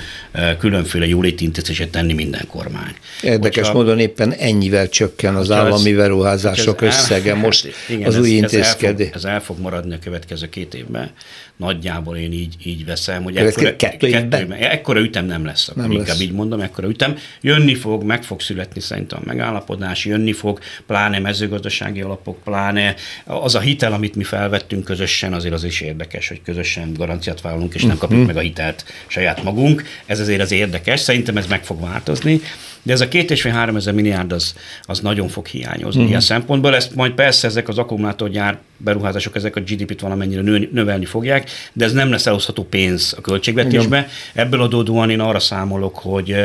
különféle 0.58 1.06
jóléti 1.06 1.44
intézkedéseket 1.44 1.92
tenni 1.92 2.12
minden 2.12 2.46
kormány. 2.46 2.94
Érdekes 3.22 3.66
Hogyha, 3.66 3.82
módon 3.82 3.98
éppen 3.98 4.32
ennyivel 4.32 4.88
csökken 4.88 5.36
az 5.36 5.50
állami 5.50 5.92
beruházások 5.92 6.80
összege 6.80 7.34
most 7.46 7.68
igen, 7.88 8.06
az 8.06 8.14
ez, 8.14 8.20
új 8.20 8.28
intézkedés. 8.28 9.08
Ez, 9.08 9.14
ez 9.14 9.24
el 9.24 9.40
fog 9.40 9.58
maradni 9.58 9.94
a 9.94 9.98
következő 9.98 10.48
két 10.48 10.74
évben 10.74 11.10
nagyjából 11.56 12.16
én 12.16 12.32
így, 12.32 12.54
így 12.64 12.84
veszem, 12.84 13.22
hogy 13.22 13.36
ekkora, 13.36 13.76
kettő 13.76 14.10
kettő, 14.10 14.52
ekkora 14.52 15.00
ütem 15.00 15.26
nem 15.26 15.44
lesz, 15.44 15.68
akkor 15.68 15.82
nem 15.82 15.90
inkább 15.90 16.06
lesz. 16.06 16.20
így 16.20 16.32
mondom, 16.32 16.60
ekkora 16.60 16.88
ütem. 16.88 17.16
Jönni 17.40 17.74
fog, 17.74 18.02
meg 18.02 18.22
fog 18.22 18.40
születni 18.40 18.80
szerintem 18.80 19.18
a 19.22 19.26
megállapodás, 19.26 20.04
jönni 20.04 20.32
fog, 20.32 20.58
pláne 20.86 21.18
mezőgazdasági 21.18 22.00
alapok, 22.00 22.42
pláne 22.44 22.94
az 23.24 23.54
a 23.54 23.60
hitel, 23.60 23.92
amit 23.92 24.14
mi 24.14 24.24
felvettünk 24.24 24.84
közösen, 24.84 25.32
azért 25.32 25.54
az 25.54 25.64
is 25.64 25.80
érdekes, 25.80 26.28
hogy 26.28 26.42
közösen 26.42 26.92
garanciát 26.92 27.40
vállalunk, 27.40 27.74
és 27.74 27.82
nem 27.82 27.98
kapjuk 27.98 28.20
uh-huh. 28.20 28.34
meg 28.34 28.36
a 28.36 28.46
hitelt 28.46 28.84
saját 29.06 29.42
magunk. 29.42 29.82
Ez 30.06 30.20
azért 30.20 30.40
az 30.40 30.52
érdekes, 30.52 31.00
szerintem 31.00 31.36
ez 31.36 31.46
meg 31.46 31.64
fog 31.64 31.80
változni. 31.80 32.40
De 32.82 32.92
ez 32.92 33.00
a 33.00 33.08
két 33.08 33.30
és 33.30 33.40
fél 33.40 33.52
három 33.52 33.76
ezer 33.76 33.94
milliárd 33.94 34.32
az, 34.32 34.54
az 34.82 35.00
nagyon 35.00 35.28
fog 35.28 35.46
hiányozni 35.46 35.88
uh-huh. 35.88 36.08
ilyen 36.08 36.20
szempontból. 36.20 36.74
Ezt 36.74 36.94
majd 36.94 37.12
persze 37.12 37.46
ezek 37.46 37.68
az 37.68 37.78
akkumulátorgyár 37.78 38.58
beruházások, 38.84 39.36
ezek 39.36 39.56
a 39.56 39.60
GDP-t 39.60 40.00
valamennyire 40.00 40.40
nő, 40.40 40.68
növelni 40.72 41.04
fogják, 41.04 41.50
de 41.72 41.84
ez 41.84 41.92
nem 41.92 42.10
lesz 42.10 42.26
elosztható 42.26 42.64
pénz 42.64 43.14
a 43.16 43.20
költségvetésbe. 43.20 43.98
Igen. 43.98 44.10
Ebből 44.46 44.62
adódóan 44.62 45.10
én 45.10 45.20
arra 45.20 45.38
számolok, 45.38 45.98
hogy 45.98 46.36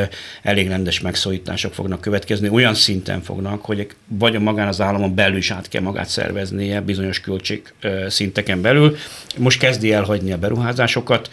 elég 0.42 0.68
rendes 0.68 1.00
megszólítások 1.00 1.74
fognak 1.74 2.02
következni, 2.02 2.50
olyan 2.50 2.74
szinten 2.74 3.22
fognak, 3.22 3.66
hogy 3.66 3.88
vagy 4.08 4.36
a 4.36 4.40
magán 4.40 4.68
az 4.68 4.82
államon 4.82 5.16
belül 5.16 5.38
is 5.38 5.52
át 5.52 5.70
kell 5.70 5.82
magát 5.82 6.10
szerveznie 6.10 6.82
bizonyos 6.82 7.20
költség 7.20 7.74
szinteken 8.08 8.62
belül. 8.62 8.96
Most 9.38 9.60
kezdi 9.60 9.94
elhagyni 9.94 10.32
a 10.32 10.38
beruházásokat, 10.38 11.30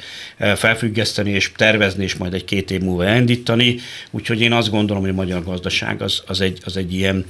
felfüggeszteni 0.55 1.31
és 1.31 1.53
tervezni, 1.57 2.05
és 2.05 2.15
majd 2.15 2.35
egy 2.35 2.45
két 2.45 2.71
év 2.71 2.81
múlva 2.81 3.05
elindítani. 3.05 3.77
Úgyhogy 4.11 4.41
én 4.41 4.53
azt 4.53 4.71
gondolom, 4.71 5.03
hogy 5.03 5.13
a 5.13 5.15
magyar 5.15 5.45
gazdaság 5.45 6.03
az, 6.03 6.23
az, 6.27 6.41
egy, 6.41 6.61
az 6.65 6.77
egy 6.77 6.95
ilyen 6.95 7.25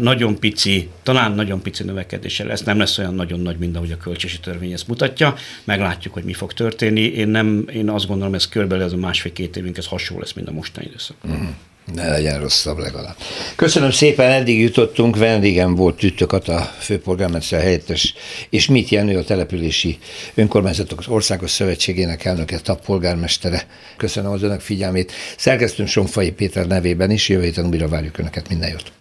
nagyon 0.00 0.38
pici, 0.38 0.88
talán 1.02 1.32
nagyon 1.32 1.62
pici 1.62 1.84
növekedése 1.84 2.44
lesz, 2.44 2.62
nem 2.62 2.77
lesz 2.78 2.98
olyan 2.98 3.14
nagyon 3.14 3.40
nagy, 3.40 3.58
mint 3.58 3.76
ahogy 3.76 3.92
a 3.92 3.96
költsési 3.96 4.40
törvény 4.40 4.72
ezt 4.72 4.88
mutatja. 4.88 5.34
Meglátjuk, 5.64 6.14
hogy 6.14 6.24
mi 6.24 6.32
fog 6.32 6.52
történni. 6.52 7.00
Én, 7.00 7.28
nem, 7.28 7.68
én 7.72 7.88
azt 7.88 8.06
gondolom, 8.06 8.34
ez 8.34 8.48
körülbelül 8.48 8.84
ez 8.84 8.92
a 8.92 8.96
másfél-két 8.96 9.56
évünk, 9.56 9.76
ez 9.76 9.86
hasonló 9.86 10.22
lesz, 10.22 10.32
mint 10.32 10.48
a 10.48 10.52
mostani 10.52 10.86
időszak. 10.86 11.16
Mm. 11.28 11.46
Ne 11.94 12.08
legyen 12.08 12.40
rosszabb 12.40 12.78
legalább. 12.78 13.16
Köszönöm 13.56 13.90
szépen, 13.90 14.30
eddig 14.30 14.60
jutottunk. 14.60 15.16
Vendégem 15.16 15.74
volt 15.74 15.96
Tüttök 15.96 16.32
a 16.32 16.72
főpolgármester 16.78 17.60
helyettes, 17.60 18.14
és 18.50 18.66
mit 18.66 18.88
Jenő 18.88 19.18
a 19.18 19.24
települési 19.24 19.98
önkormányzatok 20.34 21.02
országos 21.06 21.50
szövetségének 21.50 22.24
elnöke, 22.24 22.58
TAP 22.58 22.84
polgármestere. 22.84 23.66
Köszönöm 23.96 24.32
az 24.32 24.42
önök 24.42 24.60
figyelmét. 24.60 25.12
Szerkesztőm 25.36 25.86
Sonfai 25.86 26.30
Péter 26.30 26.66
nevében 26.66 27.10
is, 27.10 27.28
jövő 27.28 27.44
héten 27.44 27.66
újra 27.66 27.88
várjuk 27.88 28.18
önöket. 28.18 28.48
Minden 28.48 28.70
jót. 28.70 28.92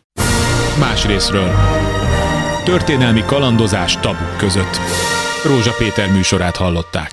Más 0.79 1.05
részről. 1.05 1.53
Történelmi 2.67 3.23
kalandozás 3.25 3.97
tabuk 3.97 4.37
között. 4.37 4.79
Rózsa 5.43 5.71
Péter 5.77 6.11
műsorát 6.11 6.55
hallották. 6.55 7.11